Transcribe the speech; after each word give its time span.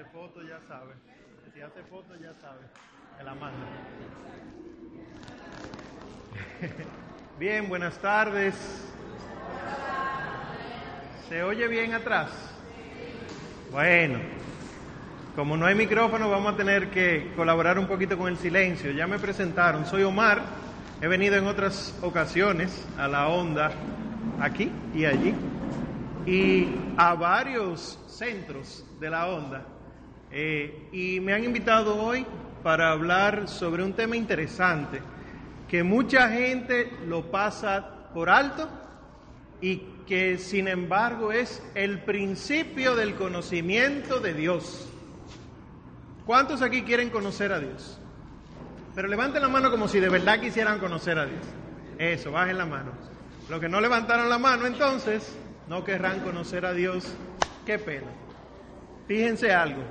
hace 0.00 0.10
foto 0.12 0.42
ya 0.42 0.58
sabe. 0.66 0.94
Si 1.52 1.60
hace 1.60 1.82
foto 1.82 2.16
ya 2.16 2.32
sabe. 2.40 2.60
Que 3.18 3.24
la 3.24 3.34
manda. 3.34 3.66
Bien, 7.38 7.68
buenas 7.68 7.98
tardes. 7.98 8.54
¿Se 11.28 11.42
oye 11.42 11.68
bien 11.68 11.92
atrás? 11.92 12.30
Bueno, 13.70 14.18
como 15.36 15.56
no 15.56 15.66
hay 15.66 15.74
micrófono, 15.74 16.28
vamos 16.28 16.54
a 16.54 16.56
tener 16.56 16.90
que 16.90 17.32
colaborar 17.36 17.78
un 17.78 17.86
poquito 17.86 18.18
con 18.18 18.28
el 18.28 18.36
silencio. 18.36 18.90
Ya 18.90 19.06
me 19.06 19.18
presentaron, 19.18 19.86
soy 19.86 20.02
Omar, 20.02 20.42
he 21.00 21.06
venido 21.08 21.36
en 21.36 21.46
otras 21.46 21.96
ocasiones 22.02 22.86
a 22.98 23.06
la 23.06 23.28
onda, 23.28 23.70
aquí 24.40 24.72
y 24.92 25.04
allí, 25.04 25.34
y 26.26 26.74
a 26.96 27.14
varios 27.14 27.98
centros 28.08 28.84
de 28.98 29.10
la 29.10 29.28
onda. 29.28 29.64
Eh, 30.32 30.88
y 30.92 31.20
me 31.20 31.32
han 31.32 31.44
invitado 31.44 31.96
hoy 31.96 32.24
para 32.62 32.92
hablar 32.92 33.48
sobre 33.48 33.82
un 33.82 33.94
tema 33.94 34.16
interesante 34.16 35.00
que 35.68 35.82
mucha 35.82 36.28
gente 36.28 36.90
lo 37.06 37.30
pasa 37.30 38.10
por 38.12 38.28
alto 38.28 38.68
y 39.60 39.78
que 40.06 40.38
sin 40.38 40.68
embargo 40.68 41.32
es 41.32 41.62
el 41.74 42.00
principio 42.00 42.96
del 42.96 43.14
conocimiento 43.14 44.20
de 44.20 44.34
Dios. 44.34 44.88
¿Cuántos 46.26 46.62
aquí 46.62 46.82
quieren 46.82 47.10
conocer 47.10 47.52
a 47.52 47.60
Dios? 47.60 47.98
Pero 48.94 49.08
levanten 49.08 49.42
la 49.42 49.48
mano 49.48 49.70
como 49.70 49.88
si 49.88 50.00
de 50.00 50.08
verdad 50.08 50.40
quisieran 50.40 50.78
conocer 50.78 51.18
a 51.18 51.26
Dios. 51.26 51.44
Eso, 51.98 52.32
bajen 52.32 52.58
la 52.58 52.66
mano. 52.66 52.92
Los 53.48 53.60
que 53.60 53.68
no 53.68 53.80
levantaron 53.80 54.28
la 54.28 54.38
mano 54.38 54.66
entonces 54.66 55.36
no 55.68 55.84
querrán 55.84 56.20
conocer 56.20 56.66
a 56.66 56.72
Dios. 56.72 57.04
Qué 57.64 57.78
pena. 57.78 58.08
Fíjense 59.06 59.52
algo. 59.52 59.82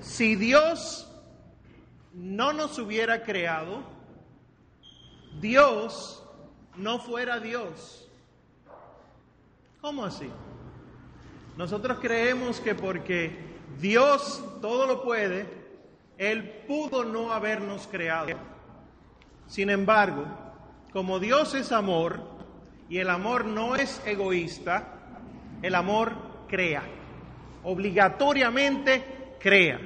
Si 0.00 0.36
Dios 0.36 1.08
no 2.12 2.52
nos 2.52 2.78
hubiera 2.78 3.22
creado, 3.22 3.82
Dios 5.40 6.22
no 6.76 6.98
fuera 6.98 7.40
Dios. 7.40 8.08
¿Cómo 9.80 10.04
así? 10.04 10.28
Nosotros 11.56 11.98
creemos 12.00 12.60
que 12.60 12.74
porque 12.74 13.36
Dios 13.80 14.44
todo 14.60 14.86
lo 14.86 15.02
puede, 15.02 15.46
Él 16.16 16.64
pudo 16.66 17.04
no 17.04 17.32
habernos 17.32 17.86
creado. 17.88 18.36
Sin 19.46 19.70
embargo, 19.70 20.24
como 20.92 21.18
Dios 21.18 21.54
es 21.54 21.72
amor 21.72 22.20
y 22.88 22.98
el 22.98 23.10
amor 23.10 23.44
no 23.44 23.76
es 23.76 24.00
egoísta, 24.06 24.94
el 25.62 25.74
amor 25.74 26.12
crea. 26.48 26.82
Obligatoriamente 27.64 29.17
crea. 29.38 29.80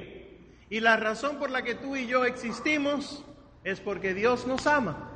Y 0.69 0.79
la 0.79 0.97
razón 0.97 1.37
por 1.37 1.49
la 1.49 1.61
que 1.61 1.75
tú 1.75 1.95
y 1.95 2.07
yo 2.07 2.25
existimos 2.25 3.23
es 3.63 3.79
porque 3.79 4.13
Dios 4.13 4.47
nos 4.47 4.67
ama. 4.67 5.09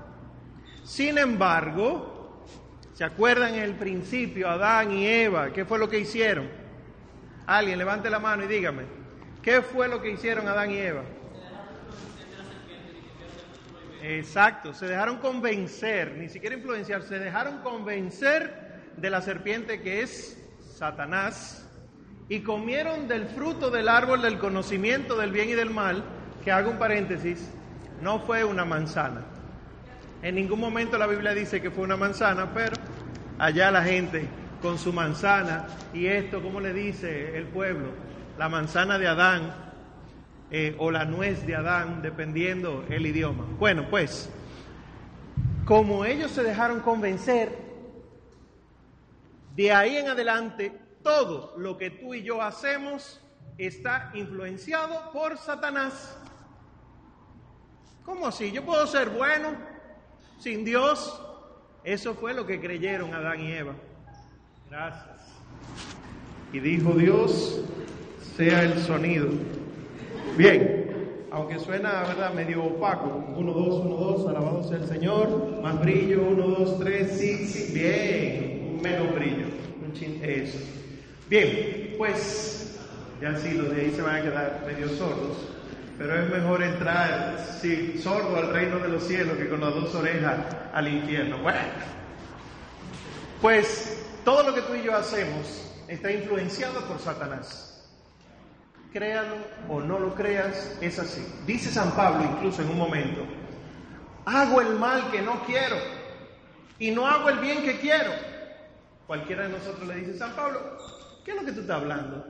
Sin 0.83 1.17
embargo, 1.17 2.45
¿se 2.93 3.03
acuerdan 3.03 3.55
en 3.55 3.63
el 3.63 3.75
principio 3.75 4.49
Adán 4.49 4.91
y 4.91 5.05
Eva? 5.07 5.51
¿Qué 5.51 5.65
fue 5.65 5.79
lo 5.79 5.89
que 5.89 5.99
hicieron? 5.99 6.47
Alguien 7.45 7.77
levante 7.77 8.09
la 8.09 8.19
mano 8.19 8.43
y 8.43 8.47
dígame, 8.47 8.83
¿qué 9.41 9.61
fue 9.61 9.87
lo 9.87 10.01
que 10.01 10.11
hicieron 10.11 10.47
Adán 10.47 10.71
y 10.71 10.77
Eva? 10.77 11.03
Exacto, 14.01 14.73
se 14.73 14.85
dejaron 14.87 15.17
convencer, 15.17 16.13
ni 16.17 16.29
siquiera 16.29 16.55
influenciar, 16.55 17.01
se 17.01 17.19
dejaron 17.19 17.59
convencer 17.59 18.67
de 18.95 19.09
la 19.09 19.21
serpiente 19.21 19.81
que 19.81 20.01
es 20.01 20.37
Satanás 20.75 21.66
y 22.29 22.41
comieron 22.41 23.07
del 23.07 23.25
fruto 23.27 23.69
del 23.69 23.87
árbol 23.87 24.21
del 24.21 24.37
conocimiento 24.37 25.17
del 25.17 25.31
bien 25.31 25.49
y 25.49 25.53
del 25.53 25.69
mal, 25.69 26.03
que 26.43 26.51
hago 26.51 26.71
un 26.71 26.77
paréntesis, 26.77 27.49
no 28.01 28.19
fue 28.19 28.43
una 28.43 28.65
manzana. 28.65 29.21
En 30.21 30.35
ningún 30.35 30.59
momento 30.59 30.97
la 30.97 31.07
Biblia 31.07 31.33
dice 31.33 31.61
que 31.61 31.71
fue 31.71 31.83
una 31.83 31.95
manzana, 31.95 32.53
pero 32.53 32.75
allá 33.39 33.71
la 33.71 33.83
gente 33.83 34.27
con 34.61 34.77
su 34.77 34.91
manzana 34.91 35.67
y 35.93 36.07
esto, 36.07 36.41
¿cómo 36.41 36.59
le 36.59 36.73
dice 36.73 37.37
el 37.37 37.45
pueblo? 37.45 37.89
La 38.37 38.49
manzana 38.49 38.97
de 38.97 39.07
Adán 39.07 39.53
eh, 40.51 40.75
o 40.79 40.91
la 40.91 41.05
nuez 41.05 41.45
de 41.45 41.55
Adán, 41.55 42.01
dependiendo 42.01 42.85
el 42.89 43.05
idioma. 43.05 43.45
Bueno, 43.57 43.87
pues, 43.89 44.29
como 45.65 46.05
ellos 46.05 46.31
se 46.31 46.43
dejaron 46.43 46.79
convencer, 46.81 47.51
de 49.55 49.71
ahí 49.71 49.97
en 49.97 50.09
adelante 50.09 50.86
todo 51.07 51.53
lo 51.55 51.77
que 51.77 51.89
tú 51.89 52.13
y 52.13 52.21
yo 52.21 52.41
hacemos 52.41 53.21
está 53.57 54.11
influenciado 54.13 55.09
por 55.13 55.37
Satanás. 55.37 56.17
¿Cómo 58.03 58.27
así? 58.27 58.51
¿Yo 58.51 58.65
puedo 58.65 58.85
ser 58.87 59.09
bueno 59.11 59.55
sin 60.37 60.65
Dios? 60.65 61.17
Eso 61.85 62.13
fue 62.13 62.33
lo 62.33 62.45
que 62.45 62.59
creyeron 62.59 63.13
Adán 63.13 63.39
y 63.39 63.53
Eva. 63.53 63.73
Gracias. 64.69 65.33
Y 66.51 66.59
dijo 66.59 66.91
Dios, 66.91 67.61
sea 68.35 68.63
el 68.63 68.77
sonido. 68.79 69.29
Bien, 70.35 71.29
aunque 71.31 71.57
suena, 71.57 72.03
¿verdad?, 72.03 72.33
medio 72.33 72.65
opaco. 72.65 73.23
Uno, 73.33 73.53
dos, 73.53 73.85
uno, 73.85 73.95
dos, 73.95 74.27
alabado 74.27 74.61
sea 74.65 74.75
el 74.75 74.87
Señor. 74.89 75.61
Más 75.63 75.79
brillo, 75.79 76.27
uno, 76.27 76.47
dos, 76.47 76.77
tres, 76.79 77.17
sí, 77.17 77.47
sí. 77.47 77.73
Bien, 77.73 78.81
menos 78.81 79.15
brillo. 79.15 79.45
Un 79.85 79.93
chin, 79.93 80.19
eso. 80.21 80.76
Bien, 81.29 81.95
pues 81.97 82.77
ya 83.19 83.37
sí, 83.37 83.51
los 83.51 83.75
de 83.75 83.81
ahí 83.81 83.91
se 83.91 84.01
van 84.01 84.15
a 84.15 84.21
quedar 84.21 84.63
medio 84.65 84.87
sordos, 84.89 85.37
pero 85.97 86.17
es 86.17 86.29
mejor 86.29 86.63
entrar, 86.63 87.37
sí, 87.61 87.99
sordo 88.01 88.37
al 88.37 88.53
reino 88.53 88.79
de 88.79 88.87
los 88.87 89.03
cielos 89.03 89.37
que 89.37 89.49
con 89.49 89.59
las 89.59 89.73
dos 89.73 89.93
orejas 89.93 90.37
al 90.73 90.87
infierno. 90.87 91.39
Bueno, 91.39 91.59
pues 93.41 94.05
todo 94.23 94.43
lo 94.43 94.55
que 94.55 94.61
tú 94.61 94.75
y 94.75 94.83
yo 94.83 94.95
hacemos 94.95 95.69
está 95.89 96.11
influenciado 96.11 96.79
por 96.85 96.97
Satanás. 96.99 97.85
Créalo 98.93 99.35
o 99.67 99.81
no 99.81 99.99
lo 99.99 100.15
creas, 100.15 100.77
es 100.79 100.97
así. 100.97 101.25
Dice 101.45 101.69
San 101.69 101.91
Pablo 101.91 102.23
incluso 102.23 102.61
en 102.61 102.69
un 102.69 102.77
momento, 102.77 103.25
hago 104.25 104.61
el 104.61 104.75
mal 104.75 105.11
que 105.11 105.21
no 105.21 105.43
quiero 105.45 105.75
y 106.79 106.91
no 106.91 107.05
hago 107.05 107.27
el 107.27 107.39
bien 107.39 107.63
que 107.63 107.79
quiero. 107.79 108.11
Cualquiera 109.07 109.43
de 109.43 109.49
nosotros 109.49 109.87
le 109.87 109.95
dice, 109.95 110.17
San 110.17 110.33
Pablo, 110.33 110.77
¿Qué 111.27 111.33
es 111.33 111.39
lo 111.41 111.45
que 111.45 111.51
tú 111.51 111.59
estás 111.59 111.81
hablando? 111.81 112.25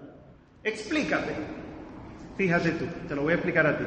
Explícate. 0.63 1.35
Fíjate 2.35 2.71
tú, 2.71 2.85
te 3.07 3.13
lo 3.13 3.21
voy 3.21 3.33
a 3.33 3.35
explicar 3.35 3.67
a 3.67 3.77
ti. 3.77 3.83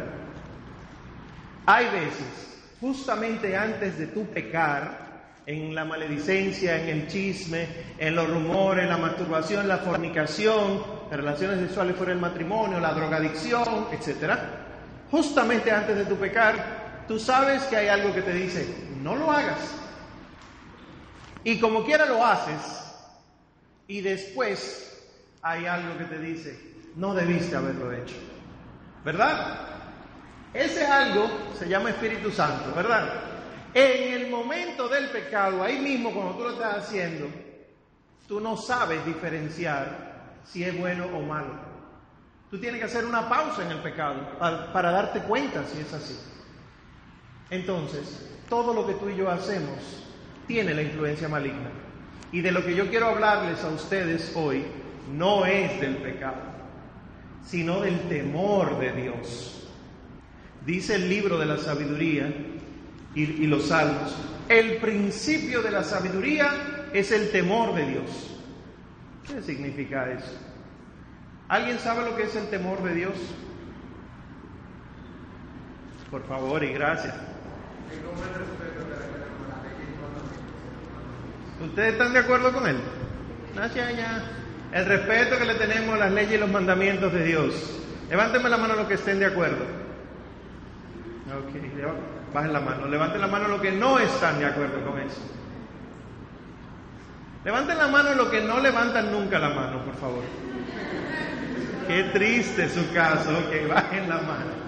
Hay 1.67 1.87
veces, 1.87 2.61
justamente 2.81 3.57
antes 3.57 3.99
de 3.99 4.07
tu 4.07 4.25
pecar, 4.27 5.35
en 5.47 5.75
la 5.75 5.85
maledicencia, 5.85 6.81
en 6.81 6.89
el 6.91 7.09
chisme, 7.09 7.67
en 7.99 8.15
los 8.15 8.31
rumores, 8.31 8.85
en 8.85 8.91
la 8.91 8.99
masturbación, 8.99 9.67
la 9.67 9.79
fornicación, 9.79 10.81
las 11.11 11.19
relaciones 11.19 11.59
sexuales 11.59 11.97
fuera 11.97 12.13
del 12.13 12.21
matrimonio, 12.21 12.79
la 12.79 12.95
drogadicción, 12.95 13.89
etc. 13.91 14.39
Justamente 15.11 15.73
antes 15.73 15.97
de 15.97 16.05
tu 16.05 16.15
pecar, 16.15 17.05
tú 17.09 17.19
sabes 17.19 17.65
que 17.65 17.77
hay 17.77 17.89
algo 17.89 18.15
que 18.15 18.23
te 18.23 18.33
dice, 18.33 18.65
no 19.03 19.17
lo 19.17 19.33
hagas. 19.33 19.75
Y 21.43 21.59
como 21.59 21.85
quiera 21.85 22.07
lo 22.07 22.25
haces, 22.25 22.95
y 23.89 24.03
después 24.03 24.87
hay 25.43 25.67
algo 25.67 25.97
que 25.99 26.05
te 26.05 26.19
dice, 26.19 26.75
no 26.97 27.15
debiste 27.15 27.57
haberlo 27.57 27.93
hecho. 27.93 28.17
¿Verdad? 29.05 29.59
Ese 30.53 30.87
algo 30.87 31.31
se 31.59 31.69
llama 31.69 31.91
Espíritu 31.91 32.31
Santo, 32.31 32.75
¿verdad? 32.75 33.09
En 33.73 34.15
el 34.15 34.31
momento 34.31 34.89
del 34.89 35.09
pecado, 35.11 35.63
ahí 35.63 35.79
mismo 35.79 36.13
cuando 36.13 36.35
tú 36.35 36.43
lo 36.43 36.51
estás 36.51 36.79
haciendo, 36.79 37.29
tú 38.27 38.41
no 38.41 38.57
sabes 38.57 39.05
diferenciar 39.07 40.41
si 40.45 40.65
es 40.65 40.77
bueno 40.79 41.07
o 41.07 41.23
malo. 41.23 41.71
Tú 42.51 42.59
tienes 42.59 42.81
que 42.81 42.87
hacer 42.87 43.05
una 43.05 43.29
pausa 43.29 43.65
en 43.65 43.71
el 43.71 43.79
pecado 43.79 44.39
para, 44.39 44.73
para 44.73 44.91
darte 44.91 45.21
cuenta 45.21 45.65
si 45.65 45.81
es 45.81 45.93
así. 45.93 46.19
Entonces, 47.49 48.29
todo 48.49 48.75
lo 48.75 48.87
que 48.87 48.95
tú 48.95 49.09
y 49.09 49.17
yo 49.17 49.31
hacemos 49.31 50.05
tiene 50.49 50.75
la 50.75 50.83
influencia 50.83 51.29
maligna. 51.29 51.71
Y 52.33 52.41
de 52.41 52.51
lo 52.51 52.65
que 52.65 52.75
yo 52.75 52.89
quiero 52.91 53.07
hablarles 53.09 53.63
a 53.63 53.69
ustedes 53.69 54.33
hoy 54.35 54.65
no 55.13 55.47
es 55.47 55.81
del 55.81 55.97
pecado, 55.97 56.43
sino 57.47 57.81
del 57.81 57.99
temor 58.09 58.79
de 58.79 58.93
Dios. 58.93 59.69
Dice 60.65 60.97
el 60.97 61.09
libro 61.09 61.39
de 61.39 61.47
la 61.47 61.57
sabiduría 61.57 62.33
y, 63.15 63.47
los 63.47 63.69
salmos, 63.69 64.17
el 64.49 64.77
principio 64.77 65.63
de 65.63 65.71
la 65.71 65.83
sabiduría 65.83 66.89
es 66.93 67.11
el 67.13 67.31
temor 67.31 67.75
de 67.75 67.87
Dios. 67.87 68.41
¿Qué 69.27 69.43
significa 69.43 70.11
eso? 70.13 70.39
¿Alguien 71.49 71.79
sabe 71.79 72.09
lo 72.09 72.17
que 72.17 72.25
es 72.25 72.37
el 72.37 72.49
temor 72.49 72.83
de 72.83 72.95
Dios? 72.95 73.15
Por 76.11 76.25
favor 76.27 76.63
y 76.63 76.73
gracias. 76.73 77.15
¿Ustedes 81.61 81.93
están 81.93 82.13
de 82.13 82.19
acuerdo 82.19 82.53
con 82.53 82.67
él? 82.67 82.77
Gracias, 83.55 83.97
ya. 83.97 84.40
El 84.73 84.87
respeto 84.87 85.37
que 85.37 85.45
le 85.45 85.55
tenemos 85.55 85.95
a 85.95 85.99
las 85.99 86.13
leyes 86.13 86.35
y 86.35 86.39
los 86.39 86.51
mandamientos 86.51 87.13
de 87.13 87.25
Dios. 87.25 87.81
Levánteme 88.09 88.49
la 88.49 88.57
mano 88.57 88.75
los 88.77 88.87
que 88.87 88.95
estén 88.95 89.19
de 89.19 89.27
acuerdo. 89.27 89.65
Ok, 91.31 92.33
bajen 92.33 92.53
la 92.53 92.61
mano. 92.61 92.87
Levanten 92.87 93.21
la 93.21 93.27
mano 93.27 93.49
los 93.49 93.61
que 93.61 93.73
no 93.73 93.99
están 93.99 94.39
de 94.39 94.47
acuerdo 94.47 94.85
con 94.85 95.01
eso. 95.01 95.21
Levanten 97.45 97.79
la 97.79 97.89
mano 97.89 98.15
los 98.15 98.29
que 98.29 98.41
no 98.43 98.61
levantan 98.61 99.11
nunca 99.11 99.39
la 99.39 99.51
mano, 99.51 99.85
por 99.85 99.97
favor. 99.97 100.23
Qué 101.87 102.05
triste 102.13 102.69
su 102.69 102.93
caso, 102.93 103.51
que 103.51 103.67
bajen 103.67 104.09
la 104.09 104.19
mano. 104.19 104.61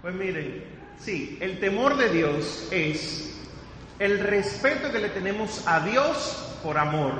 Pues 0.00 0.14
miren, 0.14 0.64
sí, 0.98 1.38
el 1.40 1.60
temor 1.60 1.96
de 1.96 2.08
Dios 2.08 2.68
es 2.70 3.38
el 3.98 4.18
respeto 4.18 4.90
que 4.90 4.98
le 4.98 5.10
tenemos 5.10 5.62
a 5.66 5.80
Dios 5.80 6.58
por 6.62 6.78
amor. 6.78 7.12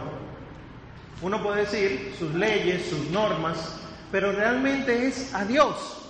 Uno 1.25 1.43
puede 1.43 1.62
decir 1.62 2.15
sus 2.19 2.35
leyes, 2.35 2.85
sus 2.85 3.09
normas, 3.09 3.81
pero 4.12 4.31
realmente 4.31 5.06
es 5.06 5.32
a 5.32 5.47
Dios. 5.47 6.03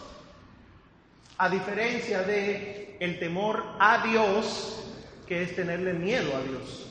A 1.39 1.49
diferencia 1.49 2.25
de 2.25 2.97
el 2.99 3.21
temor 3.21 3.63
a 3.79 4.05
Dios, 4.05 4.93
que 5.29 5.45
es 5.45 5.55
tenerle 5.55 5.93
miedo 5.93 6.37
a 6.37 6.41
Dios. 6.41 6.91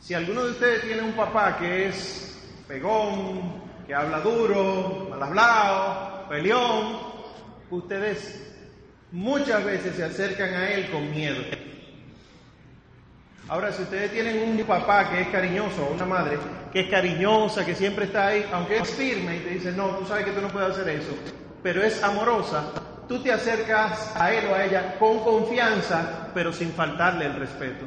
Si 0.00 0.14
alguno 0.14 0.44
de 0.44 0.52
ustedes 0.52 0.84
tiene 0.84 1.02
un 1.02 1.12
papá 1.12 1.58
que 1.58 1.88
es 1.88 2.34
pegón, 2.66 3.60
que 3.86 3.94
habla 3.94 4.20
duro, 4.20 5.08
mal 5.10 5.22
hablado, 5.22 6.28
peleón, 6.30 6.96
ustedes 7.70 8.54
muchas 9.10 9.62
veces 9.62 9.96
se 9.96 10.04
acercan 10.04 10.54
a 10.54 10.70
él 10.70 10.90
con 10.90 11.10
miedo. 11.10 11.42
Ahora, 13.52 13.70
si 13.70 13.82
ustedes 13.82 14.10
tienen 14.12 14.48
un 14.48 14.64
papá 14.64 15.10
que 15.10 15.20
es 15.20 15.28
cariñoso, 15.28 15.84
o 15.84 15.92
una 15.92 16.06
madre 16.06 16.38
que 16.72 16.80
es 16.80 16.88
cariñosa, 16.88 17.66
que 17.66 17.74
siempre 17.74 18.06
está 18.06 18.28
ahí, 18.28 18.46
aunque 18.50 18.78
es 18.78 18.88
firme 18.88 19.36
y 19.36 19.40
te 19.40 19.50
dice, 19.50 19.72
no, 19.72 19.88
tú 19.98 20.06
sabes 20.06 20.24
que 20.24 20.30
tú 20.30 20.40
no 20.40 20.48
puedes 20.48 20.70
hacer 20.70 20.88
eso, 20.88 21.12
pero 21.62 21.82
es 21.82 22.02
amorosa, 22.02 22.72
tú 23.06 23.22
te 23.22 23.30
acercas 23.30 24.16
a 24.16 24.32
él 24.32 24.46
o 24.50 24.54
a 24.54 24.64
ella 24.64 24.96
con 24.98 25.18
confianza, 25.18 26.30
pero 26.32 26.50
sin 26.50 26.72
faltarle 26.72 27.26
el 27.26 27.34
respeto. 27.34 27.84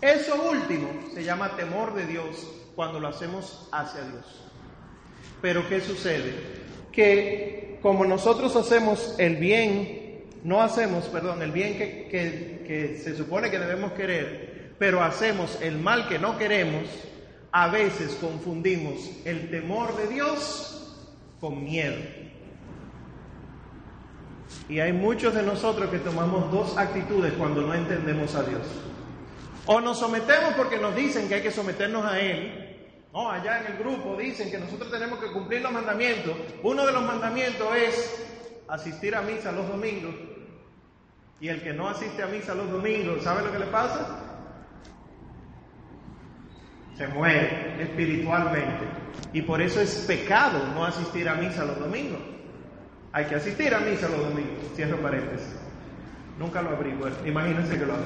Eso 0.00 0.48
último 0.48 0.90
se 1.12 1.24
llama 1.24 1.56
temor 1.56 1.92
de 1.94 2.06
Dios 2.06 2.48
cuando 2.76 3.00
lo 3.00 3.08
hacemos 3.08 3.68
hacia 3.72 4.02
Dios. 4.02 4.48
Pero 5.42 5.68
¿qué 5.68 5.80
sucede? 5.80 6.34
Que 6.92 7.80
como 7.82 8.04
nosotros 8.04 8.54
hacemos 8.54 9.16
el 9.18 9.38
bien, 9.38 10.28
no 10.44 10.62
hacemos, 10.62 11.06
perdón, 11.06 11.42
el 11.42 11.50
bien 11.50 11.76
que, 11.76 13.00
se 13.02 13.16
supone 13.16 13.50
que 13.50 13.58
debemos 13.58 13.90
querer, 13.92 14.47
pero 14.78 15.02
hacemos 15.02 15.58
el 15.60 15.78
mal 15.78 16.08
que 16.08 16.18
no 16.18 16.38
queremos, 16.38 16.84
a 17.50 17.68
veces 17.68 18.16
confundimos 18.20 19.10
el 19.24 19.50
temor 19.50 19.96
de 19.96 20.06
Dios 20.08 20.96
con 21.40 21.64
miedo. 21.64 21.96
Y 24.68 24.80
hay 24.80 24.92
muchos 24.92 25.34
de 25.34 25.42
nosotros 25.42 25.90
que 25.90 25.98
tomamos 25.98 26.50
dos 26.52 26.76
actitudes 26.76 27.32
cuando 27.34 27.62
no 27.62 27.74
entendemos 27.74 28.34
a 28.34 28.42
Dios. 28.42 28.62
O 29.66 29.80
nos 29.80 29.98
sometemos 29.98 30.54
porque 30.54 30.78
nos 30.78 30.94
dicen 30.94 31.28
que 31.28 31.36
hay 31.36 31.42
que 31.42 31.50
someternos 31.50 32.04
a 32.04 32.20
Él. 32.20 32.64
No, 33.12 33.30
allá 33.30 33.60
en 33.60 33.72
el 33.72 33.78
grupo 33.78 34.16
dicen 34.16 34.50
que 34.50 34.58
nosotros 34.58 34.90
tenemos 34.90 35.18
que 35.18 35.32
cumplir 35.32 35.62
los 35.62 35.72
mandamientos. 35.72 36.36
Uno 36.62 36.86
de 36.86 36.92
los 36.92 37.02
mandamientos 37.02 37.66
es 37.76 38.26
asistir 38.68 39.14
a 39.16 39.22
misa 39.22 39.52
los 39.52 39.68
domingos. 39.68 40.14
Y 41.40 41.48
el 41.48 41.62
que 41.62 41.72
no 41.72 41.88
asiste 41.88 42.22
a 42.22 42.26
misa 42.26 42.54
los 42.54 42.70
domingos, 42.70 43.22
¿sabe 43.22 43.44
lo 43.44 43.52
que 43.52 43.58
le 43.58 43.66
pasa? 43.66 44.27
Se 46.98 47.06
muere 47.06 47.80
espiritualmente. 47.80 48.84
Y 49.32 49.42
por 49.42 49.62
eso 49.62 49.80
es 49.80 50.04
pecado 50.06 50.60
no 50.74 50.84
asistir 50.84 51.28
a 51.28 51.34
misa 51.34 51.64
los 51.64 51.78
domingos. 51.78 52.18
Hay 53.12 53.26
que 53.26 53.36
asistir 53.36 53.72
a 53.72 53.78
misa 53.78 54.08
los 54.08 54.18
domingos. 54.18 54.58
Cierro 54.74 54.96
paréntesis. 54.98 55.54
Nunca 56.38 56.60
lo 56.60 56.70
abrí, 56.70 56.92
bueno, 56.92 57.16
imagínense 57.24 57.78
que 57.78 57.86
lo 57.86 57.94
abrí. 57.94 58.04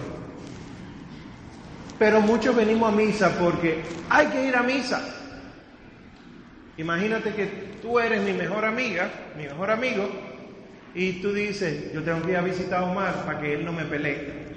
Pero 1.98 2.20
muchos 2.20 2.54
venimos 2.54 2.92
a 2.92 2.96
misa 2.96 3.30
porque 3.38 3.82
hay 4.10 4.26
que 4.26 4.46
ir 4.46 4.56
a 4.56 4.62
misa. 4.62 5.02
Imagínate 6.76 7.34
que 7.34 7.46
tú 7.80 7.98
eres 7.98 8.22
mi 8.22 8.32
mejor 8.32 8.64
amiga, 8.64 9.10
mi 9.36 9.44
mejor 9.44 9.70
amigo, 9.70 10.08
y 10.94 11.20
tú 11.22 11.32
dices, 11.32 11.92
yo 11.92 12.02
tengo 12.02 12.22
que 12.22 12.32
ir 12.32 12.36
a 12.36 12.42
visitar 12.42 12.82
a 12.82 12.84
Omar 12.84 13.24
para 13.24 13.40
que 13.40 13.54
él 13.54 13.64
no 13.64 13.72
me 13.72 13.84
pelee. 13.84 14.51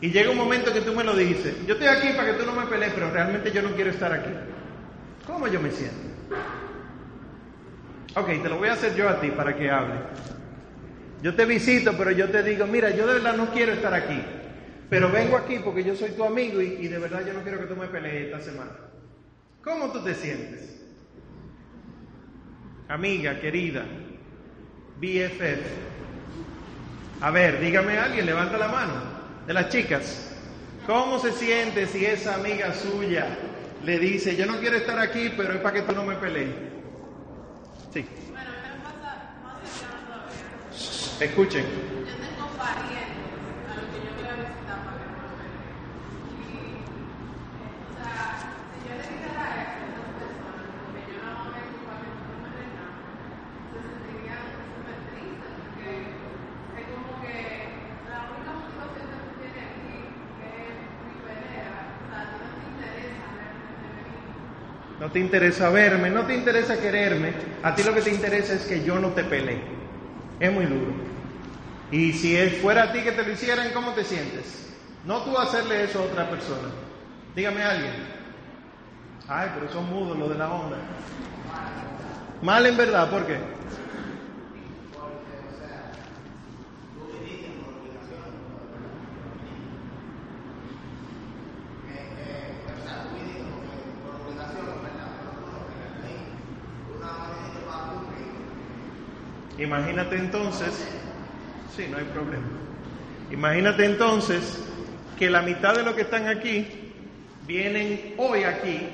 Y 0.00 0.10
llega 0.10 0.30
un 0.30 0.36
momento 0.36 0.72
que 0.72 0.80
tú 0.80 0.94
me 0.94 1.02
lo 1.02 1.16
dices, 1.16 1.54
yo 1.66 1.74
estoy 1.74 1.88
aquí 1.88 2.08
para 2.16 2.32
que 2.32 2.38
tú 2.38 2.46
no 2.46 2.52
me 2.52 2.66
pelees, 2.66 2.92
pero 2.94 3.10
realmente 3.10 3.50
yo 3.50 3.62
no 3.62 3.70
quiero 3.70 3.90
estar 3.90 4.12
aquí. 4.12 4.30
¿Cómo 5.26 5.48
yo 5.48 5.60
me 5.60 5.70
siento? 5.70 6.08
Ok, 8.14 8.26
te 8.42 8.48
lo 8.48 8.58
voy 8.58 8.68
a 8.68 8.74
hacer 8.74 8.94
yo 8.94 9.08
a 9.08 9.20
ti 9.20 9.30
para 9.30 9.56
que 9.56 9.70
hable. 9.70 9.94
Yo 11.22 11.34
te 11.34 11.44
visito, 11.44 11.96
pero 11.96 12.12
yo 12.12 12.28
te 12.30 12.42
digo, 12.42 12.66
mira, 12.66 12.90
yo 12.90 13.06
de 13.06 13.14
verdad 13.14 13.36
no 13.36 13.50
quiero 13.52 13.72
estar 13.72 13.92
aquí. 13.92 14.22
Pero 14.88 15.10
vengo 15.10 15.36
aquí 15.36 15.58
porque 15.62 15.84
yo 15.84 15.94
soy 15.94 16.10
tu 16.12 16.24
amigo 16.24 16.60
y, 16.62 16.88
de 16.88 16.98
verdad 16.98 17.24
yo 17.26 17.34
no 17.34 17.42
quiero 17.42 17.58
que 17.58 17.66
tú 17.66 17.76
me 17.76 17.88
pelees 17.88 18.26
esta 18.26 18.40
semana. 18.40 18.70
¿Cómo 19.62 19.92
tú 19.92 20.02
te 20.02 20.14
sientes? 20.14 20.80
Amiga, 22.88 23.38
querida, 23.38 23.84
BFF. 24.98 25.60
A 27.20 27.30
ver, 27.30 27.60
dígame 27.60 27.98
a 27.98 28.04
alguien, 28.04 28.24
levanta 28.24 28.56
la 28.56 28.68
mano, 28.68 29.17
de 29.48 29.54
las 29.54 29.70
chicas. 29.70 30.28
¿Cómo 30.86 31.18
se 31.18 31.32
siente 31.32 31.86
si 31.86 32.04
esa 32.04 32.34
amiga 32.34 32.74
suya 32.74 33.26
le 33.82 33.98
dice, 33.98 34.36
yo 34.36 34.44
no 34.44 34.60
quiero 34.60 34.76
estar 34.76 34.98
aquí, 34.98 35.32
pero 35.34 35.54
es 35.54 35.60
para 35.60 35.76
que 35.76 35.82
tú 35.82 35.92
no 35.94 36.04
me 36.04 36.16
pelees? 36.16 36.50
Sí. 37.92 38.04
Bueno, 38.30 38.50
Escuchen. 41.20 41.64
Yo 41.64 42.12
tengo 42.14 42.46
no 65.08 65.12
te 65.12 65.20
interesa 65.20 65.70
verme, 65.70 66.10
no 66.10 66.26
te 66.26 66.34
interesa 66.34 66.78
quererme, 66.78 67.32
a 67.62 67.74
ti 67.74 67.82
lo 67.82 67.94
que 67.94 68.02
te 68.02 68.10
interesa 68.10 68.52
es 68.52 68.66
que 68.66 68.84
yo 68.84 68.98
no 68.98 69.08
te 69.08 69.24
pelee. 69.24 69.58
Es 70.38 70.52
muy 70.52 70.66
duro. 70.66 70.92
Y 71.90 72.12
si 72.12 72.36
fuera 72.60 72.82
a 72.82 72.92
ti 72.92 73.00
que 73.00 73.12
te 73.12 73.22
lo 73.22 73.32
hicieran, 73.32 73.70
¿cómo 73.72 73.92
te 73.92 74.04
sientes? 74.04 74.68
No 75.06 75.22
tú 75.22 75.38
hacerle 75.38 75.84
eso 75.84 76.00
a 76.00 76.02
otra 76.02 76.28
persona. 76.28 76.68
Dígame 77.34 77.62
a 77.62 77.70
alguien. 77.70 77.92
Ay, 79.28 79.48
pero 79.54 79.72
son 79.72 79.88
mudos 79.88 80.18
los 80.18 80.28
de 80.28 80.34
la 80.34 80.50
onda. 80.50 80.76
Mal 82.42 82.66
en 82.66 82.76
verdad, 82.76 83.08
¿por 83.08 83.24
qué? 83.24 83.38
Imagínate 99.68 100.16
entonces, 100.16 100.88
sí, 101.76 101.86
no 101.90 101.98
hay 101.98 102.04
problema. 102.04 102.46
Imagínate 103.30 103.84
entonces 103.84 104.64
que 105.18 105.28
la 105.28 105.42
mitad 105.42 105.74
de 105.74 105.82
los 105.82 105.94
que 105.94 106.00
están 106.00 106.26
aquí 106.26 106.94
vienen 107.46 108.14
hoy 108.16 108.44
aquí 108.44 108.88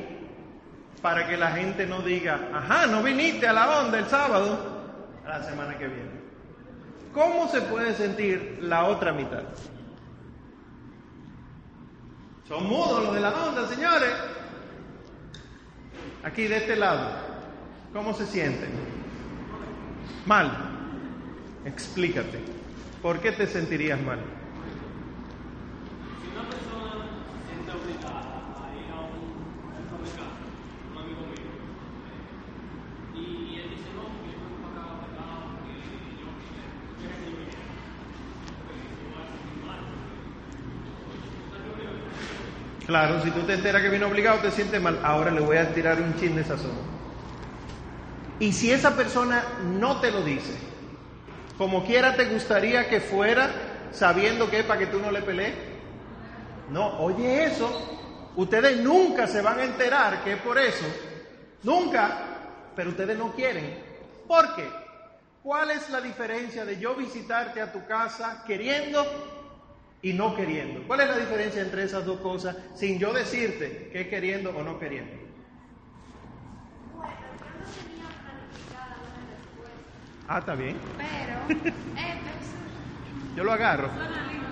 para 1.00 1.28
que 1.28 1.36
la 1.36 1.52
gente 1.52 1.86
no 1.86 2.02
diga, 2.02 2.48
ajá, 2.52 2.88
no 2.88 3.04
viniste 3.04 3.46
a 3.46 3.52
la 3.52 3.82
onda 3.82 4.00
el 4.00 4.06
sábado, 4.06 4.58
a 5.24 5.28
la 5.38 5.44
semana 5.44 5.78
que 5.78 5.86
viene. 5.86 6.10
¿Cómo 7.12 7.48
se 7.50 7.60
puede 7.62 7.94
sentir 7.94 8.58
la 8.60 8.86
otra 8.86 9.12
mitad? 9.12 9.44
Son 12.48 12.66
mudos 12.66 13.04
los 13.04 13.14
de 13.14 13.20
la 13.20 13.30
onda, 13.30 13.68
señores. 13.68 14.12
Aquí 16.24 16.48
de 16.48 16.56
este 16.56 16.74
lado, 16.74 17.12
¿cómo 17.92 18.12
se 18.12 18.26
sienten? 18.26 18.93
Mal. 20.24 20.50
Explícate. 21.64 22.40
¿Por 23.02 23.20
qué 23.20 23.32
te 23.32 23.46
sentirías 23.46 24.00
mal? 24.00 24.18
Si 26.22 26.28
una 26.28 26.48
persona 26.48 26.92
se 27.44 27.52
siente 27.52 27.70
obligada 27.72 28.40
a 28.62 28.74
ir 28.74 28.90
a 28.90 29.00
un 29.00 29.44
un 30.90 30.98
amigo 30.98 31.26
mío, 31.28 31.52
y 33.14 33.56
él 33.58 33.70
dice, 33.70 33.88
no, 33.94 34.02
porque 34.08 34.32
yo 34.32 34.40
no 34.48 34.56
pagaba 34.64 35.00
pecado, 35.06 35.60
porque 35.60 35.72
yo 36.20 36.28
quiero 36.98 37.14
que 37.20 37.28
me. 37.30 37.44
Claro, 42.86 43.22
si 43.22 43.30
tú 43.30 43.40
te 43.40 43.54
enteras 43.54 43.82
que 43.82 43.88
vino 43.88 44.06
obligado, 44.06 44.40
te 44.40 44.50
sientes 44.50 44.80
mal. 44.80 45.00
Ahora 45.02 45.30
le 45.30 45.40
voy 45.40 45.56
a 45.56 45.72
tirar 45.72 46.00
un 46.00 46.14
chin 46.16 46.36
de 46.36 46.44
sazón. 46.44 46.93
Y 48.44 48.52
si 48.52 48.70
esa 48.70 48.94
persona 48.94 49.42
no 49.62 50.02
te 50.02 50.10
lo 50.10 50.22
dice, 50.22 50.52
como 51.56 51.82
quiera 51.86 52.14
te 52.14 52.26
gustaría 52.26 52.90
que 52.90 53.00
fuera 53.00 53.50
sabiendo 53.90 54.50
que 54.50 54.58
es 54.58 54.66
para 54.66 54.80
que 54.80 54.88
tú 54.88 54.98
no 54.98 55.10
le 55.10 55.22
pelees. 55.22 55.54
No, 56.68 56.98
oye 56.98 57.46
eso, 57.46 58.30
ustedes 58.36 58.82
nunca 58.82 59.26
se 59.26 59.40
van 59.40 59.60
a 59.60 59.64
enterar 59.64 60.22
que 60.22 60.34
es 60.34 60.40
por 60.42 60.58
eso. 60.58 60.84
Nunca, 61.62 62.18
pero 62.76 62.90
ustedes 62.90 63.16
no 63.16 63.32
quieren. 63.32 63.78
¿Por 64.28 64.54
qué? 64.56 64.68
¿Cuál 65.42 65.70
es 65.70 65.88
la 65.88 66.02
diferencia 66.02 66.66
de 66.66 66.78
yo 66.78 66.94
visitarte 66.94 67.62
a 67.62 67.72
tu 67.72 67.86
casa 67.86 68.44
queriendo 68.46 69.06
y 70.02 70.12
no 70.12 70.36
queriendo? 70.36 70.86
¿Cuál 70.86 71.00
es 71.00 71.08
la 71.08 71.16
diferencia 71.16 71.62
entre 71.62 71.84
esas 71.84 72.04
dos 72.04 72.20
cosas 72.20 72.56
sin 72.74 72.98
yo 72.98 73.10
decirte 73.14 73.88
que 73.90 74.02
es 74.02 74.08
queriendo 74.08 74.50
o 74.50 74.62
no 74.62 74.78
queriendo? 74.78 75.24
Bueno, 76.96 77.12
yo 77.12 77.44
no 77.58 77.70
tenía 77.70 78.08
planificada 78.22 78.96
una 79.02 79.20
respuesta, 79.34 80.13
Ah, 80.28 80.38
está 80.38 80.54
bien. 80.54 80.76
pero 80.96 81.60
eh, 81.96 82.16
Yo 83.36 83.44
lo 83.44 83.52
agarro. 83.52 83.90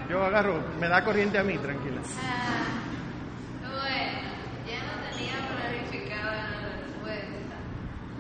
Yo 0.09 0.23
agarro, 0.25 0.61
me 0.79 0.88
da 0.88 1.02
corriente 1.02 1.38
a 1.38 1.43
mí, 1.45 1.57
tranquila. 1.57 2.00
Ah, 2.21 2.83
bueno, 3.62 4.29
ya 4.69 4.81
no 4.85 4.93
tenía 5.09 5.37
planificada 5.49 6.33
la 6.50 6.61
respuesta, 6.83 7.57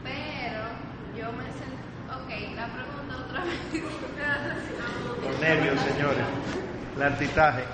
pero 0.02 0.62
yo 1.18 1.32
me 1.36 1.44
sentí, 1.52 1.84
ok, 2.08 2.56
la 2.56 2.66
pregunta 2.68 3.16
otra 3.28 3.44
vez. 3.44 3.58
Los 5.28 5.40
nervios, 5.40 5.80
señores. 5.80 6.24
El. 6.98 7.64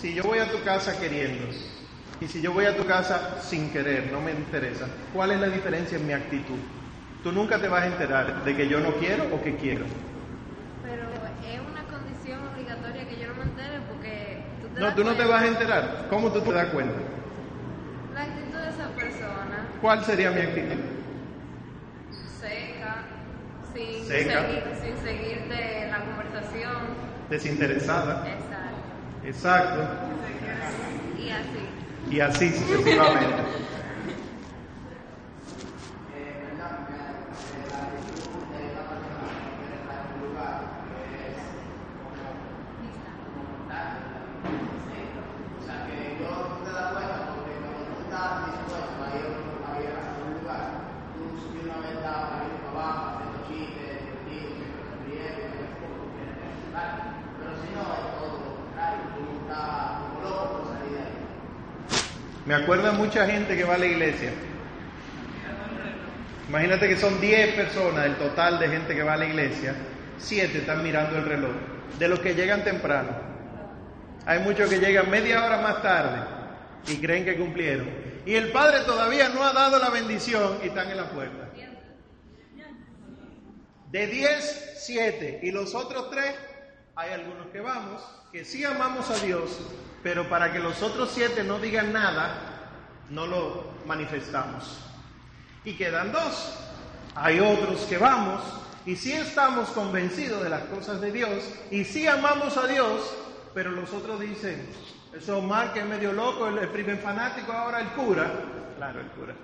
Si 0.00 0.14
yo 0.14 0.22
voy 0.22 0.38
a 0.38 0.50
tu 0.50 0.62
casa 0.62 0.98
queriendo 0.98 1.46
y 2.20 2.26
si 2.28 2.40
yo 2.40 2.52
voy 2.52 2.64
a 2.64 2.76
tu 2.76 2.86
casa 2.86 3.42
sin 3.42 3.70
querer, 3.70 4.10
no 4.10 4.20
me 4.20 4.30
interesa, 4.30 4.86
¿cuál 5.12 5.32
es 5.32 5.40
la 5.40 5.48
diferencia 5.48 5.98
en 5.98 6.06
mi 6.06 6.12
actitud? 6.14 6.58
Tú 7.22 7.32
nunca 7.32 7.58
te 7.58 7.68
vas 7.68 7.82
a 7.82 7.86
enterar 7.86 8.44
de 8.44 8.56
que 8.56 8.66
yo 8.68 8.80
no 8.80 8.92
quiero 8.94 9.24
o 9.34 9.42
que 9.42 9.54
quiero. 9.56 9.84
Pero 10.82 11.02
es 11.02 11.60
una 11.70 11.82
condición 11.84 12.40
obligatoria 12.48 13.06
que 13.08 13.18
yo 13.20 13.28
no 13.28 13.34
me 13.34 13.42
entere 13.42 13.78
porque 13.90 14.42
tú 14.62 14.68
te 14.68 14.80
No, 14.80 14.86
das 14.86 14.94
tú 14.94 15.04
no 15.04 15.12
te 15.14 15.24
vas 15.24 15.42
a 15.42 15.46
enterar. 15.46 16.06
¿Cómo 16.08 16.32
tú 16.32 16.40
te 16.40 16.52
das 16.52 16.68
cuenta? 16.68 16.94
La 18.14 18.22
actitud 18.22 18.58
de 18.58 18.68
esa 18.70 18.88
persona, 18.96 19.66
¿Cuál 19.82 20.04
sería 20.04 20.30
mi 20.30 20.40
actitud? 20.40 20.80
seca, 22.40 22.96
sin, 23.74 24.04
Seca. 24.06 24.40
Seguir, 24.40 24.62
sin 24.82 24.96
seguirte 25.04 25.88
la 25.90 25.98
conversación. 26.04 27.10
Desinteresada. 27.28 28.24
Exacto. 29.24 29.78
Exacto. 29.78 29.88
Y 31.18 31.30
así. 31.30 32.14
Y 32.16 32.20
así 32.20 32.50
sucesivamente. 32.50 33.42
mucha 63.20 63.32
gente 63.32 63.54
que 63.56 63.64
va 63.64 63.74
a 63.74 63.78
la 63.78 63.86
iglesia. 63.86 64.32
Imagínate 66.48 66.88
que 66.88 66.96
son 66.96 67.20
10 67.20 67.54
personas 67.54 68.04
del 68.04 68.16
total 68.16 68.58
de 68.58 68.68
gente 68.68 68.94
que 68.94 69.02
va 69.02 69.12
a 69.12 69.16
la 69.18 69.26
iglesia, 69.26 69.74
7 70.18 70.58
están 70.58 70.82
mirando 70.82 71.18
el 71.18 71.24
reloj, 71.26 71.52
de 71.98 72.08
los 72.08 72.20
que 72.20 72.34
llegan 72.34 72.64
temprano. 72.64 73.10
Hay 74.24 74.38
muchos 74.40 74.70
que 74.70 74.78
llegan 74.78 75.10
media 75.10 75.44
hora 75.44 75.58
más 75.58 75.82
tarde 75.82 76.22
y 76.88 76.96
creen 76.96 77.24
que 77.24 77.36
cumplieron. 77.36 77.88
Y 78.24 78.34
el 78.34 78.52
Padre 78.52 78.84
todavía 78.84 79.28
no 79.28 79.44
ha 79.44 79.52
dado 79.52 79.78
la 79.78 79.90
bendición 79.90 80.58
y 80.62 80.68
están 80.68 80.90
en 80.90 80.96
la 80.96 81.10
puerta. 81.10 81.48
De 83.90 84.06
10, 84.06 84.74
7. 84.78 85.40
Y 85.42 85.50
los 85.50 85.74
otros 85.74 86.10
3, 86.10 86.34
hay 86.96 87.12
algunos 87.12 87.48
que 87.48 87.60
vamos, 87.60 88.02
que 88.32 88.44
sí 88.44 88.64
amamos 88.64 89.10
a 89.10 89.18
Dios, 89.24 89.58
pero 90.02 90.28
para 90.28 90.52
que 90.52 90.58
los 90.58 90.82
otros 90.82 91.10
7 91.12 91.44
no 91.44 91.58
digan 91.58 91.92
nada, 91.92 92.49
no 93.10 93.26
lo 93.26 93.64
manifestamos. 93.86 94.80
Y 95.64 95.74
quedan 95.74 96.12
dos. 96.12 96.58
Hay 97.14 97.40
otros 97.40 97.82
que 97.82 97.98
vamos 97.98 98.40
y 98.86 98.96
sí 98.96 99.12
estamos 99.12 99.68
convencidos 99.70 100.42
de 100.42 100.48
las 100.48 100.62
cosas 100.62 101.00
de 101.00 101.12
Dios 101.12 101.44
y 101.70 101.84
sí 101.84 102.06
amamos 102.06 102.56
a 102.56 102.66
Dios, 102.66 103.14
pero 103.52 103.70
los 103.72 103.92
otros 103.92 104.20
dicen, 104.20 104.66
eso 105.16 105.38
Omar 105.38 105.72
que 105.72 105.80
es 105.80 105.86
medio 105.86 106.12
loco, 106.12 106.48
el, 106.48 106.68
primer 106.68 106.98
fanático, 106.98 107.52
ahora 107.52 107.80
el 107.80 107.88
cura. 107.88 108.30
Claro, 108.76 109.00
el 109.00 109.06
cura. 109.08 109.34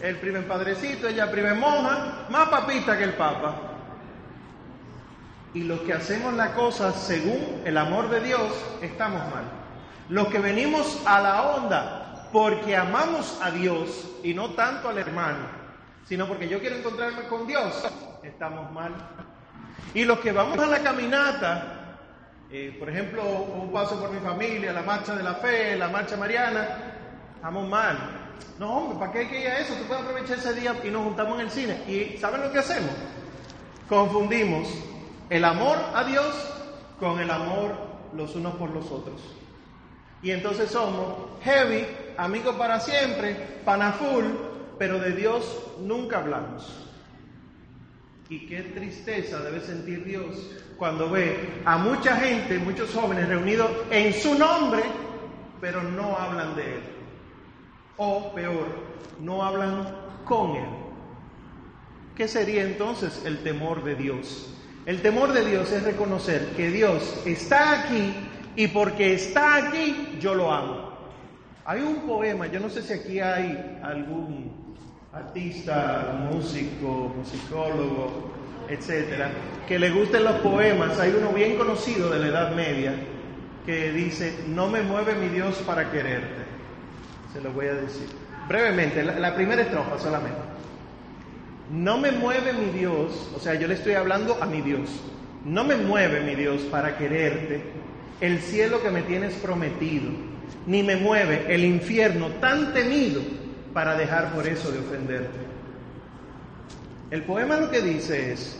El 0.00 0.16
primer 0.16 0.46
padrecito, 0.46 1.08
ella 1.08 1.30
primer 1.30 1.54
monja, 1.54 2.26
más 2.30 2.48
papita 2.48 2.96
que 2.96 3.04
el 3.04 3.14
papa. 3.14 3.56
Y 5.54 5.64
los 5.64 5.80
que 5.80 5.92
hacemos 5.92 6.32
la 6.34 6.54
cosa 6.54 6.92
según 6.92 7.62
el 7.64 7.76
amor 7.76 8.08
de 8.08 8.20
Dios, 8.20 8.52
estamos 8.80 9.20
mal. 9.30 9.61
Los 10.12 10.28
que 10.28 10.40
venimos 10.40 11.00
a 11.06 11.20
la 11.22 11.42
onda 11.54 12.28
porque 12.34 12.76
amamos 12.76 13.40
a 13.40 13.50
Dios 13.50 14.10
y 14.22 14.34
no 14.34 14.50
tanto 14.50 14.90
al 14.90 14.98
hermano, 14.98 15.46
sino 16.06 16.28
porque 16.28 16.46
yo 16.46 16.60
quiero 16.60 16.76
encontrarme 16.76 17.22
con 17.28 17.46
Dios, 17.46 17.82
estamos 18.22 18.70
mal. 18.72 18.92
Y 19.94 20.04
los 20.04 20.18
que 20.18 20.32
vamos 20.32 20.58
a 20.58 20.66
la 20.66 20.80
caminata, 20.80 21.96
eh, 22.50 22.76
por 22.78 22.90
ejemplo, 22.90 23.22
un 23.24 23.72
paso 23.72 23.98
por 23.98 24.10
mi 24.12 24.20
familia, 24.20 24.74
la 24.74 24.82
marcha 24.82 25.16
de 25.16 25.22
la 25.22 25.36
fe, 25.36 25.78
la 25.78 25.88
marcha 25.88 26.18
mariana, 26.18 26.68
estamos 27.36 27.66
mal. 27.66 27.96
No, 28.58 28.70
hombre, 28.70 28.98
¿para 28.98 29.12
qué 29.12 29.18
hay 29.20 29.28
que 29.28 29.40
ir 29.40 29.48
a 29.48 29.60
eso? 29.60 29.72
Tú 29.76 29.84
puedes 29.84 30.02
aprovechar 30.04 30.36
ese 30.36 30.52
día 30.52 30.76
y 30.84 30.90
nos 30.90 31.04
juntamos 31.04 31.36
en 31.36 31.46
el 31.46 31.50
cine. 31.50 31.84
¿Y 31.88 32.18
saben 32.18 32.42
lo 32.42 32.52
que 32.52 32.58
hacemos? 32.58 32.92
Confundimos 33.88 34.68
el 35.30 35.42
amor 35.42 35.78
a 35.94 36.04
Dios 36.04 36.36
con 37.00 37.18
el 37.18 37.30
amor 37.30 37.72
los 38.12 38.36
unos 38.36 38.56
por 38.56 38.68
los 38.68 38.90
otros. 38.90 39.41
Y 40.22 40.30
entonces 40.30 40.70
somos 40.70 41.14
heavy, 41.42 41.84
amigos 42.16 42.54
para 42.56 42.78
siempre, 42.78 43.34
panaful, 43.64 44.24
pero 44.78 44.98
de 44.98 45.12
Dios 45.12 45.62
nunca 45.80 46.18
hablamos. 46.18 46.88
Y 48.28 48.46
qué 48.46 48.62
tristeza 48.62 49.40
debe 49.40 49.60
sentir 49.60 50.04
Dios 50.04 50.50
cuando 50.78 51.10
ve 51.10 51.62
a 51.64 51.76
mucha 51.76 52.16
gente, 52.16 52.58
muchos 52.58 52.92
jóvenes 52.94 53.28
reunidos 53.28 53.70
en 53.90 54.14
su 54.14 54.34
nombre, 54.36 54.82
pero 55.60 55.82
no 55.82 56.16
hablan 56.16 56.56
de 56.56 56.62
Él. 56.62 56.82
O 57.96 58.32
peor, 58.32 58.68
no 59.20 59.44
hablan 59.44 59.86
con 60.24 60.52
Él. 60.56 60.68
¿Qué 62.16 62.28
sería 62.28 62.62
entonces 62.62 63.22
el 63.24 63.42
temor 63.42 63.84
de 63.84 63.96
Dios? 63.96 64.54
El 64.86 65.02
temor 65.02 65.32
de 65.32 65.44
Dios 65.44 65.70
es 65.72 65.82
reconocer 65.82 66.52
que 66.56 66.70
Dios 66.70 67.20
está 67.24 67.80
aquí 67.80 68.14
y 68.56 68.68
porque 68.68 69.14
está 69.14 69.56
aquí 69.56 70.18
yo 70.20 70.34
lo 70.34 70.52
amo. 70.52 70.92
Hay 71.64 71.80
un 71.80 72.06
poema, 72.06 72.46
yo 72.48 72.60
no 72.60 72.68
sé 72.68 72.82
si 72.82 72.92
aquí 72.92 73.20
hay 73.20 73.80
algún 73.82 74.74
artista, 75.12 76.28
músico, 76.30 77.14
musicólogo, 77.16 78.32
etcétera, 78.68 79.30
que 79.68 79.78
le 79.78 79.90
gusten 79.90 80.24
los 80.24 80.36
poemas. 80.36 80.98
Hay 80.98 81.14
uno 81.16 81.32
bien 81.32 81.56
conocido 81.56 82.10
de 82.10 82.18
la 82.18 82.26
Edad 82.26 82.54
Media 82.54 82.94
que 83.64 83.92
dice: 83.92 84.44
No 84.48 84.68
me 84.68 84.82
mueve 84.82 85.14
mi 85.14 85.28
Dios 85.28 85.56
para 85.66 85.90
quererte. 85.90 86.42
Se 87.32 87.40
lo 87.40 87.52
voy 87.52 87.66
a 87.66 87.74
decir 87.74 88.08
brevemente, 88.48 89.02
la, 89.02 89.18
la 89.18 89.34
primera 89.34 89.62
estrofa 89.62 89.98
solamente. 89.98 90.38
No 91.70 91.96
me 91.98 92.12
mueve 92.12 92.52
mi 92.52 92.66
Dios, 92.78 93.30
o 93.34 93.40
sea, 93.40 93.54
yo 93.54 93.66
le 93.66 93.74
estoy 93.74 93.94
hablando 93.94 94.36
a 94.42 94.46
mi 94.46 94.60
Dios. 94.60 94.90
No 95.44 95.64
me 95.64 95.76
mueve 95.76 96.20
mi 96.20 96.34
Dios 96.34 96.60
para 96.62 96.98
quererte 96.98 97.62
el 98.20 98.40
cielo 98.40 98.82
que 98.82 98.90
me 98.90 99.02
tienes 99.02 99.34
prometido, 99.34 100.10
ni 100.66 100.82
me 100.82 100.96
mueve 100.96 101.52
el 101.52 101.64
infierno 101.64 102.28
tan 102.40 102.72
temido 102.72 103.20
para 103.72 103.96
dejar 103.96 104.32
por 104.32 104.46
eso 104.46 104.70
de 104.70 104.78
ofenderte. 104.78 105.38
El 107.10 107.24
poema 107.24 107.56
lo 107.56 107.70
que 107.70 107.82
dice 107.82 108.32
es, 108.32 108.58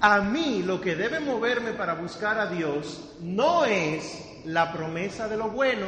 a 0.00 0.20
mí 0.20 0.62
lo 0.64 0.80
que 0.80 0.94
debe 0.94 1.20
moverme 1.20 1.72
para 1.72 1.94
buscar 1.94 2.38
a 2.38 2.46
Dios 2.46 3.16
no 3.20 3.64
es 3.64 4.40
la 4.44 4.72
promesa 4.72 5.28
de 5.28 5.36
lo 5.36 5.50
bueno, 5.50 5.86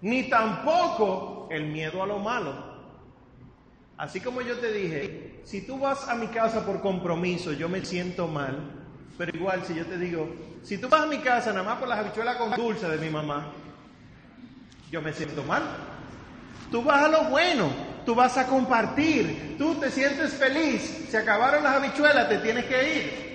ni 0.00 0.24
tampoco 0.30 1.48
el 1.50 1.66
miedo 1.66 2.02
a 2.02 2.06
lo 2.06 2.18
malo. 2.18 2.70
Así 3.98 4.20
como 4.20 4.40
yo 4.40 4.56
te 4.56 4.72
dije, 4.72 5.42
si 5.44 5.60
tú 5.66 5.78
vas 5.78 6.08
a 6.08 6.14
mi 6.14 6.28
casa 6.28 6.64
por 6.64 6.80
compromiso, 6.80 7.52
yo 7.52 7.68
me 7.68 7.84
siento 7.84 8.26
mal, 8.26 8.79
pero 9.18 9.36
igual 9.36 9.64
si 9.64 9.74
yo 9.74 9.86
te 9.86 9.98
digo, 9.98 10.28
Si 10.62 10.78
tú 10.78 10.88
vas 10.88 11.02
a 11.02 11.06
mi 11.06 11.18
casa 11.18 11.52
nada 11.52 11.62
más 11.62 11.78
por 11.78 11.88
las 11.88 11.98
habichuelas 12.00 12.36
con 12.36 12.50
dulce 12.52 12.86
de 12.88 12.98
mi 12.98 13.08
mamá, 13.08 13.52
yo 14.90 15.00
me 15.00 15.12
siento 15.12 15.42
mal. 15.44 15.62
Tú 16.70 16.82
vas 16.82 17.04
a 17.04 17.08
lo 17.08 17.24
bueno, 17.24 17.70
tú 18.04 18.14
vas 18.14 18.36
a 18.36 18.46
compartir, 18.46 19.56
tú 19.58 19.76
te 19.76 19.90
sientes 19.90 20.34
feliz, 20.34 21.06
se 21.08 21.16
acabaron 21.18 21.64
las 21.64 21.76
habichuelas, 21.76 22.28
te 22.28 22.38
tienes 22.38 22.66
que 22.66 22.94
ir. 22.94 23.30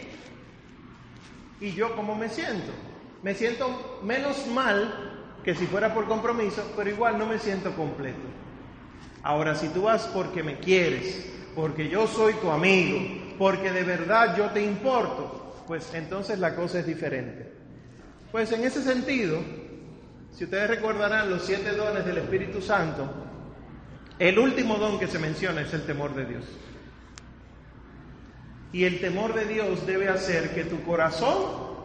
¿Y 1.59 1.71
yo 1.73 1.95
cómo 1.95 2.15
me 2.15 2.29
siento? 2.29 2.71
Me 3.23 3.33
siento 3.33 3.99
menos 4.03 4.45
mal 4.47 5.39
que 5.43 5.55
si 5.55 5.65
fuera 5.67 5.93
por 5.93 6.07
compromiso, 6.07 6.73
pero 6.75 6.89
igual 6.89 7.17
no 7.17 7.25
me 7.25 7.39
siento 7.39 7.75
completo. 7.75 8.27
Ahora, 9.23 9.55
si 9.55 9.69
tú 9.69 9.83
vas 9.83 10.07
porque 10.07 10.43
me 10.43 10.59
quieres, 10.59 11.25
porque 11.55 11.89
yo 11.89 12.07
soy 12.07 12.33
tu 12.35 12.51
amigo, 12.51 12.99
porque 13.37 13.71
de 13.71 13.83
verdad 13.83 14.35
yo 14.37 14.49
te 14.51 14.63
importo, 14.63 15.44
pues 15.67 15.93
entonces 15.93 16.39
la 16.39 16.55
cosa 16.55 16.79
es 16.79 16.87
diferente. 16.87 17.51
Pues 18.31 18.51
en 18.51 18.63
ese 18.63 18.81
sentido, 18.81 19.39
si 20.31 20.43
ustedes 20.43 20.69
recordarán 20.69 21.29
los 21.29 21.43
siete 21.43 21.71
dones 21.71 22.05
del 22.05 22.17
Espíritu 22.17 22.61
Santo, 22.61 23.09
el 24.19 24.39
último 24.39 24.75
don 24.75 24.99
que 24.99 25.07
se 25.07 25.19
menciona 25.19 25.61
es 25.61 25.73
el 25.73 25.85
temor 25.85 26.15
de 26.15 26.25
Dios. 26.25 26.45
Y 28.71 28.83
el 28.83 28.99
temor 28.99 29.33
de 29.33 29.45
Dios 29.45 29.85
debe 29.87 30.09
hacer 30.09 30.53
que 30.53 30.65
tu 30.65 30.83
corazón 30.83 31.75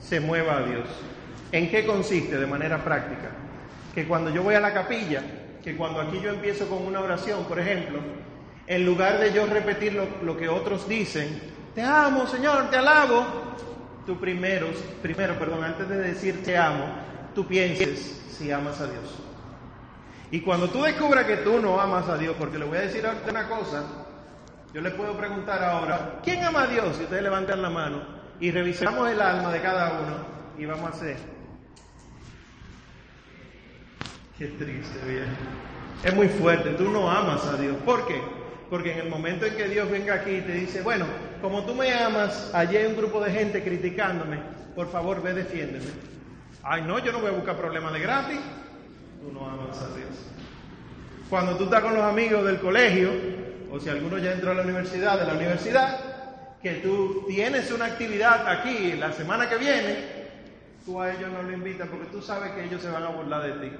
se 0.00 0.20
mueva 0.20 0.58
a 0.58 0.62
Dios. 0.62 0.88
¿En 1.52 1.70
qué 1.70 1.84
consiste 1.84 2.38
de 2.38 2.46
manera 2.46 2.82
práctica? 2.84 3.30
Que 3.94 4.06
cuando 4.06 4.30
yo 4.30 4.42
voy 4.42 4.54
a 4.54 4.60
la 4.60 4.72
capilla, 4.72 5.22
que 5.62 5.76
cuando 5.76 6.00
aquí 6.00 6.20
yo 6.22 6.30
empiezo 6.30 6.68
con 6.68 6.86
una 6.86 7.00
oración, 7.00 7.44
por 7.44 7.58
ejemplo, 7.58 8.00
en 8.66 8.84
lugar 8.84 9.18
de 9.18 9.32
yo 9.32 9.46
repetir 9.46 9.94
lo, 9.94 10.36
que 10.36 10.48
otros 10.48 10.88
dicen, 10.88 11.40
te 11.78 11.84
amo, 11.84 12.26
Señor, 12.26 12.70
te 12.70 12.76
alabo, 12.76 13.24
tú 14.04 14.18
primero, 14.18 14.66
primero, 15.00 15.38
perdón, 15.38 15.62
antes 15.62 15.88
de 15.88 15.96
decir 15.98 16.42
te 16.42 16.58
amo, 16.58 16.86
tú 17.36 17.46
pienses 17.46 18.20
si 18.32 18.50
amas 18.50 18.80
a 18.80 18.88
Dios. 18.88 19.14
Y 20.32 20.40
cuando 20.40 20.68
tú 20.68 20.82
descubras 20.82 21.24
que 21.24 21.36
tú 21.36 21.60
no 21.60 21.80
amas 21.80 22.08
a 22.08 22.18
Dios, 22.18 22.34
porque 22.36 22.58
le 22.58 22.64
voy 22.64 22.78
a 22.78 22.80
decir 22.80 23.06
una 23.30 23.48
cosa, 23.48 23.84
yo 24.74 24.80
le 24.80 24.90
puedo 24.90 25.16
preguntar 25.16 25.62
ahora, 25.62 26.18
¿quién 26.24 26.42
ama 26.42 26.64
a 26.64 26.66
Dios? 26.66 26.96
Si 26.96 27.04
ustedes 27.04 27.22
levantan 27.22 27.62
la 27.62 27.70
mano 27.70 28.02
y 28.40 28.50
revisamos 28.50 29.08
el 29.08 29.22
alma 29.22 29.52
de 29.52 29.62
cada 29.62 30.00
uno 30.00 30.16
y 30.58 30.66
vamos 30.66 30.90
a 30.90 30.94
hacer. 30.94 31.16
Qué 34.36 34.46
triste, 34.46 34.98
bien. 35.06 35.28
Es 36.02 36.12
muy 36.12 36.26
fuerte, 36.26 36.70
tú 36.70 36.90
no 36.90 37.08
amas 37.08 37.46
a 37.46 37.56
Dios. 37.56 37.76
¿Por 37.84 38.04
qué? 38.08 38.37
Porque 38.70 38.92
en 38.92 38.98
el 39.00 39.08
momento 39.08 39.46
en 39.46 39.56
que 39.56 39.68
Dios 39.68 39.90
venga 39.90 40.14
aquí 40.14 40.30
y 40.30 40.40
te 40.42 40.52
dice, 40.52 40.82
bueno, 40.82 41.06
como 41.40 41.64
tú 41.64 41.74
me 41.74 41.92
amas, 41.92 42.50
allí 42.54 42.76
hay 42.76 42.86
un 42.86 42.96
grupo 42.96 43.20
de 43.20 43.30
gente 43.30 43.62
criticándome, 43.62 44.38
por 44.74 44.90
favor 44.90 45.22
ve, 45.22 45.32
defiéndeme. 45.32 45.86
Ay, 46.62 46.82
no, 46.82 46.98
yo 46.98 47.12
no 47.12 47.20
voy 47.20 47.30
a 47.30 47.34
buscar 47.34 47.56
problemas 47.56 47.92
de 47.94 48.00
gratis. 48.00 48.40
Tú 49.22 49.32
no 49.32 49.48
amas 49.48 49.80
a 49.80 49.96
Dios. 49.96 50.08
Cuando 51.30 51.56
tú 51.56 51.64
estás 51.64 51.82
con 51.82 51.94
los 51.94 52.04
amigos 52.04 52.44
del 52.44 52.58
colegio, 52.58 53.10
o 53.70 53.80
si 53.80 53.88
alguno 53.88 54.18
ya 54.18 54.32
entró 54.32 54.50
a 54.50 54.54
la 54.54 54.62
universidad, 54.62 55.18
de 55.18 55.26
la 55.26 55.34
universidad, 55.34 55.98
que 56.62 56.74
tú 56.74 57.24
tienes 57.28 57.70
una 57.70 57.86
actividad 57.86 58.46
aquí 58.48 58.94
la 58.94 59.12
semana 59.12 59.48
que 59.48 59.56
viene, 59.56 60.18
tú 60.84 61.00
a 61.00 61.12
ellos 61.12 61.30
no 61.30 61.42
lo 61.42 61.52
invitas 61.52 61.88
porque 61.88 62.06
tú 62.06 62.20
sabes 62.20 62.52
que 62.52 62.64
ellos 62.64 62.82
se 62.82 62.90
van 62.90 63.02
a 63.02 63.08
burlar 63.08 63.42
de 63.42 63.68
ti. 63.68 63.76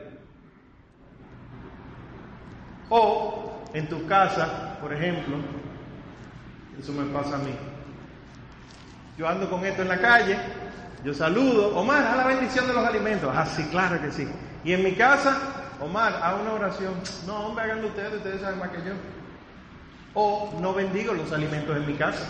O 2.90 3.47
en 3.75 3.88
tu 3.88 4.06
casa, 4.06 4.78
por 4.80 4.92
ejemplo, 4.92 5.37
eso 6.78 6.92
me 6.92 7.04
pasa 7.12 7.37
a 7.37 7.38
mí. 7.38 7.54
Yo 9.16 9.28
ando 9.28 9.50
con 9.50 9.64
esto 9.64 9.82
en 9.82 9.88
la 9.88 10.00
calle, 10.00 10.38
yo 11.04 11.12
saludo, 11.14 11.76
Omar, 11.76 12.04
a 12.04 12.16
la 12.16 12.26
bendición 12.26 12.66
de 12.66 12.72
los 12.72 12.84
alimentos. 12.84 13.32
Ah, 13.34 13.46
sí, 13.46 13.64
claro 13.70 14.00
que 14.00 14.10
sí. 14.10 14.28
Y 14.64 14.72
en 14.72 14.82
mi 14.82 14.92
casa, 14.92 15.37
Omar, 15.81 16.20
a 16.22 16.37
una 16.37 16.52
oración. 16.52 16.94
No, 17.26 17.46
hombre, 17.46 17.64
háganlo 17.64 17.88
ustedes, 17.88 18.14
ustedes 18.14 18.40
saben 18.40 18.59
más 18.59 18.70
que 18.70 18.78
yo. 18.78 18.92
O 20.14 20.57
no 20.61 20.74
bendigo 20.74 21.14
los 21.14 21.33
alimentos 21.33 21.76
en 21.76 21.87
mi 21.87 21.94
casa. 21.94 22.26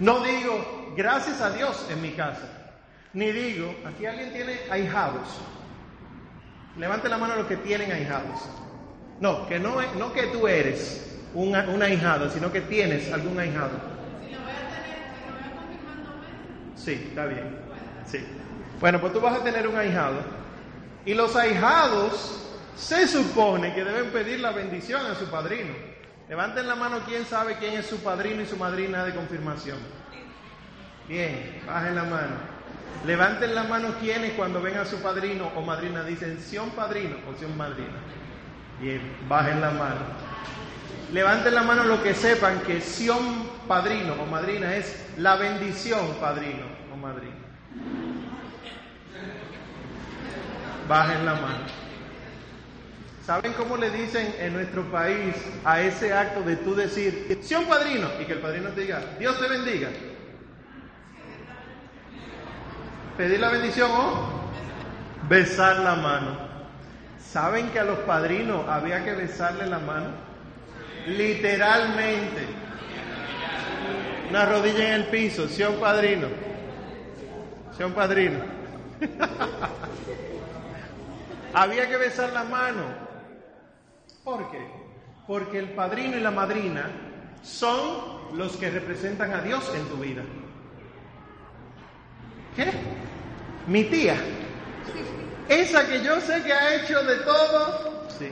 No 0.00 0.20
digo 0.20 0.94
gracias 0.96 1.40
a 1.40 1.50
Dios 1.50 1.86
en 1.90 2.02
mi 2.02 2.12
casa. 2.12 2.74
Ni 3.14 3.32
digo, 3.32 3.74
aquí 3.86 4.06
alguien 4.06 4.32
tiene 4.32 4.60
ahijados. 4.70 5.40
Levante 6.76 7.08
la 7.08 7.18
mano 7.18 7.36
los 7.36 7.46
que 7.46 7.56
tienen 7.56 7.90
ahijados. 7.90 8.48
No, 9.20 9.46
que 9.46 9.58
no, 9.58 9.76
no 9.98 10.12
que 10.12 10.24
tú 10.28 10.46
eres 10.46 11.08
un, 11.34 11.54
ahijado, 11.54 12.30
sino 12.30 12.50
que 12.52 12.60
tienes 12.62 13.12
algún 13.12 13.38
ahijado. 13.38 13.70
Si 14.20 14.32
lo 14.32 14.40
voy 14.40 14.50
a 14.50 14.68
tener, 14.68 14.98
si 15.14 15.26
lo 15.26 15.32
voy 15.32 15.42
a 15.42 15.56
confirmar, 15.56 16.76
Sí, 16.76 17.06
está 17.08 17.26
bien. 17.26 17.56
Sí. 18.06 18.18
Bueno, 18.80 19.00
pues 19.00 19.12
tú 19.12 19.20
vas 19.20 19.40
a 19.40 19.44
tener 19.44 19.66
un 19.66 19.76
ahijado. 19.76 20.16
Y 21.04 21.14
los 21.14 21.34
ahijados 21.36 22.44
se 22.76 23.08
supone 23.08 23.74
que 23.74 23.84
deben 23.84 24.10
pedir 24.10 24.40
la 24.40 24.52
bendición 24.52 25.04
a 25.06 25.14
su 25.14 25.26
padrino. 25.26 25.74
Levanten 26.28 26.68
la 26.68 26.76
mano 26.76 27.00
quién 27.06 27.24
sabe 27.24 27.56
quién 27.56 27.74
es 27.74 27.86
su 27.86 27.98
padrino 27.98 28.42
y 28.42 28.46
su 28.46 28.56
madrina 28.56 29.04
de 29.04 29.14
confirmación. 29.14 29.78
Bien, 31.08 31.62
bajen 31.66 31.94
la 31.94 32.04
mano. 32.04 32.36
Levanten 33.06 33.54
la 33.54 33.64
mano 33.64 33.94
quienes 34.00 34.32
cuando 34.32 34.60
ven 34.60 34.76
a 34.76 34.84
su 34.84 34.98
padrino 34.98 35.50
o 35.56 35.62
madrina 35.62 36.02
dicen 36.02 36.38
Sion 36.40 36.70
padrino 36.70 37.16
o 37.28 37.38
Sion 37.38 37.56
madrina. 37.56 37.96
Bien, 38.80 39.00
bajen 39.28 39.60
la 39.60 39.70
mano. 39.70 40.00
Levanten 41.12 41.54
la 41.54 41.62
mano 41.62 41.84
los 41.84 42.00
que 42.00 42.14
sepan 42.14 42.60
que 42.60 42.80
Sion 42.80 43.48
padrino 43.66 44.14
o 44.20 44.26
madrina 44.26 44.76
es 44.76 44.94
la 45.16 45.36
bendición 45.36 46.14
padrino 46.20 46.66
o 46.92 46.96
madrina. 46.96 47.34
Bajen 50.86 51.24
la 51.26 51.34
mano. 51.34 51.78
¿Saben 53.24 53.52
cómo 53.54 53.76
le 53.76 53.90
dicen 53.90 54.34
en 54.38 54.54
nuestro 54.54 54.84
país 54.90 55.34
a 55.64 55.82
ese 55.82 56.14
acto 56.14 56.40
de 56.42 56.56
tú 56.56 56.74
decir, 56.74 57.38
Sion 57.42 57.66
padrino, 57.66 58.08
y 58.20 58.24
que 58.24 58.34
el 58.34 58.38
padrino 58.38 58.70
te 58.70 58.82
diga, 58.82 59.02
Dios 59.18 59.38
te 59.38 59.48
bendiga? 59.48 59.88
Pedir 63.16 63.40
la 63.40 63.50
bendición 63.50 63.90
o 63.90 64.50
besar 65.28 65.80
la 65.80 65.94
mano. 65.96 66.47
¿Saben 67.30 67.68
que 67.70 67.78
a 67.78 67.84
los 67.84 67.98
padrinos 68.00 68.66
había 68.66 69.04
que 69.04 69.12
besarle 69.12 69.66
la 69.66 69.78
mano? 69.78 70.12
Literalmente. 71.06 72.46
Una 74.30 74.46
rodilla 74.46 74.88
en 74.88 74.92
el 74.94 75.06
piso, 75.08 75.46
sea 75.46 75.68
un 75.68 75.78
padrino. 75.78 76.28
Sea 77.76 77.86
un 77.86 77.92
padrino. 77.92 78.38
había 81.52 81.86
que 81.86 81.96
besar 81.98 82.32
la 82.32 82.44
mano. 82.44 82.84
¿Por 84.24 84.50
qué? 84.50 84.66
Porque 85.26 85.58
el 85.58 85.70
padrino 85.72 86.16
y 86.16 86.20
la 86.20 86.30
madrina 86.30 86.90
son 87.42 88.38
los 88.38 88.56
que 88.56 88.70
representan 88.70 89.34
a 89.34 89.42
Dios 89.42 89.70
en 89.74 89.86
tu 89.86 89.96
vida. 89.96 90.22
¿Qué? 92.56 92.72
Mi 93.66 93.84
tía 93.84 94.16
esa 95.48 95.86
que 95.86 96.02
yo 96.02 96.20
sé 96.20 96.42
que 96.42 96.52
ha 96.52 96.74
hecho 96.76 97.02
de 97.04 97.16
todo, 97.16 98.06
sí. 98.18 98.28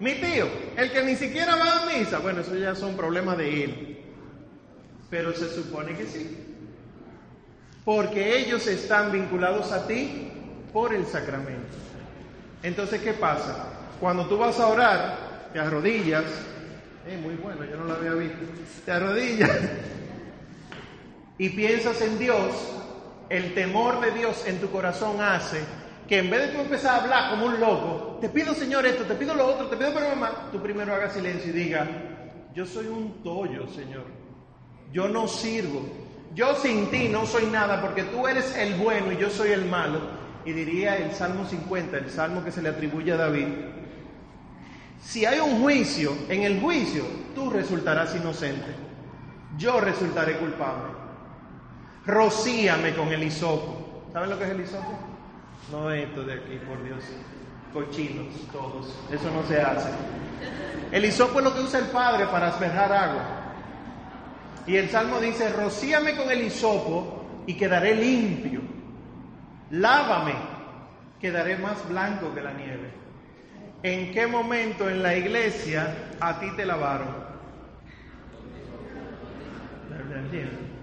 Mi 0.00 0.14
tío, 0.14 0.46
el 0.76 0.90
que 0.90 1.02
ni 1.04 1.16
siquiera 1.16 1.56
va 1.56 1.82
a 1.82 1.86
misa, 1.86 2.18
bueno, 2.18 2.40
eso 2.40 2.56
ya 2.56 2.74
son 2.74 2.96
problemas 2.96 3.38
de 3.38 3.64
él. 3.64 3.98
Pero 5.08 5.32
se 5.32 5.48
supone 5.48 5.96
que 5.96 6.06
sí. 6.06 6.38
Porque 7.84 8.38
ellos 8.38 8.66
están 8.66 9.12
vinculados 9.12 9.72
a 9.72 9.86
ti 9.86 10.30
por 10.72 10.94
el 10.94 11.06
sacramento. 11.06 11.76
Entonces, 12.62 13.00
¿qué 13.00 13.12
pasa? 13.12 13.68
Cuando 14.00 14.26
tú 14.26 14.38
vas 14.38 14.58
a 14.58 14.66
orar, 14.66 15.50
te 15.52 15.58
arrodillas. 15.58 16.24
Eh, 17.06 17.18
muy 17.22 17.34
bueno, 17.34 17.64
yo 17.64 17.76
no 17.76 17.84
lo 17.84 17.94
había 17.94 18.14
visto. 18.14 18.38
Te 18.84 18.92
arrodillas 18.92 19.50
y 21.38 21.48
piensas 21.50 22.00
en 22.02 22.18
Dios 22.18 22.52
el 23.32 23.54
temor 23.54 24.00
de 24.02 24.10
Dios 24.10 24.44
en 24.46 24.60
tu 24.60 24.70
corazón 24.70 25.22
hace 25.22 25.64
que 26.06 26.18
en 26.18 26.28
vez 26.28 26.42
de 26.42 26.48
tú 26.48 26.60
empezar 26.60 26.94
a 26.94 27.02
hablar 27.02 27.30
como 27.30 27.46
un 27.46 27.58
loco, 27.58 28.18
te 28.20 28.28
pido 28.28 28.52
Señor 28.52 28.84
esto, 28.84 29.04
te 29.04 29.14
pido 29.14 29.34
lo 29.34 29.46
otro, 29.46 29.68
te 29.68 29.76
pido 29.78 29.90
pero 29.94 30.10
mamá, 30.10 30.50
tú 30.52 30.60
primero 30.60 30.94
hagas 30.94 31.14
silencio 31.14 31.50
y 31.50 31.54
diga, 31.54 31.88
yo 32.54 32.66
soy 32.66 32.88
un 32.88 33.22
tollo, 33.22 33.66
Señor. 33.68 34.04
Yo 34.92 35.08
no 35.08 35.26
sirvo. 35.26 35.82
Yo 36.34 36.54
sin 36.56 36.90
ti 36.90 37.08
no 37.08 37.24
soy 37.24 37.46
nada 37.46 37.80
porque 37.80 38.02
tú 38.04 38.28
eres 38.28 38.54
el 38.54 38.74
bueno 38.74 39.12
y 39.12 39.16
yo 39.16 39.30
soy 39.30 39.52
el 39.52 39.64
malo. 39.64 40.00
Y 40.44 40.52
diría 40.52 40.96
el 40.96 41.12
Salmo 41.12 41.46
50, 41.46 41.96
el 41.96 42.10
salmo 42.10 42.44
que 42.44 42.52
se 42.52 42.60
le 42.60 42.68
atribuye 42.68 43.12
a 43.12 43.16
David. 43.16 43.46
Si 45.00 45.24
hay 45.24 45.40
un 45.40 45.62
juicio, 45.62 46.12
en 46.28 46.42
el 46.42 46.60
juicio 46.60 47.04
tú 47.34 47.48
resultarás 47.48 48.14
inocente. 48.14 48.74
Yo 49.56 49.80
resultaré 49.80 50.36
culpable 50.36 51.01
rocíame 52.06 52.94
con 52.94 53.08
el 53.08 53.22
hisopo. 53.22 54.04
¿Saben 54.12 54.30
lo 54.30 54.38
que 54.38 54.44
es 54.44 54.50
el 54.50 54.60
hisopo? 54.60 54.98
No 55.70 55.90
esto 55.90 56.24
de 56.24 56.34
aquí, 56.34 56.60
por 56.66 56.82
Dios. 56.84 57.04
Cochinos, 57.72 58.34
todos. 58.52 58.94
Eso 59.10 59.30
no 59.30 59.42
se 59.44 59.60
hace. 59.60 59.88
El 60.90 61.04
hisopo 61.04 61.38
es 61.38 61.44
lo 61.44 61.54
que 61.54 61.60
usa 61.60 61.80
el 61.80 61.86
Padre 61.86 62.26
para 62.26 62.48
asperjar 62.48 62.92
agua. 62.92 63.24
Y 64.66 64.76
el 64.76 64.90
Salmo 64.90 65.20
dice, 65.20 65.50
rocíame 65.50 66.14
con 66.16 66.30
el 66.30 66.42
hisopo 66.42 67.24
y 67.46 67.54
quedaré 67.54 67.94
limpio. 67.94 68.60
Lávame, 69.70 70.34
quedaré 71.20 71.56
más 71.56 71.88
blanco 71.88 72.34
que 72.34 72.42
la 72.42 72.52
nieve. 72.52 72.92
¿En 73.82 74.12
qué 74.12 74.26
momento 74.26 74.88
en 74.88 75.02
la 75.02 75.16
iglesia 75.16 75.94
a 76.20 76.38
ti 76.38 76.46
te 76.56 76.66
lavaron? 76.66 77.22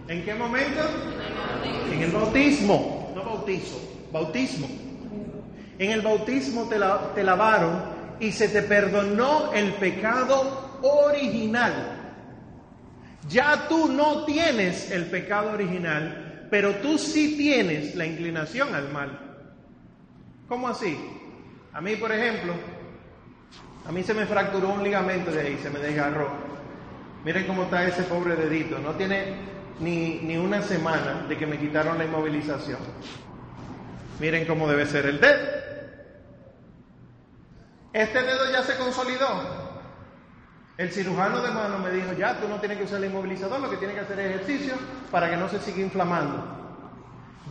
¿En 0.09 0.25
qué 0.25 0.33
momento? 0.33 0.81
En 1.91 2.01
el 2.01 2.09
bautismo, 2.09 3.11
no 3.15 3.23
bautizo, 3.23 3.79
bautismo. 4.11 4.67
En 5.77 5.91
el 5.91 6.01
bautismo 6.01 6.67
te, 6.67 6.77
te 7.13 7.23
lavaron 7.23 7.83
y 8.19 8.31
se 8.31 8.49
te 8.49 8.63
perdonó 8.63 9.53
el 9.53 9.73
pecado 9.73 10.79
original. 10.81 11.95
Ya 13.29 13.67
tú 13.69 13.87
no 13.87 14.25
tienes 14.25 14.89
el 14.89 15.05
pecado 15.11 15.51
original, 15.51 16.47
pero 16.49 16.77
tú 16.77 16.97
sí 16.97 17.37
tienes 17.37 17.93
la 17.93 18.07
inclinación 18.07 18.73
al 18.73 18.89
mal. 18.91 19.19
¿Cómo 20.47 20.69
así? 20.69 20.97
A 21.71 21.81
mí, 21.81 21.95
por 21.97 22.11
ejemplo, 22.11 22.55
a 23.85 23.91
mí 23.91 24.01
se 24.01 24.15
me 24.15 24.25
fracturó 24.25 24.69
un 24.69 24.83
ligamento 24.83 25.31
de 25.31 25.41
ahí, 25.41 25.59
se 25.61 25.69
me 25.69 25.77
desgarró. 25.77 26.31
Miren 27.23 27.45
cómo 27.45 27.63
está 27.63 27.87
ese 27.87 28.01
pobre 28.03 28.35
dedito. 28.35 28.79
No 28.79 28.93
tiene 28.93 29.58
ni, 29.79 30.19
ni 30.19 30.37
una 30.37 30.61
semana 30.61 31.25
de 31.27 31.37
que 31.37 31.47
me 31.47 31.57
quitaron 31.57 31.97
la 31.97 32.05
inmovilización. 32.05 32.79
Miren 34.19 34.45
cómo 34.45 34.67
debe 34.67 34.85
ser 34.85 35.05
el 35.05 35.19
dedo. 35.19 35.47
Este 37.93 38.21
dedo 38.21 38.51
ya 38.51 38.63
se 38.63 38.77
consolidó. 38.77 39.69
El 40.77 40.91
cirujano 40.91 41.41
de 41.41 41.51
mano 41.51 41.79
me 41.79 41.91
dijo, 41.91 42.13
ya 42.13 42.39
tú 42.39 42.47
no 42.47 42.59
tienes 42.59 42.77
que 42.77 42.83
usar 42.85 42.99
el 42.99 43.09
inmovilizador, 43.09 43.59
lo 43.59 43.69
que 43.69 43.77
tienes 43.77 43.95
que 43.95 44.03
hacer 44.03 44.19
es 44.19 44.35
ejercicio 44.35 44.75
para 45.11 45.29
que 45.29 45.35
no 45.35 45.49
se 45.49 45.59
siga 45.59 45.81
inflamando. 45.81 46.59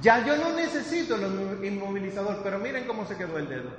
Ya 0.01 0.25
yo 0.25 0.37
no 0.37 0.55
necesito 0.55 1.17
el 1.17 1.65
inmovilizador, 1.65 2.41
pero 2.43 2.59
miren 2.59 2.87
cómo 2.87 3.05
se 3.05 3.17
quedó 3.17 3.37
el 3.37 3.49
dedo. 3.49 3.71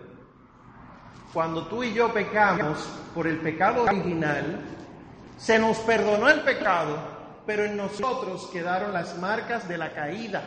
Cuando 1.34 1.66
tú 1.68 1.84
y 1.84 1.94
yo 1.94 2.14
pecamos 2.14 2.88
por 3.16 3.26
el 3.26 3.38
pecado 3.38 3.84
original, 3.84 4.62
se 5.38 5.58
nos 5.58 5.78
perdonó 5.80 6.30
el 6.30 6.42
pecado, 6.42 7.19
pero 7.50 7.66
en 7.66 7.76
nosotros 7.76 8.48
quedaron 8.54 8.94
las 8.94 9.18
marcas 9.18 9.68
de 9.68 9.76
la 9.76 9.92
caída. 9.92 10.44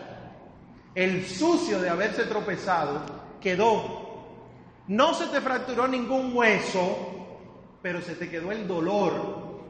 El 0.94 1.26
sucio 1.26 1.80
de 1.80 1.90
haberse 1.90 2.26
tropezado 2.26 3.00
quedó. 3.40 4.84
No 4.86 5.12
se 5.12 5.26
te 5.26 5.40
fracturó 5.40 5.88
ningún 5.88 6.30
hueso, 6.32 7.40
pero 7.82 8.00
se 8.02 8.14
te 8.14 8.30
quedó 8.30 8.52
el 8.52 8.68
dolor. 8.68 9.64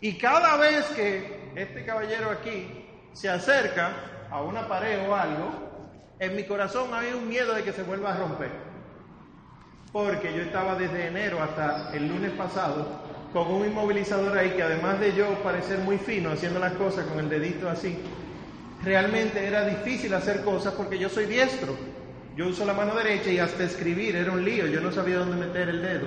Y 0.00 0.16
cada 0.16 0.56
vez 0.58 0.86
que 0.90 1.50
este 1.56 1.84
caballero 1.84 2.30
aquí 2.30 2.88
se 3.12 3.30
acerca 3.30 4.28
a 4.30 4.42
una 4.42 4.68
pared 4.68 5.08
o 5.08 5.12
algo, 5.16 5.50
en 6.20 6.36
mi 6.36 6.44
corazón 6.44 6.94
hay 6.94 7.12
un 7.14 7.28
miedo 7.28 7.52
de 7.52 7.64
que 7.64 7.72
se 7.72 7.82
vuelva 7.82 8.14
a 8.14 8.18
romper. 8.18 8.52
Porque 9.90 10.32
yo 10.32 10.42
estaba 10.42 10.76
desde 10.76 11.08
enero 11.08 11.42
hasta 11.42 11.92
el 11.96 12.06
lunes 12.06 12.30
pasado 12.34 13.05
con 13.32 13.50
un 13.52 13.66
inmovilizador 13.66 14.36
ahí 14.36 14.50
que 14.50 14.62
además 14.62 15.00
de 15.00 15.14
yo 15.14 15.42
parecer 15.42 15.78
muy 15.80 15.98
fino 15.98 16.30
haciendo 16.30 16.58
las 16.58 16.72
cosas 16.72 17.06
con 17.06 17.18
el 17.18 17.28
dedito 17.28 17.68
así, 17.68 17.98
realmente 18.82 19.44
era 19.46 19.66
difícil 19.66 20.14
hacer 20.14 20.42
cosas 20.42 20.74
porque 20.74 20.98
yo 20.98 21.08
soy 21.08 21.26
diestro. 21.26 21.76
Yo 22.36 22.48
uso 22.48 22.66
la 22.66 22.74
mano 22.74 22.94
derecha 22.94 23.30
y 23.30 23.38
hasta 23.38 23.64
escribir 23.64 24.14
era 24.14 24.30
un 24.30 24.44
lío, 24.44 24.66
yo 24.66 24.80
no 24.80 24.92
sabía 24.92 25.18
dónde 25.18 25.36
meter 25.36 25.68
el 25.70 25.80
dedo. 25.82 26.06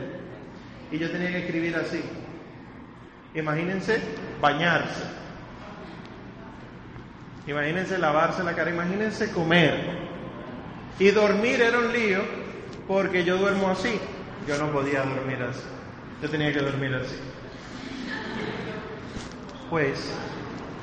Y 0.92 1.00
yo 1.00 1.10
tenía 1.12 1.32
que 1.32 1.40
escribir 1.40 1.76
así. 1.76 2.04
Imagínense 3.34 4.00
bañarse. 4.40 5.04
Imagínense 7.48 7.98
lavarse 7.98 8.44
la 8.44 8.54
cara, 8.54 8.70
imagínense 8.70 9.32
comer. 9.32 9.98
Y 11.00 11.10
dormir 11.12 11.62
era 11.62 11.80
un 11.80 11.92
lío 11.92 12.20
porque 12.88 13.24
yo 13.24 13.38
duermo 13.38 13.70
así. 13.70 14.00
Yo 14.48 14.58
no 14.58 14.72
podía 14.72 15.04
dormir 15.04 15.42
así. 15.42 15.79
Yo 16.22 16.30
tenía 16.30 16.52
que 16.52 16.60
dormir 16.60 16.94
así. 16.96 17.16
Pues, 19.70 20.12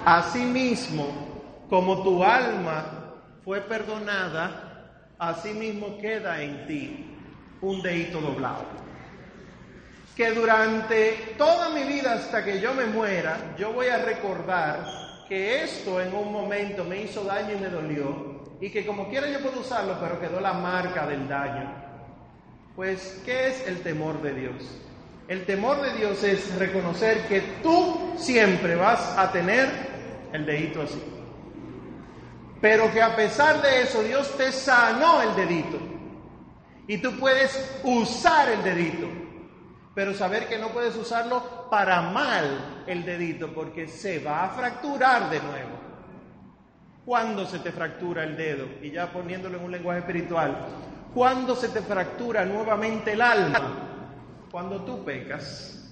así 0.04 0.38
mismo, 0.38 1.66
como 1.68 2.02
tu 2.02 2.24
alma 2.24 3.14
fue 3.44 3.60
perdonada, 3.60 5.12
así 5.18 5.52
mismo 5.52 5.98
queda 5.98 6.40
en 6.40 6.66
ti 6.66 7.18
un 7.60 7.82
dedito 7.82 8.20
doblado. 8.20 8.64
Que 10.16 10.30
durante 10.30 11.34
toda 11.36 11.68
mi 11.68 11.82
vida 11.82 12.14
hasta 12.14 12.42
que 12.42 12.58
yo 12.58 12.72
me 12.72 12.86
muera, 12.86 13.54
yo 13.58 13.74
voy 13.74 13.88
a 13.88 13.98
recordar 13.98 14.86
que 15.28 15.64
esto 15.64 16.00
en 16.00 16.14
un 16.14 16.32
momento 16.32 16.82
me 16.84 17.02
hizo 17.02 17.24
daño 17.24 17.56
y 17.56 17.60
me 17.60 17.68
dolió, 17.68 18.42
y 18.58 18.70
que 18.70 18.86
como 18.86 19.10
quiera 19.10 19.28
yo 19.28 19.40
puedo 19.40 19.60
usarlo, 19.60 19.98
pero 20.00 20.18
quedó 20.18 20.40
la 20.40 20.54
marca 20.54 21.06
del 21.06 21.28
daño. 21.28 21.74
Pues, 22.74 23.20
¿qué 23.26 23.48
es 23.48 23.66
el 23.66 23.82
temor 23.82 24.22
de 24.22 24.32
Dios? 24.32 24.85
El 25.28 25.44
temor 25.44 25.82
de 25.82 25.94
Dios 25.94 26.22
es 26.22 26.54
reconocer 26.54 27.26
que 27.26 27.40
tú 27.62 28.12
siempre 28.16 28.76
vas 28.76 29.18
a 29.18 29.32
tener 29.32 29.68
el 30.32 30.46
dedito 30.46 30.82
así. 30.82 31.02
Pero 32.60 32.92
que 32.92 33.02
a 33.02 33.16
pesar 33.16 33.60
de 33.60 33.82
eso 33.82 34.02
Dios 34.04 34.36
te 34.36 34.52
sanó 34.52 35.22
el 35.22 35.34
dedito. 35.34 35.78
Y 36.86 36.98
tú 36.98 37.18
puedes 37.18 37.80
usar 37.82 38.50
el 38.50 38.62
dedito. 38.62 39.08
Pero 39.96 40.14
saber 40.14 40.46
que 40.46 40.58
no 40.58 40.68
puedes 40.68 40.94
usarlo 40.94 41.68
para 41.70 42.02
mal 42.02 42.84
el 42.86 43.04
dedito 43.04 43.52
porque 43.52 43.88
se 43.88 44.20
va 44.20 44.44
a 44.44 44.50
fracturar 44.50 45.28
de 45.28 45.40
nuevo. 45.40 45.76
¿Cuándo 47.04 47.46
se 47.46 47.58
te 47.58 47.72
fractura 47.72 48.22
el 48.22 48.36
dedo? 48.36 48.66
Y 48.80 48.92
ya 48.92 49.12
poniéndolo 49.12 49.58
en 49.58 49.64
un 49.64 49.72
lenguaje 49.72 50.00
espiritual. 50.00 50.56
¿Cuándo 51.12 51.56
se 51.56 51.68
te 51.70 51.80
fractura 51.80 52.44
nuevamente 52.44 53.14
el 53.14 53.22
alma? 53.22 53.85
Cuando 54.50 54.82
tú 54.82 55.04
pecas, 55.04 55.90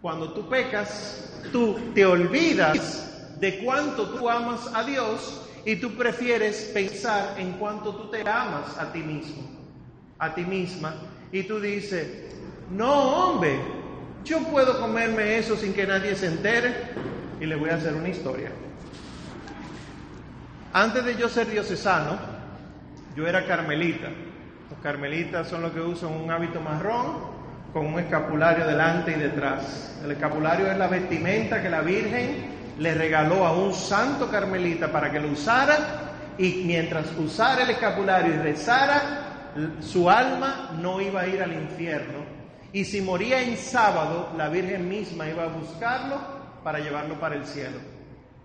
cuando 0.00 0.32
tú 0.32 0.48
pecas, 0.48 1.40
tú 1.52 1.78
te 1.94 2.04
olvidas 2.04 3.38
de 3.40 3.58
cuánto 3.64 4.10
tú 4.10 4.28
amas 4.28 4.70
a 4.74 4.84
Dios 4.84 5.42
y 5.64 5.76
tú 5.76 5.92
prefieres 5.94 6.70
pensar 6.74 7.36
en 7.38 7.52
cuánto 7.52 7.94
tú 7.94 8.10
te 8.10 8.20
amas 8.28 8.76
a 8.78 8.92
ti 8.92 9.00
mismo, 9.00 9.48
a 10.18 10.34
ti 10.34 10.44
misma, 10.44 10.94
y 11.32 11.42
tú 11.44 11.58
dices, 11.58 12.34
no 12.70 12.92
hombre, 12.92 13.58
yo 14.24 14.40
puedo 14.44 14.78
comerme 14.80 15.38
eso 15.38 15.56
sin 15.56 15.72
que 15.72 15.86
nadie 15.86 16.14
se 16.16 16.26
entere, 16.26 16.74
y 17.40 17.46
le 17.46 17.56
voy 17.56 17.70
a 17.70 17.76
hacer 17.76 17.94
una 17.94 18.08
historia. 18.08 18.50
Antes 20.72 21.04
de 21.04 21.16
yo 21.16 21.28
ser 21.28 21.50
diocesano, 21.50 22.18
yo 23.16 23.26
era 23.26 23.46
carmelita. 23.46 24.08
Los 24.70 24.78
carmelitas 24.82 25.48
son 25.48 25.62
los 25.62 25.72
que 25.72 25.80
usan 25.80 26.12
un 26.12 26.30
hábito 26.30 26.60
marrón 26.60 27.34
con 27.72 27.86
un 27.86 27.98
escapulario 27.98 28.66
delante 28.66 29.12
y 29.12 29.20
detrás. 29.20 30.00
El 30.04 30.12
escapulario 30.12 30.70
es 30.70 30.78
la 30.78 30.86
vestimenta 30.86 31.62
que 31.62 31.68
la 31.68 31.80
Virgen 31.80 32.54
le 32.78 32.94
regaló 32.94 33.46
a 33.46 33.52
un 33.52 33.74
santo 33.74 34.30
carmelita 34.30 34.90
para 34.90 35.10
que 35.10 35.20
lo 35.20 35.28
usara 35.28 35.76
y 36.38 36.62
mientras 36.64 37.12
usara 37.18 37.62
el 37.62 37.70
escapulario 37.70 38.34
y 38.34 38.38
rezara, 38.38 39.52
su 39.80 40.10
alma 40.10 40.70
no 40.80 41.00
iba 41.00 41.20
a 41.20 41.26
ir 41.26 41.42
al 41.42 41.52
infierno. 41.52 42.24
Y 42.72 42.84
si 42.84 43.00
moría 43.00 43.40
en 43.42 43.56
sábado, 43.56 44.30
la 44.36 44.48
Virgen 44.48 44.88
misma 44.88 45.28
iba 45.28 45.44
a 45.44 45.48
buscarlo 45.48 46.16
para 46.64 46.80
llevarlo 46.80 47.20
para 47.20 47.36
el 47.36 47.44
cielo. 47.44 47.78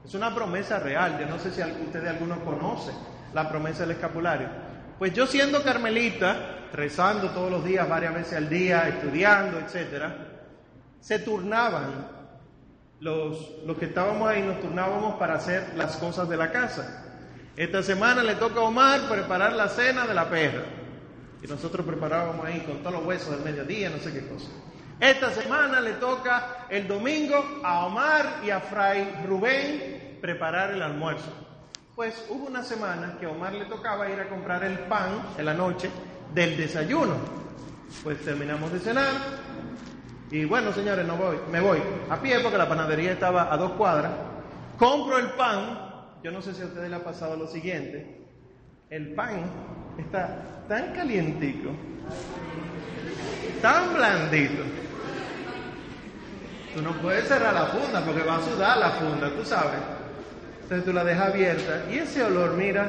Es 0.06 0.14
una 0.14 0.34
promesa 0.36 0.80
real. 0.80 1.18
Yo 1.20 1.26
no 1.26 1.40
sé 1.40 1.52
si 1.52 1.62
ustedes 1.62 2.10
algunos 2.10 2.40
conocen 2.40 2.96
la 3.34 3.50
promesa 3.50 3.82
del 3.82 3.92
escapulario. 3.92 4.69
Pues 5.00 5.14
yo 5.14 5.26
siendo 5.26 5.64
carmelita, 5.64 6.68
rezando 6.74 7.30
todos 7.30 7.50
los 7.50 7.64
días, 7.64 7.88
varias 7.88 8.14
veces 8.14 8.34
al 8.34 8.50
día, 8.50 8.90
estudiando, 8.90 9.58
etcétera, 9.58 10.14
se 11.00 11.20
turnaban. 11.20 12.20
Los, 13.00 13.64
los 13.66 13.78
que 13.78 13.86
estábamos 13.86 14.28
ahí 14.28 14.42
nos 14.42 14.60
turnábamos 14.60 15.16
para 15.16 15.36
hacer 15.36 15.72
las 15.78 15.96
cosas 15.96 16.28
de 16.28 16.36
la 16.36 16.52
casa. 16.52 17.06
Esta 17.56 17.82
semana 17.82 18.22
le 18.24 18.36
toca 18.36 18.60
a 18.60 18.64
Omar 18.64 19.08
preparar 19.10 19.54
la 19.54 19.70
cena 19.70 20.06
de 20.06 20.14
la 20.14 20.30
perra. 20.30 20.66
Y 21.42 21.48
nosotros 21.48 21.86
preparábamos 21.86 22.46
ahí 22.46 22.60
con 22.68 22.80
todos 22.80 22.92
los 22.98 23.06
huesos 23.06 23.32
del 23.32 23.40
mediodía, 23.40 23.90
no 23.90 24.00
sé 24.00 24.12
qué 24.12 24.28
cosa. 24.28 24.50
Esta 25.00 25.32
semana 25.32 25.80
le 25.80 25.94
toca 25.94 26.66
el 26.70 26.90
domingo 26.90 27.62
a 27.64 27.86
Omar 27.86 28.42
y 28.44 28.50
a 28.50 28.60
Fray 28.60 29.24
Rubén 29.26 30.18
preparar 30.20 30.72
el 30.72 30.82
almuerzo. 30.82 31.49
Pues 32.00 32.26
hubo 32.30 32.48
una 32.48 32.64
semana 32.64 33.18
que 33.20 33.26
a 33.26 33.30
Omar 33.30 33.52
le 33.52 33.66
tocaba 33.66 34.10
ir 34.10 34.18
a 34.18 34.30
comprar 34.30 34.64
el 34.64 34.80
pan 34.88 35.22
en 35.38 35.44
la 35.44 35.54
noche 35.54 35.90
del 36.34 36.56
desayuno. 36.56 37.16
Pues 38.02 38.24
terminamos 38.24 38.72
de 38.72 38.80
cenar 38.80 39.12
y 40.32 40.46
bueno, 40.46 40.72
señores, 40.72 41.06
no 41.06 41.18
voy, 41.18 41.36
me 41.52 41.60
voy 41.60 41.80
a 42.10 42.22
pie 42.22 42.40
porque 42.40 42.58
la 42.58 42.70
panadería 42.70 43.12
estaba 43.12 43.54
a 43.54 43.58
dos 43.58 43.74
cuadras. 43.74 44.14
Compro 44.78 45.18
el 45.18 45.32
pan. 45.32 46.16
Yo 46.24 46.32
no 46.32 46.42
sé 46.42 46.54
si 46.54 46.62
a 46.62 46.68
ustedes 46.68 46.90
le 46.90 46.96
ha 46.96 47.04
pasado 47.04 47.36
lo 47.36 47.48
siguiente. 47.48 48.30
El 48.90 49.14
pan 49.14 49.44
está 49.98 50.64
tan 50.70 50.94
calientico, 50.94 51.72
tan 53.62 53.94
blandito. 53.94 54.64
Tú 56.74 56.82
no 56.82 56.94
puedes 57.02 57.28
cerrar 57.28 57.54
la 57.54 57.66
funda 57.66 58.02
porque 58.06 58.24
va 58.24 58.38
a 58.38 58.42
sudar 58.42 58.78
la 58.78 58.90
funda, 58.92 59.30
tú 59.36 59.44
sabes. 59.44 59.99
Entonces 60.70 60.86
tú 60.86 60.94
la 60.94 61.04
dejas 61.04 61.30
abierta 61.30 61.86
y 61.90 61.98
ese 61.98 62.24
olor, 62.24 62.52
mira, 62.54 62.88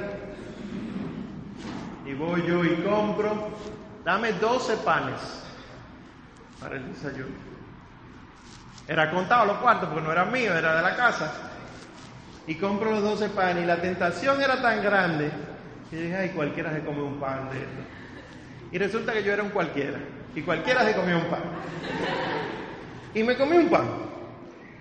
y 2.05 2.13
voy 2.13 2.47
yo 2.47 2.63
y 2.63 2.75
compro, 2.83 3.57
dame 4.05 4.35
12 4.35 4.77
panes 4.85 5.19
para 6.61 6.77
el 6.77 6.93
desayuno. 6.93 7.35
Era 8.87 9.11
contado 9.11 9.47
los 9.47 9.57
cuartos 9.57 9.89
porque 9.89 10.05
no 10.05 10.13
era 10.13 10.27
mío, 10.27 10.53
era 10.55 10.77
de 10.77 10.83
la 10.83 10.95
casa. 10.95 11.33
Y 12.47 12.57
compro 12.57 12.91
los 12.91 13.03
12 13.03 13.31
panes 13.31 13.65
y 13.65 13.67
la 13.67 13.81
tentación 13.81 14.43
era 14.43 14.61
tan 14.61 14.83
grande 14.83 15.31
que 15.89 16.03
dije, 16.03 16.17
ay, 16.17 16.29
cualquiera 16.35 16.75
se 16.75 16.85
come 16.85 17.01
un 17.01 17.19
pan 17.19 17.49
de 17.49 17.61
esto. 17.61 17.81
Y 18.73 18.77
resulta 18.77 19.15
que 19.15 19.23
yo 19.23 19.33
era 19.33 19.43
un 19.43 19.51
cualquiera. 19.51 19.99
Y 20.35 20.43
cualquiera 20.43 20.85
se 20.85 20.95
comía 20.95 21.17
un 21.17 21.31
pan. 21.31 21.45
Y 23.15 23.23
me 23.23 23.39
comí 23.39 23.57
un 23.57 23.71
pan. 23.71 24.10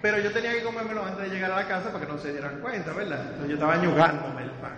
Pero 0.02 0.20
yo 0.20 0.32
tenía 0.32 0.54
que 0.54 0.64
comérmelo 0.64 1.04
antes 1.04 1.30
de 1.30 1.36
llegar 1.36 1.52
a 1.52 1.58
la 1.58 1.68
casa 1.68 1.92
para 1.92 2.06
que 2.06 2.12
no 2.12 2.18
se 2.18 2.32
dieran 2.32 2.62
cuenta, 2.62 2.94
¿verdad? 2.94 3.22
Entonces 3.22 3.48
yo 3.50 3.54
estaba 3.56 3.78
ñugándome 3.78 4.44
el 4.44 4.52
pan. 4.52 4.78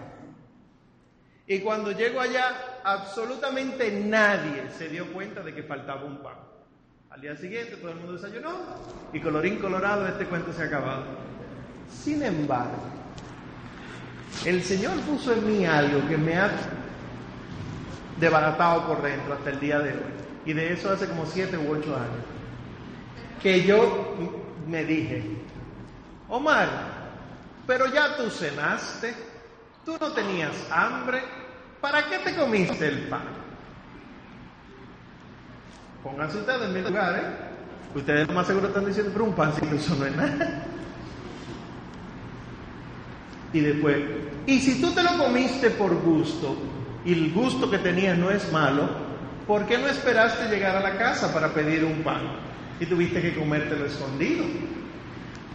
Y 1.45 1.59
cuando 1.59 1.91
llego 1.91 2.21
allá, 2.21 2.79
absolutamente 2.83 3.91
nadie 3.91 4.63
se 4.77 4.89
dio 4.89 5.11
cuenta 5.11 5.41
de 5.41 5.53
que 5.53 5.63
faltaba 5.63 6.05
un 6.05 6.23
pan. 6.23 6.35
Al 7.09 7.21
día 7.21 7.35
siguiente 7.35 7.75
todo 7.75 7.91
el 7.91 7.97
mundo 7.97 8.13
desayunó 8.13 8.51
y 9.11 9.19
colorín 9.19 9.57
colorado 9.57 10.07
este 10.07 10.25
cuento 10.25 10.53
se 10.53 10.63
ha 10.63 10.65
acabado. 10.65 11.03
Sin 11.89 12.23
embargo, 12.23 12.81
el 14.45 14.63
Señor 14.63 14.97
puso 15.01 15.33
en 15.33 15.45
mí 15.45 15.65
algo 15.65 16.07
que 16.07 16.17
me 16.17 16.37
ha 16.37 16.49
desbaratado 18.19 18.87
por 18.87 19.01
dentro 19.01 19.33
hasta 19.33 19.49
el 19.49 19.59
día 19.59 19.79
de 19.79 19.91
hoy. 19.91 19.99
Y 20.45 20.53
de 20.53 20.73
eso 20.73 20.89
hace 20.89 21.07
como 21.07 21.25
siete 21.25 21.57
u 21.57 21.69
ocho 21.71 21.95
años. 21.95 22.25
Que 23.43 23.63
yo 23.63 24.40
me 24.67 24.83
dije, 24.83 25.23
Omar, 26.29 26.69
pero 27.67 27.87
ya 27.87 28.15
tú 28.15 28.29
cenaste, 28.29 29.13
tú 29.85 29.97
no 29.99 30.11
tenías 30.13 30.51
hambre, 30.71 31.21
¿para 31.79 32.05
qué 32.07 32.19
te 32.19 32.35
comiste 32.35 32.87
el 32.87 33.07
pan? 33.07 33.23
Pónganse 36.03 36.37
ustedes 36.37 36.61
en 36.63 36.73
mi 36.73 36.81
lugar, 36.81 37.15
¿eh? 37.15 37.97
Ustedes 37.97 38.29
más 38.29 38.47
seguro 38.47 38.67
están 38.67 38.85
diciendo, 38.85 39.11
pero 39.13 39.25
un 39.25 39.35
pancito 39.35 39.75
eso 39.75 39.95
no 39.95 40.05
es 40.05 40.15
nada. 40.15 40.65
Y 43.53 43.59
después, 43.59 43.97
y 44.45 44.59
si 44.59 44.81
tú 44.81 44.91
te 44.91 45.03
lo 45.03 45.17
comiste 45.17 45.71
por 45.71 45.93
gusto, 46.01 46.55
y 47.03 47.13
el 47.13 47.33
gusto 47.33 47.69
que 47.69 47.79
tenías 47.79 48.17
no 48.17 48.31
es 48.31 48.51
malo, 48.51 48.89
¿por 49.45 49.65
qué 49.65 49.77
no 49.77 49.87
esperaste 49.87 50.47
llegar 50.47 50.75
a 50.75 50.79
la 50.79 50.97
casa 50.97 51.33
para 51.33 51.49
pedir 51.49 51.83
un 51.83 52.01
pan? 52.03 52.21
Y 52.81 52.85
tuviste 52.87 53.21
que 53.21 53.35
comértelo 53.35 53.85
escondido. 53.85 54.43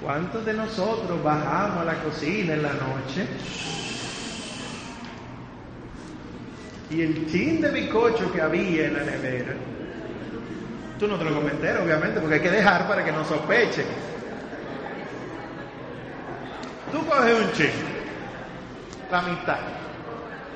¿Cuántos 0.00 0.46
de 0.46 0.54
nosotros 0.54 1.20
bajamos 1.24 1.78
a 1.78 1.84
la 1.84 1.94
cocina 1.96 2.54
en 2.54 2.62
la 2.62 2.72
noche? 2.72 3.26
Y 6.88 7.02
el 7.02 7.26
chin 7.28 7.60
de 7.60 7.72
bicocho 7.72 8.32
que 8.32 8.40
había 8.40 8.86
en 8.86 8.94
la 8.94 9.02
nevera, 9.02 9.54
tú 11.00 11.08
no 11.08 11.18
te 11.18 11.24
lo 11.24 11.34
comenté, 11.34 11.76
obviamente, 11.76 12.20
porque 12.20 12.36
hay 12.36 12.42
que 12.42 12.50
dejar 12.52 12.86
para 12.86 13.04
que 13.04 13.10
no 13.10 13.24
sospechen. 13.24 13.86
Tú 16.92 17.04
coges 17.06 17.34
un 17.34 17.52
chin, 17.54 17.70
la 19.10 19.22
mitad, 19.22 19.58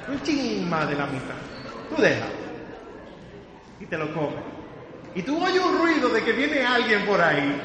un 0.08 0.22
chin 0.22 0.70
más 0.70 0.88
de 0.88 0.94
la 0.94 1.06
mitad, 1.06 1.34
tú 1.88 2.00
dejas 2.00 2.30
y 3.80 3.86
te 3.86 3.98
lo 3.98 4.14
comes. 4.14 4.49
Y 5.14 5.22
tú 5.22 5.42
oyes 5.44 5.60
un 5.60 5.78
ruido 5.78 6.08
de 6.08 6.22
que 6.22 6.32
viene 6.32 6.64
alguien 6.64 7.04
por 7.04 7.20
ahí. 7.20 7.60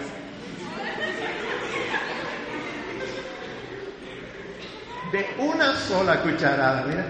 De 5.11 5.27
una 5.37 5.75
sola 5.75 6.21
cucharada, 6.21 6.85
mira. 6.87 7.05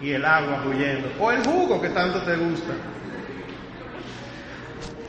Y 0.00 0.10
el 0.10 0.24
agua 0.24 0.60
fluyendo. 0.62 1.08
O 1.20 1.30
el 1.30 1.44
jugo 1.44 1.80
que 1.80 1.90
tanto 1.90 2.20
te 2.22 2.36
gusta. 2.36 2.72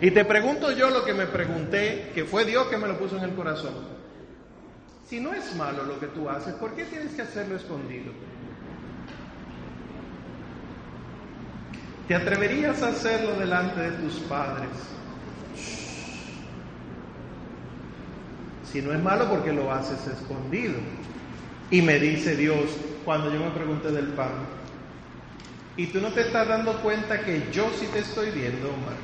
Y 0.02 0.12
te 0.12 0.24
pregunto 0.24 0.72
yo 0.72 0.90
lo 0.92 1.04
que 1.04 1.14
me 1.14 1.26
pregunté, 1.26 2.12
que 2.14 2.26
fue 2.26 2.46
Dios 2.46 2.68
que 2.68 2.78
me 2.78 2.88
lo 2.88 2.98
puso 3.00 3.18
en 3.18 3.24
el 3.24 3.34
corazón. 3.34 3.74
Si 5.08 5.20
no 5.20 5.34
es 5.34 5.56
malo 5.56 5.84
lo 5.84 6.00
que 6.00 6.08
tú 6.08 6.30
haces, 6.30 6.54
¿por 6.56 6.76
qué 6.76 6.86
tienes 6.86 7.14
que 7.14 7.24
hacerlo 7.24 7.56
escondido? 7.56 8.12
¿Te 12.08 12.16
atreverías 12.16 12.84
a 12.84 12.90
hacerlo 12.90 13.34
delante 13.40 13.82
de 13.82 13.92
tus 13.92 14.16
padres? 14.22 14.70
Si 18.72 18.82
no 18.82 18.94
es 18.94 19.02
malo 19.02 19.30
porque 19.30 19.52
lo 19.52 19.72
haces 19.72 20.06
escondido. 20.08 20.76
Y 21.72 21.82
me 21.82 22.00
dice 22.00 22.36
Dios 22.36 22.66
cuando 23.04 23.34
yo 23.34 23.40
me 23.40 23.50
pregunté 23.52 23.92
del 23.92 24.08
pan. 24.10 24.32
Y 25.78 25.88
tú 25.88 26.00
no 26.00 26.10
te 26.10 26.22
estás 26.22 26.48
dando 26.48 26.74
cuenta 26.82 27.22
que 27.22 27.48
yo 27.52 27.70
sí 27.80 27.88
te 27.88 28.00
estoy 28.00 28.32
viendo, 28.32 28.68
Omar. 28.68 28.96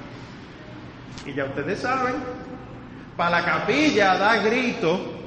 Y 1.26 1.34
ya 1.34 1.46
ustedes 1.46 1.80
saben, 1.80 2.16
para 3.18 3.42
la 3.42 3.46
capilla 3.46 4.18
da 4.18 4.38
grito 4.38 5.20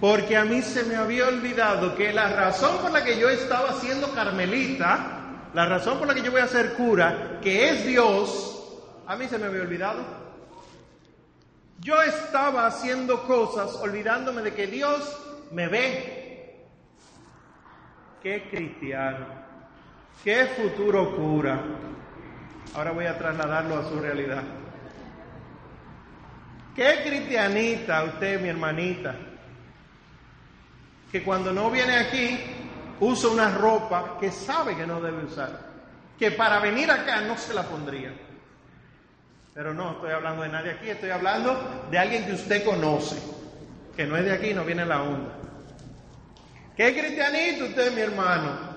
porque 0.00 0.36
a 0.36 0.44
mí 0.44 0.62
se 0.62 0.84
me 0.84 0.96
había 0.96 1.28
olvidado 1.28 1.94
que 1.94 2.12
la 2.12 2.28
razón 2.28 2.78
por 2.78 2.90
la 2.90 3.04
que 3.04 3.18
yo 3.18 3.28
estaba 3.28 3.74
siendo 3.74 4.10
carmelita, 4.14 5.19
la 5.54 5.66
razón 5.66 5.98
por 5.98 6.06
la 6.06 6.14
que 6.14 6.22
yo 6.22 6.30
voy 6.30 6.40
a 6.40 6.46
ser 6.46 6.74
cura, 6.74 7.38
que 7.42 7.70
es 7.70 7.86
Dios, 7.86 8.60
a 9.06 9.16
mí 9.16 9.26
se 9.26 9.38
me 9.38 9.46
había 9.46 9.62
olvidado. 9.62 10.04
Yo 11.80 12.00
estaba 12.02 12.66
haciendo 12.66 13.26
cosas 13.26 13.74
olvidándome 13.76 14.42
de 14.42 14.54
que 14.54 14.66
Dios 14.66 15.18
me 15.50 15.66
ve. 15.66 16.66
Qué 18.22 18.48
cristiano, 18.50 19.26
qué 20.22 20.46
futuro 20.46 21.16
cura. 21.16 21.60
Ahora 22.74 22.92
voy 22.92 23.06
a 23.06 23.18
trasladarlo 23.18 23.78
a 23.78 23.88
su 23.88 23.98
realidad. 23.98 24.42
Qué 26.76 27.02
cristianita 27.04 28.04
usted, 28.04 28.40
mi 28.40 28.48
hermanita, 28.48 29.16
que 31.10 31.22
cuando 31.22 31.52
no 31.52 31.70
viene 31.70 31.96
aquí 31.96 32.38
usa 33.00 33.30
una 33.30 33.50
ropa 33.50 34.16
que 34.20 34.30
sabe 34.30 34.76
que 34.76 34.86
no 34.86 35.00
debe 35.00 35.24
usar, 35.24 35.50
que 36.18 36.30
para 36.32 36.60
venir 36.60 36.90
acá 36.90 37.22
no 37.22 37.36
se 37.36 37.54
la 37.54 37.62
pondría. 37.62 38.12
Pero 39.54 39.74
no, 39.74 39.92
estoy 39.92 40.12
hablando 40.12 40.42
de 40.42 40.48
nadie 40.48 40.70
aquí, 40.72 40.90
estoy 40.90 41.10
hablando 41.10 41.88
de 41.90 41.98
alguien 41.98 42.24
que 42.24 42.34
usted 42.34 42.64
conoce, 42.64 43.16
que 43.96 44.06
no 44.06 44.16
es 44.16 44.24
de 44.24 44.32
aquí, 44.32 44.54
no 44.54 44.64
viene 44.64 44.86
la 44.86 45.02
onda. 45.02 45.32
¿Qué 46.76 46.92
cristianito 46.98 47.64
usted, 47.64 47.92
mi 47.94 48.00
hermano? 48.00 48.70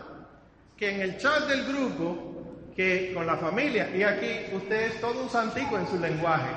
Que 0.75 0.95
en 0.95 1.01
el 1.01 1.17
chat 1.17 1.47
del 1.47 1.65
grupo, 1.65 2.71
que 2.75 3.11
con 3.13 3.27
la 3.27 3.37
familia, 3.37 3.89
y 3.95 4.03
aquí 4.03 4.47
usted 4.51 4.93
es 4.93 4.99
todo 4.99 5.21
un 5.21 5.29
santico 5.29 5.77
en 5.77 5.87
su 5.87 5.99
lenguaje, 5.99 6.49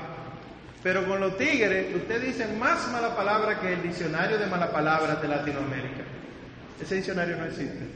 pero 0.82 1.06
con 1.06 1.20
los 1.20 1.36
tigres 1.36 1.94
usted 1.94 2.22
dice 2.22 2.46
más 2.58 2.90
mala 2.90 3.14
palabra 3.14 3.60
que 3.60 3.74
el 3.74 3.82
diccionario 3.82 4.38
de 4.38 4.46
mala 4.46 4.70
palabras 4.70 5.20
de 5.20 5.28
Latinoamérica. 5.28 6.05
Ese 6.80 6.96
diccionario 6.96 7.36
no 7.36 7.44
existe. 7.44 7.86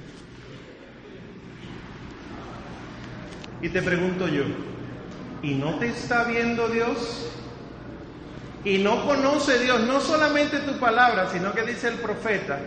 Y 3.63 3.69
te 3.69 3.83
pregunto 3.83 4.27
yo, 4.27 4.45
¿y 5.43 5.55
no 5.55 5.79
te 5.79 5.89
está 5.89 6.25
viendo 6.25 6.69
Dios? 6.69 7.31
Y 8.65 8.79
no 8.79 9.07
conoce 9.07 9.59
Dios 9.59 9.81
no 9.81 10.01
solamente 10.01 10.59
tu 10.61 10.79
palabra, 10.79 11.29
sino 11.31 11.53
que 11.53 11.63
dice 11.63 11.89
el 11.89 11.97
profeta, 11.97 12.59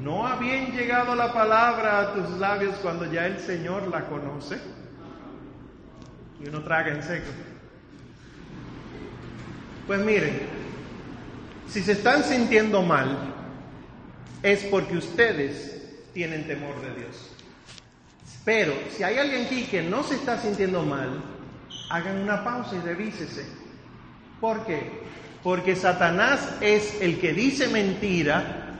¿no 0.00 0.26
ha 0.26 0.36
bien 0.36 0.72
llegado 0.72 1.14
la 1.14 1.32
palabra 1.32 2.00
a 2.00 2.14
tus 2.14 2.38
labios 2.38 2.76
cuando 2.76 3.10
ya 3.10 3.26
el 3.26 3.38
Señor 3.38 3.88
la 3.88 4.06
conoce? 4.06 4.58
Y 6.40 6.48
uno 6.48 6.62
traga 6.62 6.92
en 6.92 7.02
seco. 7.02 7.30
Pues 9.86 10.00
miren, 10.00 10.40
si 11.68 11.82
se 11.82 11.92
están 11.92 12.22
sintiendo 12.22 12.82
mal, 12.82 13.16
es 14.42 14.64
porque 14.64 14.96
ustedes 14.96 15.80
tienen 16.12 16.46
temor 16.46 16.80
de 16.82 17.00
Dios. 17.00 17.30
Pero 18.44 18.74
si 18.96 19.02
hay 19.02 19.18
alguien 19.18 19.46
aquí 19.46 19.64
que 19.64 19.82
no 19.82 20.02
se 20.02 20.16
está 20.16 20.38
sintiendo 20.38 20.82
mal, 20.82 21.22
hagan 21.90 22.18
una 22.18 22.42
pausa 22.42 22.76
y 22.76 22.80
revísese. 22.80 23.44
¿Por 24.40 24.66
qué? 24.66 25.02
Porque 25.42 25.76
Satanás 25.76 26.56
es 26.60 27.00
el 27.00 27.20
que 27.20 27.32
dice 27.32 27.68
mentira 27.68 28.78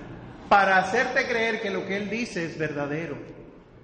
para 0.49 0.79
hacerte 0.79 1.27
creer 1.27 1.63
que 1.63 1.71
lo 1.71 1.87
que 1.87 1.97
él 1.97 2.11
dice 2.11 2.45
es 2.45 2.59
verdadero. 2.59 3.17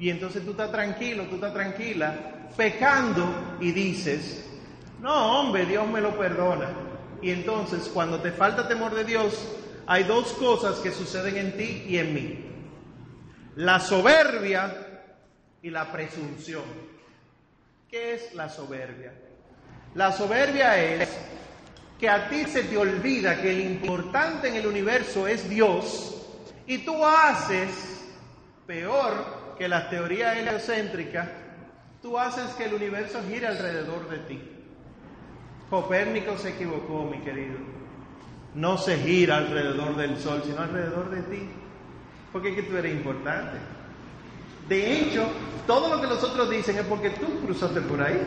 Y 0.00 0.10
entonces 0.10 0.44
tú 0.44 0.52
estás 0.52 0.70
tranquilo, 0.70 1.24
tú 1.24 1.36
estás 1.36 1.54
tranquila, 1.54 2.14
pecando 2.56 3.56
y 3.60 3.72
dices, 3.72 4.44
no 5.00 5.40
hombre, 5.40 5.66
Dios 5.66 5.88
me 5.88 6.00
lo 6.00 6.16
perdona. 6.18 6.68
Y 7.22 7.30
entonces 7.30 7.90
cuando 7.92 8.20
te 8.20 8.32
falta 8.32 8.68
temor 8.68 8.94
de 8.94 9.04
Dios, 9.04 9.46
hay 9.88 10.04
dos 10.04 10.34
cosas 10.34 10.80
que 10.80 10.92
suceden 10.92 11.38
en 11.38 11.56
ti 11.56 11.86
y 11.88 11.96
en 11.96 12.12
mí. 12.12 12.44
La 13.56 13.80
soberbia 13.80 15.06
y 15.62 15.70
la 15.70 15.90
presunción. 15.90 16.64
¿Qué 17.88 18.12
es 18.12 18.34
la 18.34 18.50
soberbia? 18.50 19.14
La 19.94 20.12
soberbia 20.12 20.78
es 20.78 21.08
que 21.98 22.06
a 22.06 22.28
ti 22.28 22.44
se 22.44 22.64
te 22.64 22.76
olvida 22.76 23.40
que 23.40 23.50
el 23.50 23.60
importante 23.60 24.48
en 24.48 24.56
el 24.56 24.66
universo 24.66 25.26
es 25.26 25.48
Dios 25.48 26.22
y 26.66 26.84
tú 26.84 27.02
haces 27.02 28.04
peor 28.66 29.56
que 29.56 29.68
las 29.68 29.88
teorías 29.88 30.36
heliocéntricas, 30.36 31.30
tú 32.02 32.18
haces 32.18 32.50
que 32.56 32.66
el 32.66 32.74
universo 32.74 33.22
gire 33.26 33.46
alrededor 33.46 34.06
de 34.10 34.18
ti. 34.18 34.42
Copérnico 35.70 36.36
se 36.36 36.50
equivocó, 36.50 37.04
mi 37.04 37.20
querido. 37.22 37.77
No 38.54 38.78
se 38.78 38.96
gira 38.98 39.36
alrededor 39.36 39.96
del 39.96 40.16
sol, 40.18 40.42
sino 40.44 40.60
alrededor 40.60 41.10
de 41.10 41.22
ti. 41.22 41.48
Porque 42.32 42.50
es 42.50 42.56
que 42.56 42.62
tú 42.62 42.76
eres 42.76 42.92
importante. 42.92 43.58
De 44.68 45.00
hecho, 45.00 45.26
todo 45.66 45.94
lo 45.94 46.00
que 46.00 46.06
los 46.06 46.22
otros 46.22 46.50
dicen 46.50 46.76
es 46.78 46.84
porque 46.84 47.10
tú 47.10 47.40
cruzaste 47.44 47.80
por 47.80 48.02
ahí. 48.02 48.20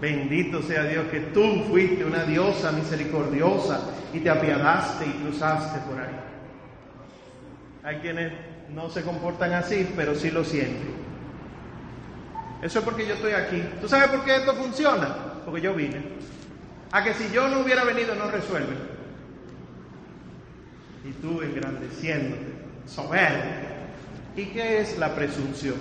Bendito 0.00 0.62
sea 0.62 0.84
Dios 0.84 1.06
que 1.10 1.20
tú 1.20 1.64
fuiste 1.68 2.04
una 2.04 2.24
diosa 2.24 2.72
misericordiosa 2.72 3.80
y 4.12 4.20
te 4.20 4.30
apiadaste 4.30 5.06
y 5.06 5.10
cruzaste 5.10 5.80
por 5.88 6.00
ahí. 6.00 6.14
Hay 7.82 7.96
quienes 8.00 8.32
no 8.74 8.90
se 8.90 9.02
comportan 9.02 9.52
así, 9.52 9.88
pero 9.96 10.14
sí 10.14 10.30
lo 10.30 10.44
sienten. 10.44 10.96
Eso 12.62 12.78
es 12.78 12.84
porque 12.84 13.06
yo 13.06 13.14
estoy 13.14 13.32
aquí. 13.32 13.62
¿Tú 13.80 13.88
sabes 13.88 14.08
por 14.08 14.24
qué 14.24 14.36
esto 14.36 14.54
funciona? 14.54 15.14
Porque 15.44 15.60
yo 15.60 15.74
vine. 15.74 16.02
A 16.90 17.02
que 17.04 17.14
si 17.14 17.30
yo 17.30 17.48
no 17.48 17.60
hubiera 17.60 17.84
venido 17.84 18.14
no 18.14 18.30
resuelve. 18.30 18.95
Y 21.06 21.12
tú 21.22 21.40
engrandeciéndote, 21.40 22.52
soberbio. 22.86 23.66
¿Y 24.36 24.46
qué 24.46 24.80
es 24.80 24.98
la 24.98 25.14
presunción? 25.14 25.76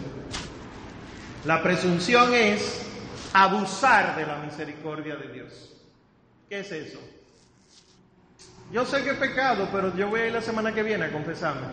La 1.45 1.61
presunción 1.61 2.33
es 2.33 2.85
abusar 3.33 4.15
de 4.15 4.25
la 4.25 4.37
misericordia 4.37 5.15
de 5.15 5.27
Dios. 5.33 5.73
¿Qué 6.49 6.59
es 6.59 6.71
eso? 6.71 6.99
Yo 8.71 8.85
sé 8.85 9.03
que 9.03 9.11
es 9.11 9.17
pecado, 9.17 9.67
pero 9.71 9.95
yo 9.95 10.09
voy 10.09 10.21
a 10.21 10.27
ir 10.27 10.33
la 10.33 10.41
semana 10.41 10.73
que 10.73 10.83
viene 10.83 11.05
a 11.05 11.11
confesarme. 11.11 11.67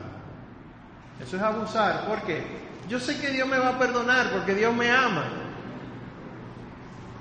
Eso 1.21 1.37
es 1.37 1.43
abusar. 1.43 2.07
¿Por 2.07 2.23
qué? 2.23 2.43
Yo 2.89 2.99
sé 2.99 3.21
que 3.21 3.31
Dios 3.31 3.49
me 3.49 3.59
va 3.59 3.71
a 3.71 3.79
perdonar 3.79 4.31
porque 4.33 4.55
Dios 4.55 4.75
me 4.75 4.91
ama. 4.91 5.25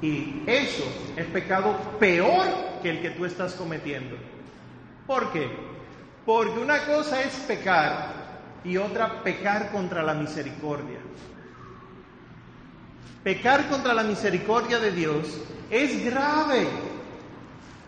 Y 0.02 0.44
eso 0.48 0.84
es 1.16 1.26
pecado 1.28 1.78
peor 2.00 2.48
que 2.82 2.90
el 2.90 3.02
que 3.02 3.12
tú 3.12 3.26
estás 3.26 3.54
cometiendo. 3.54 4.16
¿Por 5.06 5.32
qué? 5.32 5.71
Porque 6.26 6.60
una 6.60 6.86
cosa 6.86 7.22
es 7.22 7.34
pecar 7.48 8.22
y 8.64 8.78
otra 8.78 9.24
pecar 9.24 9.72
contra 9.72 10.04
la 10.04 10.14
misericordia. 10.14 11.00
Pecar 13.24 13.68
contra 13.70 13.94
la 13.94 14.04
misericordia 14.04 14.80
de 14.80 14.92
Dios 14.92 15.42
es 15.70 16.04
grave 16.06 16.68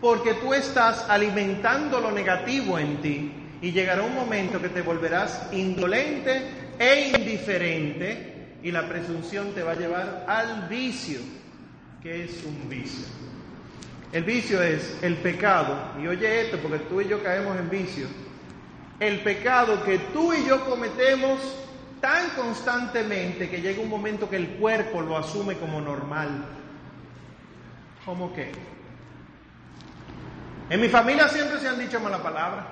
porque 0.00 0.34
tú 0.34 0.52
estás 0.52 1.08
alimentando 1.08 2.00
lo 2.00 2.12
negativo 2.12 2.78
en 2.78 3.00
ti 3.00 3.32
y 3.62 3.72
llegará 3.72 4.02
un 4.02 4.14
momento 4.14 4.60
que 4.60 4.68
te 4.68 4.82
volverás 4.82 5.48
indolente 5.52 6.42
e 6.78 7.12
indiferente 7.16 8.58
y 8.62 8.70
la 8.70 8.88
presunción 8.88 9.52
te 9.54 9.62
va 9.62 9.72
a 9.72 9.76
llevar 9.76 10.24
al 10.28 10.68
vicio. 10.68 11.20
que 12.02 12.24
es 12.24 12.44
un 12.44 12.68
vicio? 12.68 13.06
El 14.12 14.24
vicio 14.24 14.62
es 14.62 14.98
el 15.02 15.16
pecado, 15.16 15.94
y 16.00 16.06
oye 16.06 16.42
esto 16.42 16.58
porque 16.58 16.80
tú 16.80 17.00
y 17.00 17.08
yo 17.08 17.22
caemos 17.22 17.58
en 17.58 17.70
vicio, 17.70 18.06
el 19.04 19.20
pecado 19.20 19.84
que 19.84 19.98
tú 19.98 20.32
y 20.32 20.46
yo 20.46 20.64
cometemos 20.64 21.38
tan 22.00 22.30
constantemente 22.30 23.48
que 23.48 23.60
llega 23.60 23.82
un 23.82 23.88
momento 23.88 24.28
que 24.28 24.36
el 24.36 24.48
cuerpo 24.56 25.00
lo 25.00 25.16
asume 25.16 25.56
como 25.56 25.80
normal. 25.80 26.44
¿Cómo 28.04 28.32
qué? 28.34 28.52
En 30.70 30.80
mi 30.80 30.88
familia 30.88 31.28
siempre 31.28 31.58
se 31.60 31.68
han 31.68 31.78
dicho 31.78 32.00
mala 32.00 32.22
palabra. 32.22 32.66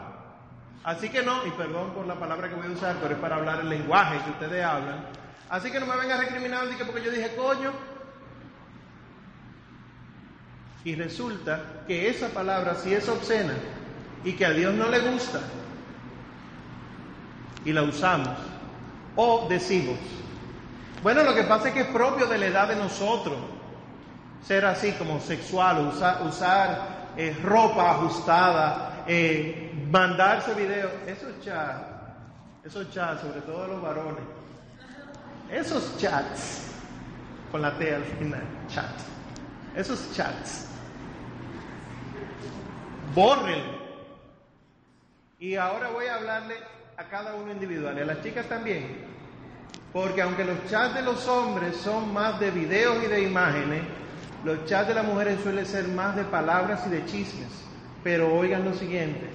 Así 0.84 1.08
que 1.08 1.22
no, 1.22 1.46
y 1.46 1.50
perdón 1.50 1.92
por 1.92 2.06
la 2.06 2.16
palabra 2.16 2.48
que 2.48 2.56
voy 2.56 2.66
a 2.66 2.70
usar, 2.70 2.96
pero 3.00 3.14
es 3.14 3.20
para 3.20 3.36
hablar 3.36 3.60
el 3.60 3.68
lenguaje 3.68 4.18
que 4.24 4.30
ustedes 4.30 4.64
hablan. 4.64 5.06
Así 5.48 5.70
que 5.70 5.78
no 5.78 5.86
me 5.86 5.96
vengan 5.96 6.18
a 6.18 6.22
recriminar 6.24 6.66
porque 6.86 7.02
yo 7.02 7.10
dije 7.10 7.34
coño. 7.36 7.72
Y 10.84 10.94
resulta 10.96 11.84
que 11.86 12.08
esa 12.08 12.28
palabra 12.30 12.74
sí 12.74 12.92
es 12.92 13.08
obscena 13.08 13.54
y 14.24 14.32
que 14.32 14.46
a 14.46 14.50
Dios 14.50 14.74
no 14.74 14.88
le 14.88 14.98
gusta. 14.98 15.40
Y 17.64 17.72
la 17.72 17.82
usamos 17.82 18.36
o 19.16 19.46
decimos. 19.48 19.98
Bueno, 21.02 21.22
lo 21.24 21.34
que 21.34 21.44
pasa 21.44 21.68
es 21.68 21.74
que 21.74 21.80
es 21.80 21.88
propio 21.88 22.26
de 22.26 22.38
la 22.38 22.46
edad 22.46 22.68
de 22.68 22.76
nosotros 22.76 23.36
ser 24.46 24.64
así 24.64 24.92
como 24.92 25.20
sexual, 25.20 25.86
usar, 25.86 26.22
usar 26.22 27.12
eh, 27.16 27.36
ropa 27.42 27.92
ajustada, 27.92 29.04
eh, 29.06 29.72
mandarse 29.90 30.54
videos. 30.54 30.90
Esos 31.06 31.40
chats, 31.40 31.84
esos 32.64 32.90
chats, 32.90 33.20
sobre 33.20 33.40
todo 33.42 33.66
los 33.66 33.82
varones, 33.82 34.24
esos 35.50 35.96
chats, 35.98 36.70
con 37.50 37.62
la 37.62 37.76
T 37.76 37.94
al 37.94 38.04
final, 38.04 38.42
chat, 38.68 38.90
esos 39.76 40.12
chats, 40.14 40.66
bórrenlo. 43.14 43.82
Y 45.38 45.56
ahora 45.56 45.90
voy 45.90 46.06
a 46.06 46.14
hablarle 46.14 46.54
a 47.02 47.08
cada 47.08 47.34
uno 47.34 47.50
individual 47.50 47.98
y 47.98 48.02
a 48.02 48.04
las 48.04 48.22
chicas 48.22 48.46
también. 48.46 49.12
Porque 49.92 50.22
aunque 50.22 50.44
los 50.44 50.56
chats 50.70 50.94
de 50.94 51.02
los 51.02 51.26
hombres 51.26 51.76
son 51.76 52.12
más 52.12 52.38
de 52.38 52.50
videos 52.50 53.02
y 53.04 53.08
de 53.08 53.22
imágenes, 53.22 53.82
los 54.44 54.64
chats 54.66 54.88
de 54.88 54.94
las 54.94 55.04
mujeres 55.04 55.40
suelen 55.42 55.66
ser 55.66 55.88
más 55.88 56.14
de 56.14 56.24
palabras 56.24 56.84
y 56.86 56.90
de 56.90 57.04
chismes. 57.06 57.48
Pero 58.04 58.34
oigan 58.34 58.64
lo 58.64 58.74
siguiente, 58.74 59.28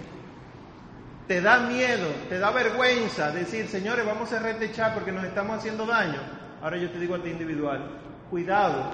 te 1.27 1.41
da 1.41 1.59
miedo, 1.59 2.07
te 2.29 2.39
da 2.39 2.51
vergüenza 2.51 3.31
decir, 3.31 3.67
señores, 3.67 4.05
vamos 4.05 4.31
a 4.31 4.37
cerrar 4.37 4.51
este 4.51 4.71
chat 4.71 4.93
porque 4.93 5.11
nos 5.11 5.25
estamos 5.25 5.57
haciendo 5.57 5.85
daño. 5.85 6.19
Ahora 6.61 6.77
yo 6.77 6.89
te 6.89 6.99
digo 6.99 7.15
a 7.15 7.21
ti 7.21 7.29
individual, 7.29 7.99
cuidado, 8.29 8.91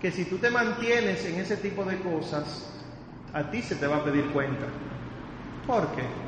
que 0.00 0.10
si 0.10 0.24
tú 0.24 0.38
te 0.38 0.50
mantienes 0.50 1.24
en 1.26 1.36
ese 1.36 1.56
tipo 1.58 1.84
de 1.84 1.98
cosas, 2.00 2.70
a 3.32 3.50
ti 3.50 3.62
se 3.62 3.76
te 3.76 3.86
va 3.86 3.96
a 3.96 4.04
pedir 4.04 4.26
cuenta. 4.32 4.66
¿Por 5.66 5.86
qué? 5.94 6.25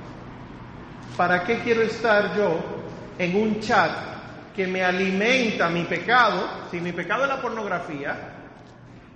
¿Para 1.19 1.43
qué 1.43 1.59
quiero 1.59 1.83
estar 1.83 2.37
yo 2.37 2.61
en 3.19 3.35
un 3.35 3.59
chat 3.59 3.91
que 4.55 4.69
me 4.69 4.85
alimenta 4.85 5.69
mi 5.69 5.83
pecado? 5.83 6.49
Si 6.71 6.81
mi 6.81 6.93
pecado 6.93 7.25
es 7.25 7.29
la 7.29 7.43
pornografía, 7.43 8.17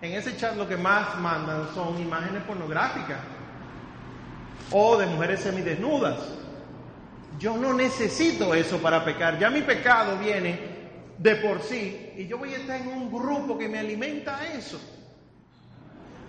en 0.01 0.13
ese 0.13 0.37
chat 0.37 0.57
lo 0.57 0.67
que 0.67 0.77
más 0.77 1.17
mandan 1.21 1.69
son 1.73 2.01
imágenes 2.01 2.43
pornográficas 2.43 3.19
o 4.73 4.97
de 4.97 5.07
mujeres 5.07 5.43
semidesnudas. 5.43 6.19
Yo 7.39 7.57
no 7.57 7.73
necesito 7.73 8.53
eso 8.53 8.79
para 8.79 9.05
pecar. 9.05 9.39
Ya 9.39 9.49
mi 9.49 9.63
pecado 9.63 10.19
viene 10.19 10.59
de 11.19 11.37
por 11.37 11.63
sí 11.63 12.15
y 12.17 12.27
yo 12.27 12.37
voy 12.37 12.53
a 12.53 12.57
estar 12.57 12.81
en 12.81 12.89
un 12.89 13.13
grupo 13.13 13.57
que 13.57 13.69
me 13.69 13.79
alimenta 13.79 14.45
eso. 14.53 14.81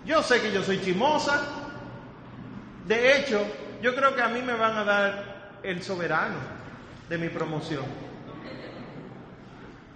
Yo 0.06 0.22
sé 0.22 0.40
que 0.40 0.52
yo 0.52 0.62
soy 0.62 0.80
chimosa. 0.80 1.42
De 2.86 3.18
hecho, 3.18 3.44
yo 3.82 3.92
creo 3.96 4.14
que 4.14 4.22
a 4.22 4.28
mí 4.28 4.40
me 4.40 4.54
van 4.54 4.76
a 4.78 4.84
dar 4.84 5.33
el 5.64 5.82
soberano 5.82 6.36
de 7.08 7.18
mi 7.18 7.28
promoción. 7.28 7.84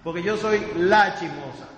Porque 0.02 0.22
yo 0.22 0.36
soy 0.36 0.60
la 0.76 1.14
chimosa. 1.18 1.68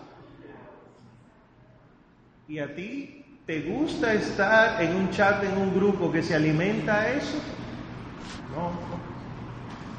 ¿Y 2.49 2.59
a 2.59 2.75
ti 2.75 3.25
te 3.47 3.63
gusta 3.63 4.13
estar 4.15 4.83
en 4.83 4.95
un 4.95 5.11
chat, 5.11 5.43
en 5.45 5.57
un 5.57 5.75
grupo 5.75 6.11
que 6.11 6.23
se 6.23 6.35
alimenta 6.35 7.01
a 7.01 7.13
eso? 7.13 7.39
No. 8.55 8.73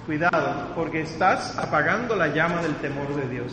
Cuidado, 0.05 0.73
porque 0.75 1.01
estás 1.01 1.57
apagando 1.57 2.15
la 2.15 2.27
llama 2.27 2.61
del 2.61 2.75
temor 2.77 3.15
de 3.15 3.29
Dios. 3.29 3.51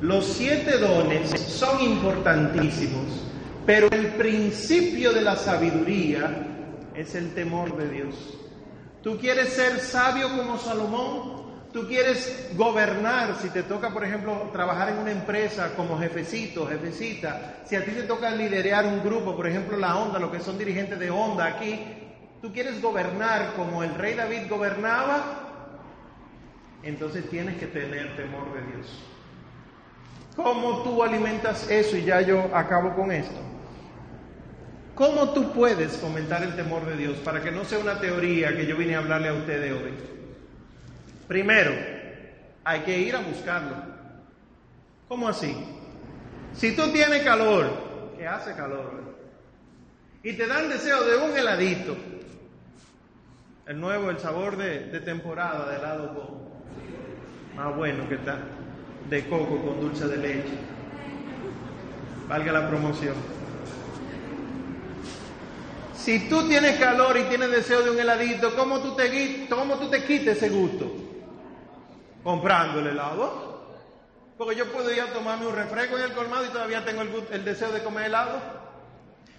Los 0.00 0.26
siete 0.26 0.78
dones 0.78 1.30
son 1.30 1.80
importantísimos, 1.80 3.26
pero 3.66 3.88
el 3.90 4.08
principio 4.14 5.12
de 5.12 5.22
la 5.22 5.34
sabiduría 5.34 6.46
es 6.94 7.14
el 7.14 7.34
temor 7.34 7.76
de 7.76 7.88
Dios. 7.88 8.37
Tú 9.02 9.18
quieres 9.18 9.50
ser 9.50 9.80
sabio 9.80 10.28
como 10.36 10.58
Salomón. 10.58 11.38
Tú 11.72 11.86
quieres 11.86 12.50
gobernar, 12.56 13.36
si 13.42 13.50
te 13.50 13.62
toca, 13.62 13.90
por 13.90 14.02
ejemplo, 14.02 14.48
trabajar 14.52 14.88
en 14.88 14.98
una 14.98 15.10
empresa 15.10 15.74
como 15.76 15.98
jefecito, 15.98 16.66
jefecita, 16.66 17.62
si 17.66 17.76
a 17.76 17.84
ti 17.84 17.90
te 17.90 18.04
toca 18.04 18.30
liderar 18.30 18.86
un 18.86 19.04
grupo, 19.04 19.36
por 19.36 19.46
ejemplo, 19.46 19.76
la 19.76 19.98
Onda, 19.98 20.18
lo 20.18 20.32
que 20.32 20.40
son 20.40 20.56
dirigentes 20.56 20.98
de 20.98 21.10
Onda 21.10 21.44
aquí, 21.44 21.84
tú 22.40 22.54
quieres 22.54 22.80
gobernar 22.80 23.52
como 23.54 23.82
el 23.84 23.94
rey 23.94 24.14
David 24.14 24.48
gobernaba, 24.48 25.48
entonces 26.82 27.28
tienes 27.28 27.58
que 27.58 27.66
tener 27.66 28.16
temor 28.16 28.52
de 28.54 28.72
Dios. 28.72 29.04
¿Cómo 30.36 30.82
tú 30.82 31.02
alimentas 31.02 31.70
eso? 31.70 31.98
Y 31.98 32.04
ya 32.04 32.22
yo 32.22 32.48
acabo 32.54 32.94
con 32.94 33.12
esto. 33.12 33.40
¿Cómo 34.98 35.30
tú 35.30 35.52
puedes 35.52 35.96
fomentar 35.96 36.42
el 36.42 36.56
temor 36.56 36.84
de 36.84 36.96
Dios 36.96 37.18
para 37.18 37.40
que 37.40 37.52
no 37.52 37.64
sea 37.64 37.78
una 37.78 38.00
teoría 38.00 38.56
que 38.56 38.66
yo 38.66 38.76
vine 38.76 38.96
a 38.96 38.98
hablarle 38.98 39.28
a 39.28 39.34
ustedes 39.34 39.72
hoy? 39.72 39.92
Primero, 41.28 41.70
hay 42.64 42.80
que 42.80 42.98
ir 42.98 43.14
a 43.14 43.20
buscarlo. 43.20 43.76
¿Cómo 45.06 45.28
así? 45.28 45.56
Si 46.52 46.74
tú 46.74 46.90
tienes 46.90 47.22
calor, 47.22 47.70
que 48.18 48.26
hace 48.26 48.54
calor, 48.54 49.14
y 50.24 50.32
te 50.32 50.48
dan 50.48 50.68
deseo 50.68 51.04
de 51.04 51.16
un 51.16 51.38
heladito. 51.38 51.96
El 53.68 53.80
nuevo, 53.80 54.10
el 54.10 54.18
sabor 54.18 54.56
de, 54.56 54.98
temporada 54.98 55.70
de 55.70 55.76
helado 55.76 56.12
con 56.12 57.56
más 57.56 57.76
bueno 57.76 58.08
que 58.08 58.16
está, 58.16 58.40
de 59.08 59.28
coco 59.28 59.62
con 59.62 59.80
dulce 59.80 60.08
de 60.08 60.16
leche. 60.16 60.58
Valga 62.26 62.50
la 62.50 62.68
promoción. 62.68 63.37
Si 66.08 66.20
tú 66.20 66.48
tienes 66.48 66.78
calor 66.78 67.18
y 67.18 67.24
tienes 67.24 67.50
deseo 67.50 67.82
de 67.82 67.90
un 67.90 68.00
heladito, 68.00 68.56
¿cómo 68.56 68.80
tú 68.80 68.96
te, 68.96 69.46
cómo 69.46 69.74
tú 69.74 69.90
te 69.90 70.04
quites 70.04 70.38
ese 70.38 70.48
gusto? 70.48 70.90
Comprando 72.24 72.80
el 72.80 72.86
helado. 72.86 73.76
Porque 74.38 74.56
yo 74.56 74.72
puedo 74.72 74.90
ir 74.90 75.02
a 75.02 75.12
tomarme 75.12 75.46
un 75.46 75.54
refresco 75.54 75.98
en 75.98 76.04
el 76.04 76.12
colmado 76.14 76.46
y 76.46 76.48
todavía 76.48 76.82
tengo 76.82 77.02
el, 77.02 77.44
deseo 77.44 77.70
de 77.72 77.82
comer 77.82 78.06
helado. 78.06 78.40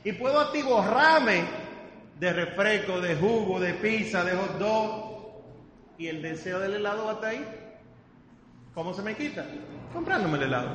Y 0.03 0.11
puedo 0.11 0.39
atiborrarme 0.39 1.45
de 2.19 2.33
refresco, 2.33 3.01
de 3.01 3.15
jugo, 3.15 3.59
de 3.59 3.73
pizza, 3.73 4.23
de 4.23 4.33
hot 4.33 4.59
dog. 4.59 5.41
Y 5.97 6.05
el 6.05 6.21
deseo 6.21 6.59
del 6.59 6.75
helado 6.75 7.09
hasta 7.09 7.29
ahí. 7.29 7.43
¿Cómo 8.75 8.93
se 8.93 9.01
me 9.01 9.15
quita? 9.15 9.43
Comprándome 9.91 10.37
el 10.37 10.43
helado. 10.43 10.69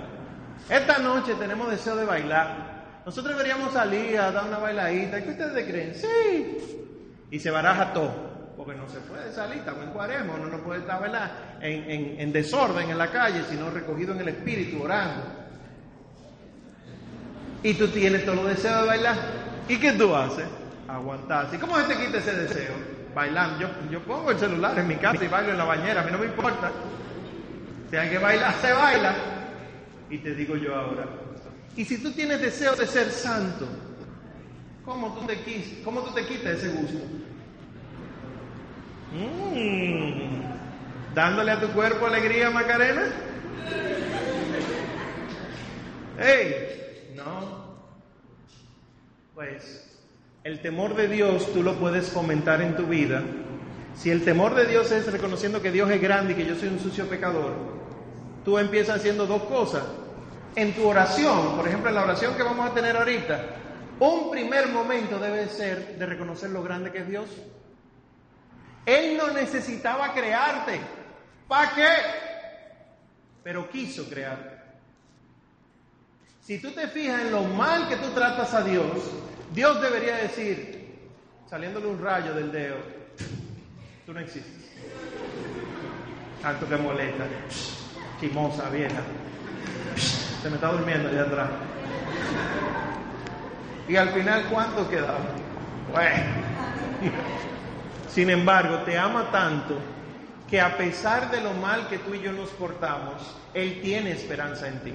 Esta 0.69 0.99
noche 0.99 1.37
tenemos 1.37 1.71
deseo 1.71 1.95
de 1.95 2.05
bailar. 2.05 2.74
Nosotros 3.05 3.37
deberíamos 3.37 3.73
salir 3.73 4.19
a 4.19 4.33
dar 4.33 4.47
una 4.47 4.59
bailadita. 4.59 5.23
¿Qué 5.23 5.31
ustedes 5.31 5.71
creen? 5.71 5.95
Sí. 5.95 6.87
Y 7.31 7.39
se 7.39 7.51
baraja 7.51 7.93
todo. 7.93 8.35
Porque 8.57 8.75
no 8.75 8.89
se 8.89 9.01
puede 9.01 9.33
salir, 9.33 9.59
estamos 9.59 9.83
en 9.83 9.91
cuarema, 9.91 10.35
uno 10.35 10.47
no 10.47 10.59
puede 10.59 10.81
estar 10.81 11.03
¿verdad? 11.03 11.31
En, 11.61 11.91
en, 11.91 12.21
en 12.21 12.33
desorden 12.33 12.89
en 12.89 12.97
la 12.97 13.11
calle, 13.11 13.43
sino 13.51 13.69
recogido 13.69 14.15
en 14.15 14.21
el 14.21 14.29
espíritu, 14.29 14.83
orando. 14.83 15.23
Y 17.65 17.75
tú 17.75 17.89
tienes 17.89 18.25
todo 18.25 18.43
el 18.43 18.55
deseo 18.55 18.83
de 18.83 18.87
bailar. 18.87 19.17
¿Y 19.69 19.77
qué 19.79 19.93
tú 19.93 20.15
haces? 20.15 20.47
Aguantar. 20.87 21.49
¿Y 21.53 21.57
cómo 21.57 21.77
se 21.79 21.95
te 21.95 22.07
quita 22.07 22.19
ese 22.19 22.35
deseo? 22.35 22.75
Bailando. 23.15 23.59
Yo, 23.61 23.69
yo 23.91 24.01
pongo 24.05 24.31
el 24.31 24.39
celular 24.39 24.79
en 24.79 24.87
mi 24.87 24.97
casa 24.97 25.25
y 25.25 25.29
bailo 25.29 25.53
en 25.53 25.59
la 25.59 25.65
bañera, 25.65 26.03
a 26.03 26.05
mí 26.05 26.13
no 26.13 26.19
me 26.19 26.27
importa. 26.27 26.71
Si 27.91 27.97
hay 27.97 28.11
que 28.11 28.19
bailar, 28.19 28.55
se 28.61 28.73
baila. 28.73 29.15
Y 30.11 30.19
te 30.19 30.35
digo 30.35 30.57
yo 30.57 30.75
ahora, 30.77 31.07
y 31.77 31.85
si 31.85 31.99
tú 31.99 32.13
tienes 32.13 32.41
deseo 32.41 32.77
de 32.77 32.87
ser 32.87 33.11
santo, 33.11 33.67
¿cómo 34.85 35.13
tú 35.15 35.27
te, 35.27 36.27
quitas 36.27 36.59
ese 36.59 36.69
gusto? 36.69 36.99
Mm, 39.13 41.15
¿Dándole 41.15 41.51
a 41.51 41.61
tu 41.61 41.69
cuerpo 41.69 42.07
alegría, 42.07 42.51
Macarena? 42.51 43.07
¡Ey! 46.21 47.13
No. 47.17 47.75
Pues 49.35 49.99
el 50.45 50.61
temor 50.61 50.95
de 50.95 51.09
Dios 51.09 51.53
tú 51.53 51.65
lo 51.65 51.81
puedes 51.81 52.11
fomentar 52.11 52.63
en 52.63 52.77
tu 52.77 52.87
vida. 52.87 53.25
Si 53.97 54.11
el 54.11 54.25
temor 54.25 54.55
de 54.55 54.67
Dios 54.67 54.93
es 54.93 55.11
reconociendo 55.11 55.61
que 55.61 55.73
Dios 55.73 55.91
es 55.91 56.01
grande 56.01 56.35
y 56.35 56.37
que 56.37 56.47
yo 56.47 56.55
soy 56.55 56.69
un 56.69 56.79
sucio 56.79 57.09
pecador, 57.09 57.55
tú 58.45 58.59
empiezas 58.59 58.97
haciendo 58.97 59.27
dos 59.27 59.43
cosas 59.45 59.83
en 60.57 60.75
tu 60.75 60.87
oración, 60.89 61.57
por 61.57 61.67
ejemplo, 61.67 61.89
en 61.89 61.97
la 61.97 62.05
oración 62.05 62.35
que 62.37 62.43
vamos 62.43 62.71
a 62.71 62.75
tener 62.75 62.97
ahorita, 62.97 63.45
un 64.01 64.31
primer 64.31 64.69
momento 64.69 65.19
debe 65.19 65.49
ser 65.49 65.99
de 65.99 66.07
reconocer 66.07 66.51
lo 66.51 66.63
grande 66.63 66.91
que 66.91 66.99
es 66.99 67.09
Dios. 67.09 67.29
Él 68.87 69.17
no 69.17 69.29
necesitaba 69.31 70.13
crearte. 70.13 70.81
¿Para 71.49 71.75
qué? 71.75 71.89
Pero 73.43 73.69
quiso 73.69 74.09
crearte. 74.09 74.55
Si 76.41 76.59
tú 76.59 76.73
te 76.73 76.89
fijas 76.89 77.23
en 77.23 77.31
lo 77.31 77.43
mal 77.45 77.89
que 77.89 77.97
tú 77.97 78.11
tratas 78.11 78.53
a 78.53 78.63
Dios, 78.63 79.11
Dios 79.53 79.81
debería 79.81 80.17
decir, 80.17 80.99
saliéndole 81.49 81.87
un 81.87 82.03
rayo 82.03 82.35
del 82.35 82.53
dedo, 82.53 82.77
tú 84.05 84.13
no 84.13 84.21
existes. 84.21 84.71
Tanto 86.43 86.69
que 86.69 86.77
molesta, 86.77 87.25
chimosa, 88.21 88.69
vieja. 88.69 89.01
Se 89.97 90.49
me 90.49 90.57
está 90.57 90.73
durmiendo 90.73 91.09
allá 91.09 91.23
atrás. 91.23 91.51
Y 93.89 93.97
al 93.97 94.11
final, 94.11 94.45
¿cuánto 94.51 94.89
quedaba? 94.89 95.19
Bueno. 95.93 96.45
Sin 98.09 98.31
embargo, 98.31 98.79
te 98.85 98.97
ama 98.97 99.31
tanto 99.31 99.77
que 100.49 100.61
a 100.61 100.77
pesar 100.77 101.31
de 101.31 101.41
lo 101.41 101.53
mal 101.55 101.89
que 101.89 101.99
tú 101.99 102.15
y 102.15 102.21
yo 102.21 102.33
nos 102.33 102.51
portamos, 102.51 103.37
Él 103.53 103.81
tiene 103.83 104.13
esperanza 104.13 104.69
en 104.69 104.79
ti. 104.81 104.95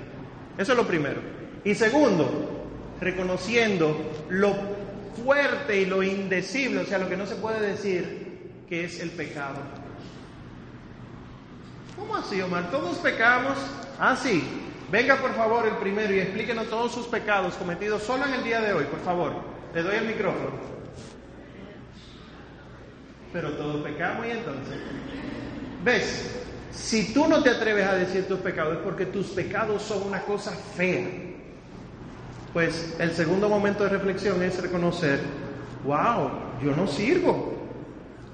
Eso 0.57 0.71
es 0.71 0.77
lo 0.77 0.87
primero. 0.87 1.21
Y 1.63 1.75
segundo, 1.75 2.67
reconociendo 3.01 3.95
lo 4.29 4.55
fuerte 5.23 5.81
y 5.81 5.85
lo 5.85 6.01
indecible, 6.01 6.81
o 6.81 6.85
sea, 6.85 6.97
lo 6.97 7.09
que 7.09 7.17
no 7.17 7.25
se 7.25 7.35
puede 7.35 7.59
decir, 7.59 8.63
que 8.69 8.85
es 8.85 8.99
el 9.01 9.11
pecado. 9.11 9.57
¿Cómo 11.97 12.15
así, 12.15 12.41
Omar? 12.41 12.71
Todos 12.71 12.97
pecamos. 12.97 13.57
Ah, 13.99 14.15
sí. 14.15 14.41
Venga 14.91 15.17
por 15.17 15.33
favor 15.35 15.67
el 15.67 15.75
primero 15.75 16.13
y 16.13 16.19
explíquenos 16.19 16.67
todos 16.67 16.91
sus 16.91 17.05
pecados 17.05 17.53
cometidos 17.55 18.01
solo 18.01 18.25
en 18.25 18.33
el 18.33 18.43
día 18.43 18.59
de 18.59 18.73
hoy, 18.73 18.85
por 18.85 18.99
favor. 19.01 19.33
Le 19.73 19.83
doy 19.83 19.95
el 19.95 20.05
micrófono. 20.05 20.51
Pero 23.31 23.51
todos 23.51 23.83
pecamos 23.83 24.25
y 24.25 24.31
entonces. 24.31 24.77
¿Ves? 25.83 26.39
Si 26.71 27.13
tú 27.13 27.27
no 27.27 27.43
te 27.43 27.51
atreves 27.51 27.87
a 27.87 27.95
decir 27.95 28.27
tus 28.27 28.39
pecados 28.39 28.77
es 28.77 28.83
porque 28.83 29.05
tus 29.05 29.27
pecados 29.27 29.83
son 29.83 30.07
una 30.07 30.21
cosa 30.21 30.51
fea. 30.75 31.07
Pues 32.53 32.95
el 32.99 33.11
segundo 33.11 33.47
momento 33.47 33.83
de 33.83 33.89
reflexión 33.89 34.41
es 34.41 34.59
reconocer, 34.59 35.19
wow, 35.83 36.31
yo 36.63 36.75
no 36.75 36.87
sirvo. 36.87 37.59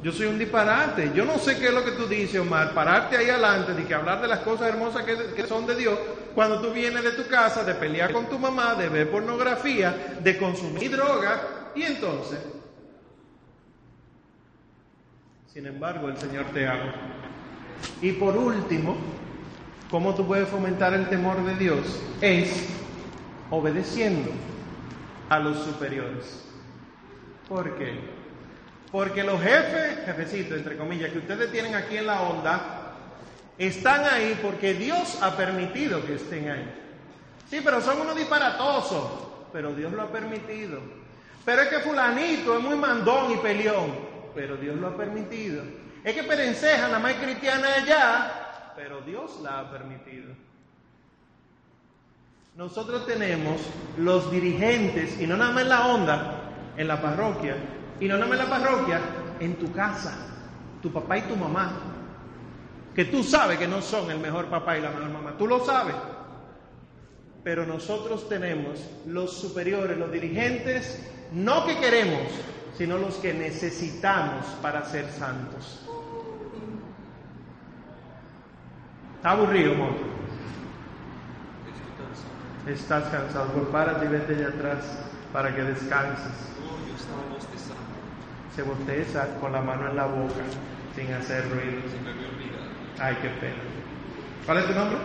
Yo 0.01 0.12
soy 0.12 0.28
un 0.28 0.38
disparate. 0.38 1.12
Yo 1.16 1.26
no 1.26 1.38
sé 1.38 1.58
qué 1.58 1.68
es 1.68 1.74
lo 1.74 1.84
que 1.84 1.91
tú 1.91 2.08
dices, 2.08 2.39
Omar. 2.39 2.74
Pararte 2.74 3.18
ahí 3.18 3.30
adelante 3.30 3.74
de 3.74 3.86
que 3.86 3.93
hablar 3.93 4.22
de 4.22 4.28
las 4.28 4.39
cosas 4.39 4.70
hermosas 4.70 5.03
que, 5.03 5.47
son 5.47 5.66
de 5.66 5.76
Dios 5.76 5.97
cuando 6.36 6.60
tú 6.60 6.72
vienes 6.72 7.02
de 7.02 7.12
tu 7.12 7.28
casa, 7.28 7.64
de 7.64 7.74
pelear 7.74 8.12
con 8.12 8.28
tu 8.28 8.38
mamá, 8.38 8.76
de 8.76 8.90
ver 8.90 9.10
pornografía, 9.10 10.18
de 10.22 10.38
consumir 10.38 10.92
droga. 10.92 11.72
Y 11.74 11.84
entonces, 11.84 12.40
sin 15.52 15.66
embargo, 15.66 16.10
el 16.10 16.18
Señor 16.18 16.46
te 16.54 16.68
ama. 16.68 16.94
Y 18.02 18.12
por 18.12 18.36
último, 18.36 18.98
¿cómo 19.90 20.14
tú 20.14 20.28
puedes 20.28 20.50
fomentar 20.50 20.94
el 20.94 21.08
temor 21.08 21.42
de 21.46 21.56
Dios? 21.56 22.02
Es 22.20 22.68
obedeciendo 23.50 24.32
a 25.30 25.40
los 25.40 25.58
superiores. 25.64 26.44
¿Por 27.48 27.78
qué? 27.78 27.98
Porque 28.92 29.24
los 29.24 29.42
jefes, 29.42 30.06
jefecitos, 30.06 30.58
entre 30.58 30.76
comillas, 30.76 31.12
que 31.12 31.20
ustedes 31.20 31.50
tienen 31.52 31.76
aquí 31.76 31.98
en 31.98 32.08
la 32.08 32.22
onda, 32.24 32.75
están 33.58 34.06
ahí 34.06 34.38
porque 34.41 34.74
Dios 34.74 35.22
ha 35.22 35.36
permitido 35.36 36.06
que 36.06 36.16
estén 36.16 36.49
ahí. 36.49 36.74
Sí, 37.49 37.62
pero 37.64 37.82
son 37.82 38.01
unos 38.01 38.16
disparatosos, 38.16 39.03
pero 39.53 39.74
Dios 39.74 39.93
lo 39.93 40.01
ha 40.01 40.12
permitido. 40.12 40.80
Pero 41.45 41.62
es 41.62 41.70
que 41.70 41.80
fulanito 41.80 42.58
es 42.58 42.64
muy 42.64 42.76
mandón 42.76 43.32
y 43.32 43.38
peleón, 43.38 43.93
pero 44.34 44.58
Dios 44.58 44.76
lo 44.78 44.88
ha 44.88 44.97
permitido. 44.97 45.64
Es 46.03 46.14
que 46.14 46.24
Perenceja 46.24 46.88
nada 46.88 46.99
más 46.99 47.14
cristiana 47.14 47.68
allá, 47.76 48.74
pero 48.76 49.01
Dios 49.01 49.39
la 49.41 49.60
ha 49.60 49.72
permitido. 49.72 50.34
Nosotros 52.56 53.06
tenemos 53.06 53.62
los 53.97 54.32
dirigentes, 54.32 55.20
y 55.20 55.28
no 55.28 55.36
nada 55.38 55.51
más 55.51 55.64
en 55.64 55.70
la 55.70 55.88
onda, 55.88 56.51
en 56.78 56.88
la 56.88 57.01
parroquia, 57.01 57.56
y 57.99 58.08
no 58.08 58.16
nada 58.18 58.28
más 58.28 58.39
en 58.39 58.49
la 58.49 58.60
parroquia, 58.60 59.01
en 59.39 59.56
tu 59.56 59.72
casa, 59.72 60.16
tu 60.82 60.91
papá 60.91 61.18
y 61.18 61.22
tu 61.24 61.36
mamá, 61.36 61.95
que 62.96 63.06
tú 63.06 63.24
sabes 63.24 63.60
que 63.60 63.68
no 63.68 63.82
son 63.82 64.10
el 64.10 64.20
mejor 64.20 64.46
papá 64.46 64.78
y 64.78 64.82
la 64.82 64.89
mejor 64.89 65.10
mamá, 65.10 65.36
tú 65.38 65.46
lo 65.48 65.64
sabes. 65.66 65.96
Pero 67.43 67.66
nosotros 67.66 68.28
tenemos 68.30 68.80
los 69.06 69.38
superiores, 69.38 69.98
los 69.98 70.12
dirigentes, 70.12 71.06
no 71.34 71.66
que 71.66 71.78
queremos, 71.78 72.32
sino 72.78 72.98
los 72.98 73.16
que 73.16 73.34
necesitamos 73.34 74.46
para 74.62 74.84
ser 74.86 75.12
santos. 75.12 75.86
¿Está 79.18 79.32
aburrido, 79.32 79.74
amor? 79.74 79.91
Estás 82.68 83.04
cansado, 83.10 83.52
pues 83.54 83.66
párate 83.68 84.06
y 84.06 84.08
vete 84.08 84.36
allá 84.36 84.48
atrás 84.48 84.98
para 85.34 85.54
que 85.54 85.64
descanses. 85.64 86.32
Se 88.56 88.64
bosteza 88.64 89.38
con 89.39 89.52
la 89.52 89.62
mano 89.62 89.89
en 89.89 89.96
la 89.98 90.06
boca, 90.06 90.41
sin 90.96 91.14
hacer 91.14 91.43
ruido. 91.50 91.82
Ay, 93.00 93.18
qué 93.22 93.30
pena. 93.30 93.56
¿Cuál 94.46 94.58
es 94.60 94.66
tu 94.68 94.74
nombre? 94.74 94.98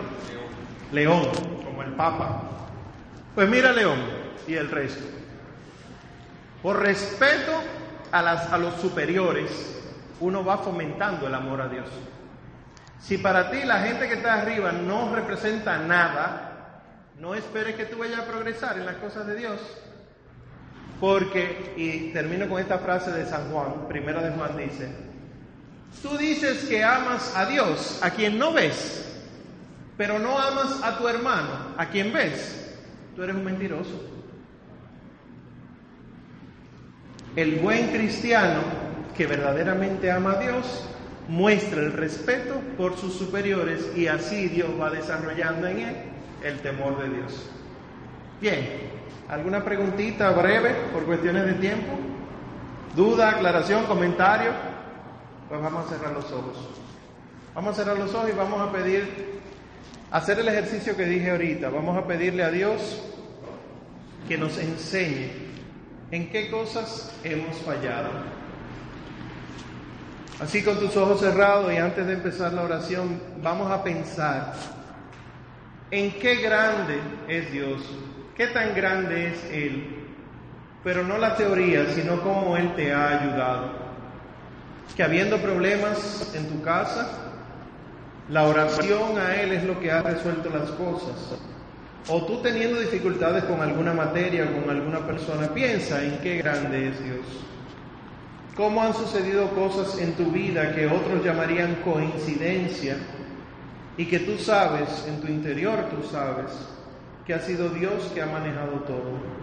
León. 0.91 1.23
León, 1.23 1.63
como 1.63 1.83
el 1.83 1.91
Papa. 1.93 2.43
Pues 3.35 3.49
mira, 3.49 3.71
León, 3.71 3.99
y 4.47 4.53
el 4.53 4.69
resto. 4.69 5.03
Por 6.61 6.79
respeto 6.79 7.51
a, 8.11 8.21
las, 8.21 8.51
a 8.51 8.57
los 8.57 8.75
superiores, 8.75 9.81
uno 10.19 10.45
va 10.45 10.59
fomentando 10.59 11.27
el 11.27 11.33
amor 11.33 11.61
a 11.61 11.67
Dios. 11.67 11.89
Si 12.99 13.17
para 13.17 13.49
ti 13.49 13.63
la 13.63 13.79
gente 13.79 14.07
que 14.07 14.13
está 14.15 14.35
arriba 14.35 14.71
no 14.71 15.13
representa 15.13 15.77
nada, 15.79 16.83
no 17.19 17.33
esperes 17.35 17.75
que 17.75 17.85
tú 17.85 17.97
vayas 17.97 18.19
a 18.19 18.25
progresar 18.25 18.77
en 18.77 18.85
las 18.85 18.95
cosas 18.95 19.25
de 19.25 19.35
Dios. 19.35 19.59
Porque, 20.99 21.73
y 21.77 22.13
termino 22.13 22.47
con 22.47 22.59
esta 22.59 22.77
frase 22.77 23.11
de 23.11 23.25
San 23.25 23.51
Juan, 23.51 23.87
primera 23.87 24.21
de 24.21 24.31
Juan 24.31 24.55
dice, 24.55 25.10
tú 26.01 26.17
dices 26.17 26.65
que 26.65 26.83
amas 26.83 27.33
a 27.35 27.45
Dios, 27.45 27.99
a 28.01 28.11
quien 28.11 28.37
no 28.37 28.53
ves, 28.53 29.05
pero 29.97 30.19
no 30.19 30.37
amas 30.37 30.81
a 30.83 30.97
tu 30.97 31.07
hermano, 31.07 31.73
a 31.77 31.87
quien 31.87 32.11
ves, 32.11 32.75
tú 33.15 33.23
eres 33.23 33.35
un 33.35 33.45
mentiroso. 33.45 34.09
El 37.35 37.59
buen 37.59 37.89
cristiano 37.89 38.61
que 39.15 39.25
verdaderamente 39.25 40.11
ama 40.11 40.33
a 40.33 40.39
Dios 40.39 40.85
muestra 41.27 41.81
el 41.81 41.93
respeto 41.93 42.55
por 42.77 42.97
sus 42.97 43.13
superiores 43.13 43.91
y 43.95 44.07
así 44.07 44.49
Dios 44.49 44.69
va 44.79 44.89
desarrollando 44.89 45.67
en 45.67 45.79
él 45.79 45.95
el 46.43 46.59
temor 46.59 47.01
de 47.01 47.17
Dios. 47.17 47.49
Bien, 48.41 48.67
¿alguna 49.29 49.63
preguntita 49.63 50.31
breve 50.31 50.71
por 50.91 51.05
cuestiones 51.05 51.45
de 51.45 51.53
tiempo? 51.53 51.93
¿Duda, 52.95 53.29
aclaración, 53.29 53.85
comentario? 53.85 54.70
Pues 55.51 55.61
vamos 55.61 55.85
a 55.85 55.89
cerrar 55.89 56.13
los 56.13 56.31
ojos. 56.31 56.57
Vamos 57.53 57.73
a 57.73 57.83
cerrar 57.83 57.97
los 57.97 58.15
ojos 58.15 58.29
y 58.29 58.37
vamos 58.37 58.61
a 58.61 58.71
pedir, 58.71 59.41
hacer 60.09 60.39
el 60.39 60.47
ejercicio 60.47 60.95
que 60.95 61.03
dije 61.03 61.29
ahorita. 61.29 61.69
Vamos 61.69 61.97
a 61.97 62.07
pedirle 62.07 62.41
a 62.41 62.51
Dios 62.51 63.03
que 64.29 64.37
nos 64.37 64.57
enseñe 64.57 65.29
en 66.09 66.29
qué 66.29 66.49
cosas 66.49 67.13
hemos 67.25 67.57
fallado. 67.57 68.11
Así 70.39 70.63
con 70.63 70.79
tus 70.79 70.95
ojos 70.95 71.19
cerrados 71.19 71.73
y 71.73 71.75
antes 71.75 72.07
de 72.07 72.13
empezar 72.13 72.53
la 72.53 72.61
oración, 72.61 73.21
vamos 73.43 73.69
a 73.69 73.83
pensar 73.83 74.53
en 75.91 76.13
qué 76.13 76.35
grande 76.35 76.97
es 77.27 77.51
Dios, 77.51 77.81
qué 78.37 78.47
tan 78.47 78.73
grande 78.73 79.33
es 79.33 79.43
Él, 79.51 80.05
pero 80.81 81.03
no 81.03 81.17
la 81.17 81.35
teoría, 81.35 81.91
sino 81.93 82.21
cómo 82.21 82.55
Él 82.55 82.73
te 82.73 82.93
ha 82.93 83.19
ayudado. 83.19 83.80
Que 84.95 85.03
habiendo 85.03 85.37
problemas 85.37 86.31
en 86.35 86.47
tu 86.47 86.61
casa, 86.61 87.09
la 88.29 88.43
oración 88.43 89.17
a 89.17 89.35
Él 89.35 89.51
es 89.53 89.63
lo 89.63 89.79
que 89.79 89.91
ha 89.91 90.01
resuelto 90.01 90.49
las 90.49 90.69
cosas. 90.71 91.37
O 92.07 92.25
tú 92.25 92.41
teniendo 92.41 92.79
dificultades 92.79 93.43
con 93.43 93.61
alguna 93.61 93.93
materia 93.93 94.45
o 94.45 94.61
con 94.61 94.69
alguna 94.69 95.05
persona, 95.05 95.53
piensa 95.53 96.03
en 96.03 96.17
qué 96.19 96.37
grande 96.37 96.89
es 96.89 97.03
Dios. 97.03 97.25
¿Cómo 98.55 98.81
han 98.81 98.93
sucedido 98.93 99.49
cosas 99.51 99.97
en 99.99 100.13
tu 100.13 100.25
vida 100.31 100.73
que 100.73 100.87
otros 100.87 101.23
llamarían 101.23 101.75
coincidencia 101.83 102.97
y 103.97 104.05
que 104.05 104.19
tú 104.19 104.37
sabes, 104.37 105.05
en 105.07 105.21
tu 105.21 105.27
interior 105.27 105.85
tú 105.89 106.07
sabes, 106.07 106.51
que 107.25 107.33
ha 107.33 107.39
sido 107.39 107.69
Dios 107.69 108.11
que 108.13 108.21
ha 108.21 108.25
manejado 108.25 108.79
todo? 108.87 109.41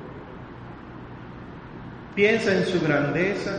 Piensa 2.14 2.52
en 2.52 2.66
su 2.66 2.80
grandeza, 2.80 3.52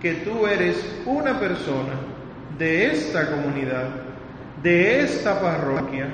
que 0.00 0.14
tú 0.14 0.46
eres 0.46 0.76
una 1.06 1.38
persona 1.38 1.94
de 2.58 2.92
esta 2.92 3.30
comunidad, 3.30 3.88
de 4.62 5.00
esta 5.00 5.40
parroquia, 5.40 6.08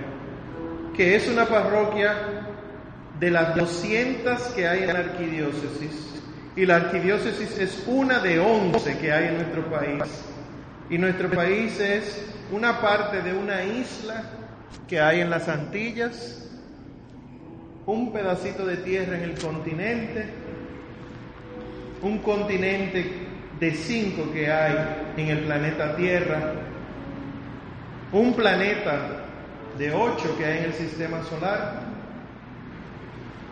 que 0.97 1.17
es 1.17 1.29
una 1.29 1.47
parroquia 1.47 2.15
de 3.19 3.31
las 3.31 3.55
200 3.55 4.41
que 4.55 4.67
hay 4.67 4.83
en 4.83 4.93
la 4.93 4.99
arquidiócesis 5.01 6.07
y 6.57 6.65
la 6.65 6.77
arquidiócesis 6.77 7.59
es 7.59 7.85
una 7.87 8.19
de 8.19 8.39
once 8.41 8.97
que 8.97 9.13
hay 9.13 9.29
en 9.29 9.35
nuestro 9.37 9.71
país. 9.71 10.03
Y 10.89 10.97
nuestro 10.97 11.31
país 11.31 11.79
es 11.79 12.25
una 12.51 12.81
parte 12.81 13.21
de 13.21 13.35
una 13.35 13.63
isla 13.63 14.25
que 14.89 14.99
hay 14.99 15.21
en 15.21 15.29
las 15.29 15.49
Antillas, 15.49 16.49
un 17.85 18.11
pedacito 18.11 18.65
de 18.65 18.79
tierra 18.79 19.19
en 19.19 19.25
el 19.25 19.39
continente, 19.39 20.31
un 22.01 22.19
continente 22.21 23.26
de 23.61 23.71
cinco 23.73 24.31
que 24.33 24.53
hay 24.53 24.75
en 25.17 25.29
el 25.29 25.39
planeta 25.41 25.97
Tierra, 25.97 26.53
un 28.13 28.35
planeta 28.35 29.25
de 29.79 29.93
ocho 29.93 30.37
que 30.37 30.45
hay 30.45 30.59
en 30.59 30.65
el 30.65 30.75
sistema 30.75 31.23
solar, 31.25 31.81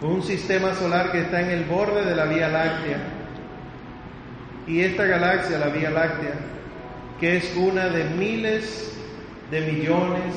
un 0.02 0.22
sistema 0.22 0.74
solar 0.74 1.12
que 1.12 1.22
está 1.22 1.40
en 1.40 1.50
el 1.50 1.64
borde 1.64 2.04
de 2.04 2.14
la 2.14 2.26
Vía 2.26 2.48
Láctea. 2.48 2.98
Y 4.66 4.80
esta 4.80 5.04
galaxia, 5.04 5.58
la 5.58 5.68
Vía 5.68 5.90
Láctea, 5.90 6.34
que 7.20 7.36
es 7.36 7.56
una 7.56 7.88
de 7.88 8.04
miles 8.04 8.92
de 9.50 9.60
millones 9.72 10.34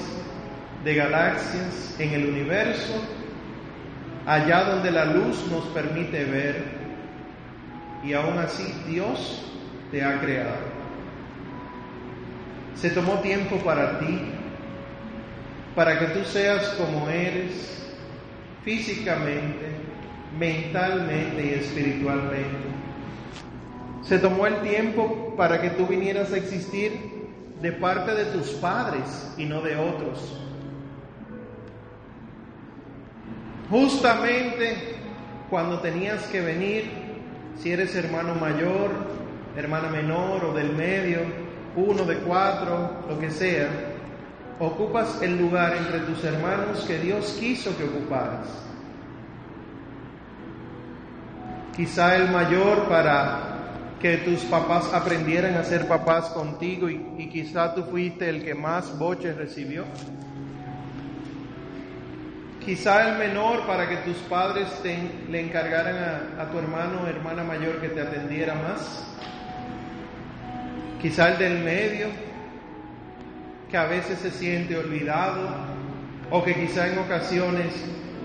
de 0.83 0.95
galaxias 0.95 1.95
en 1.99 2.13
el 2.13 2.29
universo, 2.29 3.01
allá 4.25 4.63
donde 4.63 4.91
la 4.91 5.05
luz 5.05 5.45
nos 5.49 5.65
permite 5.67 6.25
ver, 6.25 6.63
y 8.03 8.13
aún 8.13 8.37
así 8.37 8.73
Dios 8.87 9.43
te 9.91 10.03
ha 10.03 10.19
creado. 10.19 10.77
Se 12.75 12.89
tomó 12.89 13.19
tiempo 13.21 13.57
para 13.57 13.99
ti, 13.99 14.19
para 15.75 15.99
que 15.99 16.05
tú 16.07 16.23
seas 16.25 16.67
como 16.69 17.09
eres, 17.09 17.85
físicamente, 18.63 19.65
mentalmente 20.37 21.45
y 21.45 21.59
espiritualmente. 21.59 22.67
Se 24.03 24.19
tomó 24.19 24.47
el 24.47 24.61
tiempo 24.61 25.33
para 25.35 25.61
que 25.61 25.71
tú 25.71 25.87
vinieras 25.87 26.31
a 26.31 26.37
existir 26.37 27.17
de 27.61 27.71
parte 27.71 28.13
de 28.13 28.25
tus 28.25 28.49
padres 28.51 29.33
y 29.37 29.45
no 29.45 29.61
de 29.61 29.75
otros. 29.75 30.39
Justamente 33.69 34.95
cuando 35.49 35.79
tenías 35.79 36.23
que 36.27 36.41
venir, 36.41 36.91
si 37.57 37.71
eres 37.71 37.95
hermano 37.95 38.35
mayor, 38.35 38.91
hermana 39.57 39.89
menor 39.89 40.45
o 40.45 40.53
del 40.53 40.73
medio, 40.73 41.19
uno 41.75 42.03
de 42.05 42.17
cuatro, 42.17 43.03
lo 43.09 43.19
que 43.19 43.31
sea, 43.31 43.67
ocupas 44.59 45.21
el 45.21 45.37
lugar 45.37 45.75
entre 45.75 45.99
tus 45.99 46.23
hermanos 46.23 46.83
que 46.87 46.99
Dios 46.99 47.35
quiso 47.39 47.75
que 47.77 47.83
ocuparas. 47.83 48.47
Quizá 51.75 52.15
el 52.15 52.29
mayor 52.29 52.87
para 52.87 53.57
que 53.99 54.17
tus 54.17 54.41
papás 54.41 54.91
aprendieran 54.93 55.55
a 55.55 55.63
ser 55.63 55.87
papás 55.87 56.25
contigo 56.29 56.89
y, 56.89 57.29
quizá 57.29 57.73
tú 57.73 57.83
fuiste 57.83 58.29
el 58.29 58.43
que 58.43 58.55
más 58.55 58.97
boches 58.97 59.35
recibió. 59.37 59.85
Quizá 62.63 63.09
el 63.09 63.17
menor 63.17 63.65
para 63.65 63.87
que 63.87 63.97
tus 63.97 64.17
padres 64.23 64.67
le 64.83 65.39
encargaran 65.39 65.95
a, 66.37 66.41
a 66.41 66.51
tu 66.51 66.57
hermano 66.57 67.01
o 67.03 67.07
hermana 67.07 67.43
mayor 67.43 67.79
que 67.79 67.89
te 67.89 68.01
atendiera 68.01 68.55
más. 68.55 69.07
Quizá 71.01 71.33
el 71.33 71.37
del 71.37 71.63
medio 71.63 72.07
que 73.69 73.77
a 73.77 73.85
veces 73.85 74.19
se 74.19 74.31
siente 74.31 74.77
olvidado 74.77 75.49
o 76.31 76.43
que 76.43 76.55
quizá 76.55 76.87
en 76.87 76.99
ocasiones 76.99 77.73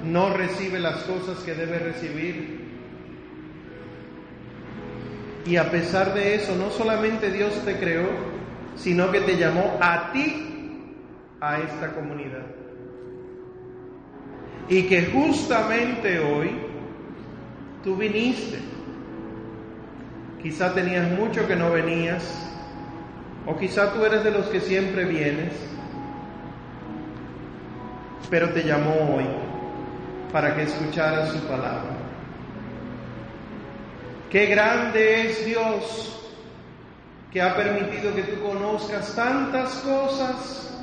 no 0.05 0.33
recibe 0.33 0.81
las 0.81 1.03
cosas 1.05 1.39
que 1.45 1.55
debe 1.55 1.79
recibir. 1.79 2.63
Y 5.45 5.57
a 5.57 5.71
pesar 5.71 6.15
de 6.15 6.37
eso, 6.37 6.55
no 6.57 6.71
solamente 6.71 7.31
Dios 7.31 7.53
te 7.65 7.77
creó, 7.77 8.09
sino 8.77 9.11
que 9.11 9.21
te 9.21 9.37
llamó 9.37 9.77
a 9.81 10.13
ti 10.13 10.97
a 11.41 11.59
esta 11.59 11.93
comunidad. 11.95 12.47
Y 14.69 14.85
que 14.85 15.07
justamente 15.07 16.21
hoy 16.21 16.51
tú 17.83 17.97
viniste. 17.97 18.59
Quizá 20.41 20.73
tenías 20.73 21.11
mucho 21.19 21.47
que 21.47 21.57
no 21.57 21.71
venías, 21.71 22.52
o 23.47 23.57
quizá 23.57 23.93
tú 23.93 24.05
eres 24.05 24.23
de 24.25 24.31
los 24.31 24.47
que 24.47 24.61
siempre 24.61 25.05
vienes, 25.05 25.53
pero 28.31 28.51
te 28.51 28.63
llamó 28.63 29.17
hoy 29.17 29.27
para 30.33 30.55
que 30.55 30.63
escucharas 30.63 31.31
su 31.31 31.41
palabra. 31.41 31.97
Qué 34.31 34.47
grande 34.47 35.29
es 35.29 35.45
Dios 35.45 36.31
que 37.31 37.43
ha 37.43 37.57
permitido 37.57 38.15
que 38.15 38.23
tú 38.23 38.43
conozcas 38.43 39.15
tantas 39.15 39.75
cosas 39.77 40.79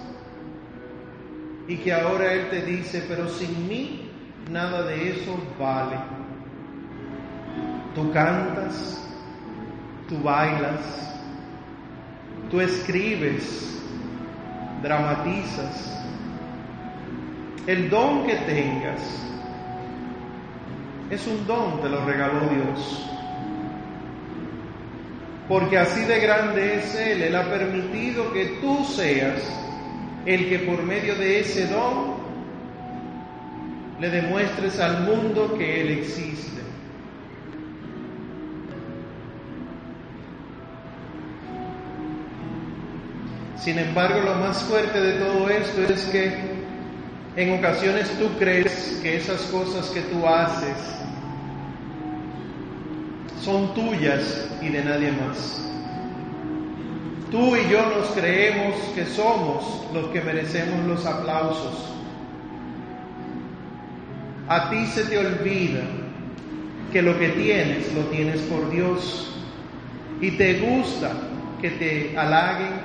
y 1.68 1.78
que 1.78 1.94
ahora 1.94 2.34
Él 2.34 2.50
te 2.50 2.64
dice, 2.64 3.06
pero 3.08 3.28
sin 3.30 3.68
mí 3.68 4.12
nada 4.52 4.84
de 4.84 5.12
eso 5.12 5.36
vale. 5.60 5.98
Tú 7.96 8.12
cantas, 8.12 9.04
tú 10.08 10.22
bailas, 10.22 11.19
Tú 12.50 12.60
escribes, 12.62 13.80
dramatizas. 14.82 15.86
El 17.68 17.90
don 17.90 18.26
que 18.26 18.36
tengas 18.36 19.02
es 21.10 21.26
un 21.28 21.46
don, 21.48 21.82
te 21.82 21.90
lo 21.90 22.06
regaló 22.06 22.42
Dios. 22.50 23.06
Porque 25.48 25.80
así 25.80 26.02
de 26.02 26.20
grande 26.20 26.76
es 26.76 26.96
Él, 26.96 27.24
Él 27.24 27.36
ha 27.36 27.50
permitido 27.50 28.32
que 28.32 28.60
tú 28.62 28.86
seas 28.86 29.42
el 30.26 30.48
que 30.48 30.60
por 30.60 30.84
medio 30.84 31.16
de 31.16 31.40
ese 31.40 31.68
don 31.68 32.20
le 34.00 34.10
demuestres 34.10 34.80
al 34.80 35.04
mundo 35.04 35.56
que 35.58 35.82
Él 35.82 35.90
existe. 36.00 36.62
Sin 43.62 43.78
embargo, 43.78 44.22
lo 44.22 44.36
más 44.36 44.64
fuerte 44.64 45.02
de 45.02 45.14
todo 45.20 45.50
esto 45.50 45.82
es 45.84 46.04
que 46.06 46.32
en 47.36 47.60
ocasiones 47.60 48.10
tú 48.18 48.30
crees 48.40 49.00
que 49.02 49.18
esas 49.18 49.42
cosas 49.44 49.88
que 49.90 50.02
tú 50.02 50.26
haces 50.26 50.78
son 53.42 53.74
tuyas 53.74 54.50
y 54.62 54.70
de 54.70 54.84
nadie 54.84 55.12
más. 55.12 55.66
Tú 57.32 57.56
y 57.56 57.70
yo 57.70 57.86
nos 57.96 58.08
creemos 58.10 58.76
que 58.96 59.06
somos 59.06 59.88
los 59.94 60.08
que 60.08 60.22
merecemos 60.22 60.86
los 60.88 61.06
aplausos. 61.06 61.94
A 64.48 64.70
ti 64.70 64.86
se 64.88 65.04
te 65.04 65.18
olvida 65.18 65.82
que 66.92 67.02
lo 67.02 67.18
que 67.20 67.30
tienes 67.30 67.94
lo 67.94 68.02
tienes 68.06 68.42
por 68.42 68.70
Dios 68.72 69.32
y 70.22 70.32
te 70.32 70.60
gusta 70.60 71.12
que 71.62 71.70
te 71.72 72.18
halaguen 72.18 72.79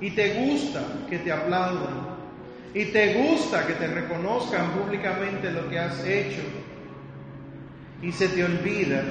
y 0.00 0.10
te 0.10 0.34
gusta 0.34 0.82
que 1.08 1.18
te 1.18 1.32
aplaudan 1.32 2.18
y 2.74 2.84
te 2.86 3.14
gusta 3.14 3.66
que 3.66 3.74
te 3.74 3.86
reconozcan 3.88 4.70
públicamente 4.72 5.50
lo 5.50 5.68
que 5.68 5.78
has 5.78 6.04
hecho 6.04 6.42
y 8.02 8.12
se 8.12 8.28
te 8.28 8.44
olvida 8.44 9.02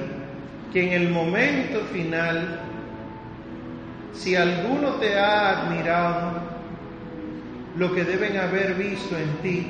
que 0.72 0.86
en 0.86 1.02
el 1.02 1.10
momento 1.10 1.80
final, 1.92 2.60
si 4.12 4.36
alguno 4.36 4.92
te 4.94 5.18
ha 5.18 5.62
admirado, 5.62 6.40
lo 7.76 7.94
que 7.94 8.04
deben 8.04 8.36
haber 8.36 8.74
visto 8.74 9.16
en 9.16 9.36
ti 9.42 9.66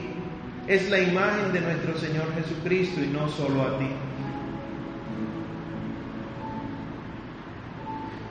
es 0.66 0.88
la 0.90 1.00
imagen 1.00 1.52
de 1.52 1.60
nuestro 1.60 1.96
Señor 1.98 2.26
Jesucristo 2.34 3.02
y 3.02 3.08
no 3.08 3.28
solo 3.28 3.62
a 3.62 3.78
ti. 3.78 3.88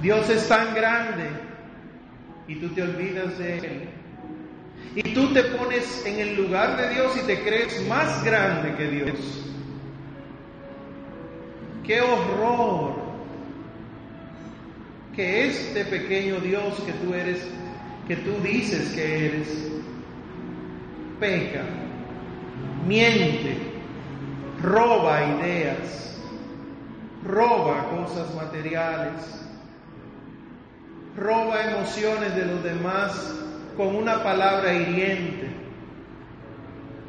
Dios 0.02 0.30
es 0.30 0.48
tan 0.48 0.76
grande 0.76 1.30
y 2.48 2.56
tú 2.56 2.70
te 2.70 2.82
olvidas 2.82 3.38
de 3.38 3.58
Él. 3.58 3.90
Y 4.96 5.04
tú 5.14 5.34
te 5.34 5.44
pones 5.44 6.06
en 6.06 6.20
el 6.20 6.36
lugar 6.36 6.78
de 6.78 6.90
Dios 6.90 7.18
y 7.22 7.28
te 7.28 7.42
crees 7.44 7.86
más 7.88 8.24
grande 8.24 8.76
que 8.76 8.88
Dios. 8.88 9.46
Qué 11.86 12.02
horror 12.02 12.96
que 15.16 15.48
este 15.48 15.86
pequeño 15.86 16.40
Dios 16.40 16.80
que 16.86 16.94
tú 16.94 17.14
eres, 17.14 17.42
que 18.08 18.16
tú 18.18 18.32
dices 18.44 18.94
que 18.94 19.26
eres, 19.26 19.72
peca, 21.20 21.64
miente, 22.86 23.58
roba 24.62 25.24
ideas, 25.24 26.20
roba 27.24 27.90
cosas 27.90 28.34
materiales, 28.36 29.47
roba 31.18 31.64
emociones 31.64 32.36
de 32.36 32.46
los 32.46 32.64
demás 32.64 33.34
con 33.76 33.96
una 33.96 34.24
palabra 34.24 34.72
hiriente, 34.74 35.50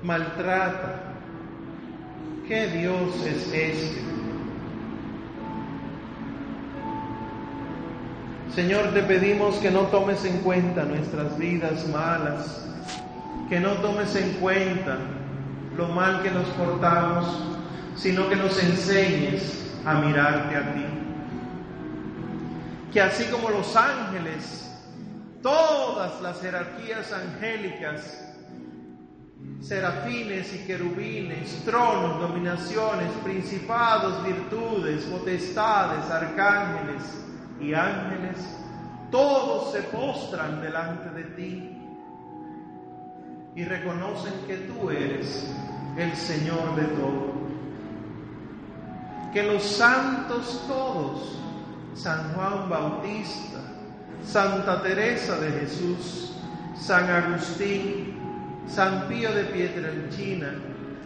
maltrata. 0.03 1.03
¿Qué 2.47 2.67
Dios 2.69 3.15
es 3.27 3.53
este? 3.53 4.09
Señor, 8.55 8.95
te 8.95 9.03
pedimos 9.03 9.57
que 9.57 9.71
no 9.71 9.83
tomes 9.83 10.25
en 10.25 10.39
cuenta 10.39 10.85
nuestras 10.85 11.39
vidas 11.39 11.87
malas, 11.89 12.67
que 13.51 13.61
no 13.61 13.73
tomes 13.75 14.17
en 14.17 14.33
cuenta 14.41 14.97
lo 15.77 15.89
mal 15.89 16.23
que 16.23 16.31
nos 16.31 16.47
portamos, 16.49 17.45
sino 17.95 18.29
que 18.31 18.37
nos 18.37 18.61
enseñes 18.63 19.71
a 19.85 19.95
mirarte 20.01 20.57
a 20.57 20.75
ti. 20.75 20.88
Que 22.93 23.01
así 23.01 23.25
como 23.27 23.51
los 23.51 23.77
ángeles, 23.77 24.71
todas 25.43 26.21
las 26.23 26.41
jerarquías 26.41 27.13
angélicas, 27.13 28.25
serafines 29.61 30.55
y 30.55 30.59
querubines, 30.67 31.65
tronos, 31.65 32.21
dominaciones, 32.21 33.11
principados, 33.23 34.25
virtudes, 34.25 35.05
potestades, 35.05 36.11
arcángeles, 36.11 37.03
y 37.61 37.75
ángeles, 37.75 38.37
todos 39.11 39.73
se 39.73 39.83
postran 39.85 40.61
delante 40.61 41.11
de 41.11 41.25
ti 41.35 41.79
y 43.55 43.65
reconocen 43.65 44.33
que 44.47 44.57
tú 44.59 44.91
eres 44.91 45.51
el 45.97 46.15
Señor 46.15 46.77
de 46.77 46.85
todo. 46.85 47.39
Que 49.33 49.43
los 49.43 49.63
santos 49.63 50.65
todos, 50.69 51.39
San 51.99 52.33
Juan 52.33 52.69
Bautista, 52.69 53.59
Santa 54.25 54.81
Teresa 54.83 55.37
de 55.41 55.51
Jesús, 55.51 56.33
San 56.79 57.11
Agustín, 57.11 58.15
San 58.69 59.09
Pío 59.09 59.33
de 59.33 59.45
Pietrelcina, 59.45 60.55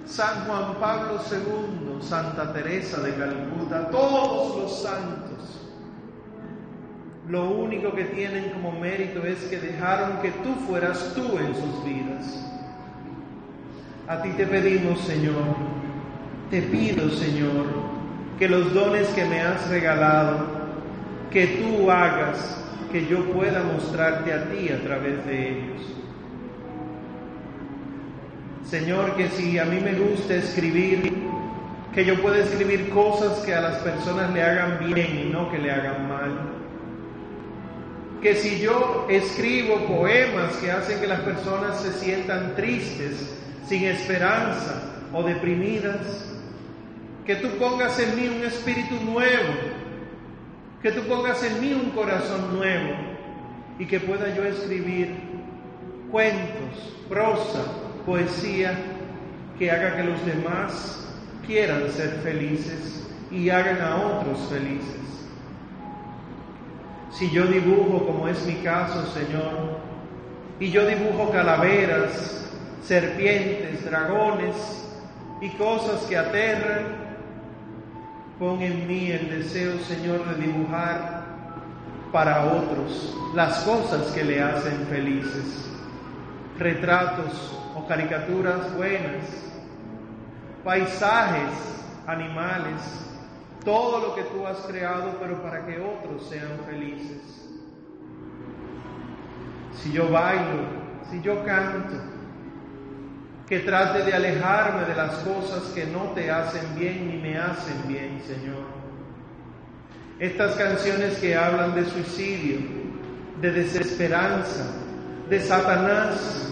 San 0.04 0.44
Juan 0.44 0.74
Pablo 0.78 1.18
II, 1.30 2.02
Santa 2.02 2.52
Teresa 2.52 3.00
de 3.00 3.14
Calcuta, 3.14 3.88
todos 3.88 4.58
los 4.58 4.82
santos, 4.82 5.62
lo 7.26 7.50
único 7.50 7.94
que 7.94 8.04
tienen 8.04 8.50
como 8.50 8.72
mérito 8.72 9.24
es 9.24 9.38
que 9.44 9.58
dejaron 9.58 10.18
que 10.20 10.30
tú 10.30 10.54
fueras 10.66 11.14
tú 11.14 11.38
en 11.38 11.54
sus 11.54 11.84
vidas. 11.86 12.46
A 14.08 14.20
ti 14.20 14.28
te 14.30 14.46
pedimos, 14.46 15.00
Señor, 15.00 15.56
te 16.50 16.60
pido, 16.60 17.08
Señor, 17.08 17.64
que 18.38 18.46
los 18.46 18.74
dones 18.74 19.08
que 19.08 19.24
me 19.24 19.40
has 19.40 19.66
regalado, 19.70 20.61
que 21.32 21.46
tú 21.46 21.90
hagas 21.90 22.58
que 22.90 23.06
yo 23.06 23.24
pueda 23.32 23.62
mostrarte 23.62 24.32
a 24.32 24.50
ti 24.50 24.68
a 24.68 24.82
través 24.82 25.24
de 25.26 25.48
ellos. 25.48 25.82
Señor, 28.64 29.16
que 29.16 29.28
si 29.30 29.58
a 29.58 29.64
mí 29.64 29.80
me 29.80 29.94
gusta 29.94 30.34
escribir, 30.34 31.12
que 31.94 32.04
yo 32.04 32.20
pueda 32.20 32.38
escribir 32.38 32.88
cosas 32.90 33.38
que 33.40 33.54
a 33.54 33.60
las 33.60 33.78
personas 33.78 34.32
le 34.32 34.42
hagan 34.42 34.78
bien 34.86 35.26
y 35.26 35.30
no 35.30 35.50
que 35.50 35.58
le 35.58 35.70
hagan 35.70 36.08
mal 36.08 36.62
que 38.22 38.36
si 38.36 38.60
yo 38.60 39.06
escribo 39.10 39.84
poemas 39.86 40.54
que 40.58 40.70
hacen 40.70 41.00
que 41.00 41.08
las 41.08 41.20
personas 41.20 41.80
se 41.80 41.92
sientan 41.92 42.54
tristes, 42.54 43.34
sin 43.66 43.82
esperanza 43.84 44.80
o 45.12 45.24
deprimidas, 45.24 46.30
que 47.26 47.34
tú 47.36 47.48
pongas 47.58 47.98
en 47.98 48.14
mí 48.14 48.28
un 48.28 48.44
espíritu 48.44 48.94
nuevo, 49.04 49.52
que 50.82 50.90
tú 50.90 51.02
pongas 51.02 51.42
en 51.44 51.60
mí 51.60 51.72
un 51.72 51.90
corazón 51.90 52.56
nuevo 52.56 52.94
y 53.78 53.86
que 53.86 54.00
pueda 54.00 54.34
yo 54.34 54.42
escribir 54.44 55.16
cuentos, 56.10 56.96
prosa, 57.08 57.64
poesía 58.04 58.76
que 59.58 59.70
haga 59.70 59.96
que 59.96 60.02
los 60.02 60.26
demás 60.26 61.08
quieran 61.46 61.88
ser 61.90 62.10
felices 62.22 63.08
y 63.30 63.48
hagan 63.48 63.80
a 63.80 63.96
otros 63.96 64.38
felices. 64.50 65.02
Si 67.12 67.30
yo 67.30 67.46
dibujo, 67.46 68.06
como 68.06 68.26
es 68.26 68.44
mi 68.44 68.54
caso, 68.56 69.06
Señor, 69.06 69.78
y 70.58 70.70
yo 70.70 70.86
dibujo 70.86 71.30
calaveras, 71.30 72.50
serpientes, 72.82 73.84
dragones 73.84 74.56
y 75.40 75.48
cosas 75.50 76.02
que 76.04 76.16
aterran, 76.16 77.01
pon 78.38 78.60
en 78.62 78.86
mí 78.86 79.10
el 79.10 79.28
deseo, 79.30 79.78
Señor, 79.80 80.24
de 80.26 80.46
dibujar 80.46 81.24
para 82.12 82.44
otros 82.44 83.16
las 83.34 83.60
cosas 83.60 84.10
que 84.12 84.24
le 84.24 84.42
hacen 84.42 84.86
felices, 84.88 85.70
retratos 86.58 87.58
o 87.74 87.86
caricaturas 87.86 88.74
buenas, 88.76 89.24
paisajes, 90.62 91.50
animales, 92.06 92.80
todo 93.64 94.00
lo 94.00 94.14
que 94.14 94.22
tú 94.22 94.46
has 94.46 94.58
creado, 94.58 95.16
pero 95.20 95.42
para 95.42 95.64
que 95.64 95.80
otros 95.80 96.28
sean 96.28 96.60
felices. 96.68 97.48
Si 99.74 99.92
yo 99.92 100.10
bailo, 100.10 100.64
si 101.10 101.20
yo 101.22 101.44
canto, 101.44 101.94
que 103.52 103.58
trate 103.58 104.02
de 104.04 104.14
alejarme 104.14 104.86
de 104.86 104.94
las 104.94 105.12
cosas 105.16 105.64
que 105.74 105.84
no 105.84 106.12
te 106.14 106.30
hacen 106.30 106.74
bien 106.74 107.06
ni 107.06 107.18
me 107.18 107.36
hacen 107.36 107.86
bien, 107.86 108.18
Señor. 108.26 108.64
Estas 110.18 110.54
canciones 110.54 111.18
que 111.18 111.36
hablan 111.36 111.74
de 111.74 111.84
suicidio, 111.84 112.60
de 113.42 113.52
desesperanza, 113.52 114.64
de 115.28 115.38
Satanás, 115.38 116.50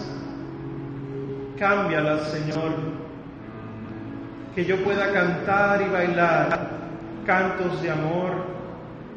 cámbialas, 1.57 2.27
Señor. 2.27 2.71
Que 4.53 4.63
yo 4.63 4.83
pueda 4.83 5.11
cantar 5.11 5.81
y 5.81 5.89
bailar 5.89 6.69
cantos 7.25 7.81
de 7.81 7.89
amor, 7.89 8.45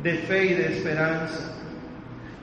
de 0.03 0.15
fe 0.21 0.47
y 0.47 0.55
de 0.55 0.75
esperanza. 0.75 1.53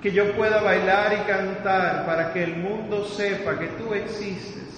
Que 0.03 0.11
yo 0.11 0.33
pueda 0.33 0.61
bailar 0.61 1.13
y 1.13 1.27
cantar 1.27 2.05
para 2.05 2.31
que 2.31 2.43
el 2.43 2.57
mundo 2.57 3.05
sepa 3.05 3.57
que 3.57 3.69
tú 3.69 3.95
existes. 3.95 4.70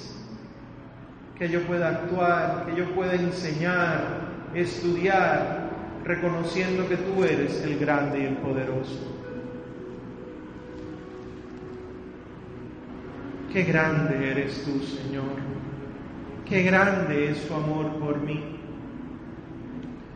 Que 1.38 1.50
yo 1.50 1.62
pueda 1.64 1.90
actuar, 1.90 2.66
que 2.66 2.76
yo 2.76 2.94
pueda 2.94 3.16
enseñar, 3.16 4.22
estudiar, 4.54 5.70
reconociendo 6.04 6.88
que 6.88 6.98
tú 6.98 7.24
eres 7.24 7.62
el 7.64 7.80
grande 7.80 8.20
y 8.20 8.26
el 8.26 8.38
poderoso. 8.38 9.14
Qué 13.52 13.64
grande 13.64 14.32
eres 14.32 14.64
tú, 14.64 14.80
Señor. 14.80 15.36
Qué 16.46 16.64
grande 16.64 17.30
es 17.30 17.48
tu 17.48 17.54
amor 17.54 17.88
por 18.00 18.20
mí. 18.20 18.58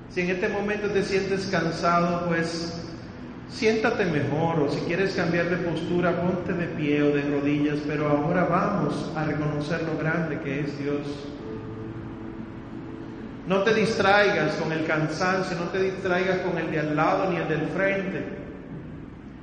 Si 0.09 0.21
en 0.21 0.31
este 0.31 0.49
momento 0.49 0.89
te 0.89 1.03
sientes 1.03 1.45
cansado, 1.47 2.27
pues 2.27 2.86
siéntate 3.49 4.05
mejor 4.05 4.59
o 4.59 4.71
si 4.71 4.81
quieres 4.81 5.15
cambiar 5.15 5.49
de 5.49 5.57
postura, 5.57 6.21
ponte 6.21 6.53
de 6.53 6.67
pie 6.67 7.01
o 7.03 7.15
de 7.15 7.21
rodillas, 7.23 7.79
pero 7.87 8.07
ahora 8.07 8.45
vamos 8.45 9.11
a 9.15 9.23
reconocer 9.23 9.83
lo 9.83 9.97
grande 9.97 10.39
que 10.41 10.61
es 10.61 10.77
Dios. 10.79 11.07
No 13.47 13.63
te 13.63 13.73
distraigas 13.73 14.55
con 14.55 14.73
el 14.73 14.85
cansancio, 14.85 15.57
no 15.57 15.69
te 15.69 15.81
distraigas 15.81 16.39
con 16.39 16.57
el 16.57 16.69
de 16.69 16.79
al 16.79 16.95
lado 16.95 17.31
ni 17.31 17.37
el 17.37 17.47
del 17.47 17.67
frente, 17.67 18.25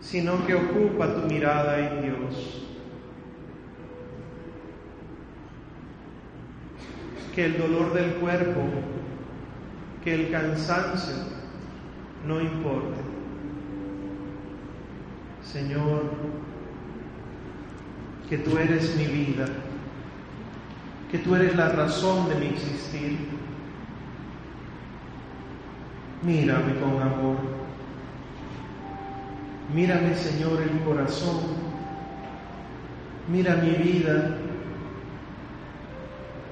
sino 0.00 0.46
que 0.46 0.54
ocupa 0.54 1.14
tu 1.14 1.22
mirada 1.22 1.78
en 1.78 2.02
Dios. 2.02 2.60
Que 7.34 7.46
el 7.46 7.58
dolor 7.58 7.94
del 7.94 8.12
cuerpo, 8.16 8.60
que 10.04 10.14
el 10.14 10.30
cansancio 10.30 11.14
no 12.26 12.40
importe. 12.42 13.13
Señor, 15.54 16.10
que 18.28 18.38
tú 18.38 18.58
eres 18.58 18.96
mi 18.96 19.06
vida, 19.06 19.46
que 21.12 21.18
tú 21.18 21.36
eres 21.36 21.54
la 21.54 21.68
razón 21.68 22.28
de 22.28 22.34
mi 22.34 22.46
existir 22.46 23.18
Mírame 26.24 26.74
con 26.80 27.00
amor. 27.00 27.36
Mírame, 29.72 30.16
Señor, 30.16 30.60
el 30.60 30.80
corazón. 30.80 31.38
Mira 33.28 33.54
mi 33.56 33.70
vida 33.70 34.36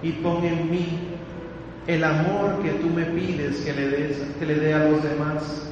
y 0.00 0.12
pon 0.12 0.44
en 0.44 0.70
mí 0.70 0.98
el 1.88 2.05
amor 2.05 2.62
que 2.62 2.70
tú 2.70 2.88
me 2.88 3.05
pides 3.07 3.62
que 3.62 3.72
le, 3.72 3.88
des, 3.88 4.18
que 4.38 4.46
le 4.46 4.55
dé 4.55 4.74
a 4.74 4.88
los 4.88 5.03
demás. 5.03 5.72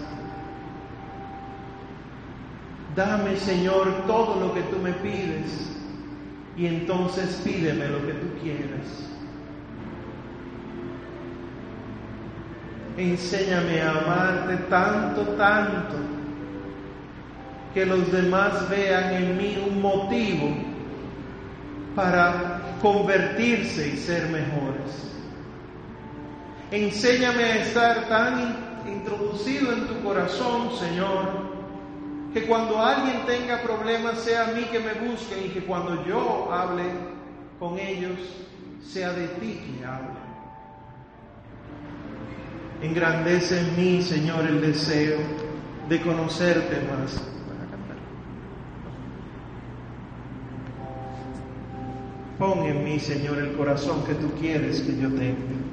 Dame, 2.96 3.36
Señor, 3.36 4.04
todo 4.06 4.40
lo 4.40 4.54
que 4.54 4.62
tú 4.62 4.78
me 4.78 4.92
pides 4.94 5.70
y 6.56 6.66
entonces 6.66 7.40
pídeme 7.44 7.88
lo 7.88 8.04
que 8.06 8.12
tú 8.14 8.26
quieras. 8.42 9.06
Enséñame 12.96 13.80
a 13.80 13.90
amarte 13.90 14.56
tanto, 14.68 15.22
tanto, 15.38 15.96
que 17.72 17.86
los 17.86 18.10
demás 18.10 18.68
vean 18.68 19.14
en 19.14 19.36
mí 19.36 19.64
un 19.66 19.80
motivo 19.80 20.48
para 21.94 22.60
convertirse 22.82 23.88
y 23.94 23.96
ser 23.96 24.28
mejores. 24.28 25.14
Enséñame 26.72 27.44
a 27.44 27.56
estar 27.62 28.08
tan 28.08 28.56
introducido 28.86 29.72
en 29.72 29.86
tu 29.86 30.00
corazón, 30.02 30.70
Señor, 30.78 31.49
que 32.32 32.46
cuando 32.46 32.80
alguien 32.80 33.26
tenga 33.26 33.60
problemas 33.62 34.18
sea 34.18 34.48
a 34.48 34.52
mí 34.52 34.62
que 34.70 34.78
me 34.78 34.94
busquen 34.94 35.46
y 35.46 35.48
que 35.48 35.64
cuando 35.64 36.04
yo 36.06 36.52
hable 36.52 36.84
con 37.58 37.78
ellos 37.78 38.18
sea 38.82 39.12
de 39.12 39.26
ti 39.28 39.60
que 39.78 39.84
hable. 39.84 40.20
Engrandece 42.82 43.60
en 43.60 43.76
mí, 43.76 44.02
Señor, 44.02 44.46
el 44.46 44.60
deseo 44.60 45.18
de 45.88 46.00
conocerte 46.00 46.76
más. 46.90 47.20
Pon 52.38 52.60
en 52.64 52.84
mí, 52.84 52.98
Señor, 52.98 53.38
el 53.38 53.52
corazón 53.52 54.02
que 54.04 54.14
tú 54.14 54.32
quieres 54.40 54.80
que 54.80 54.96
yo 54.96 55.08
tenga. 55.08 55.69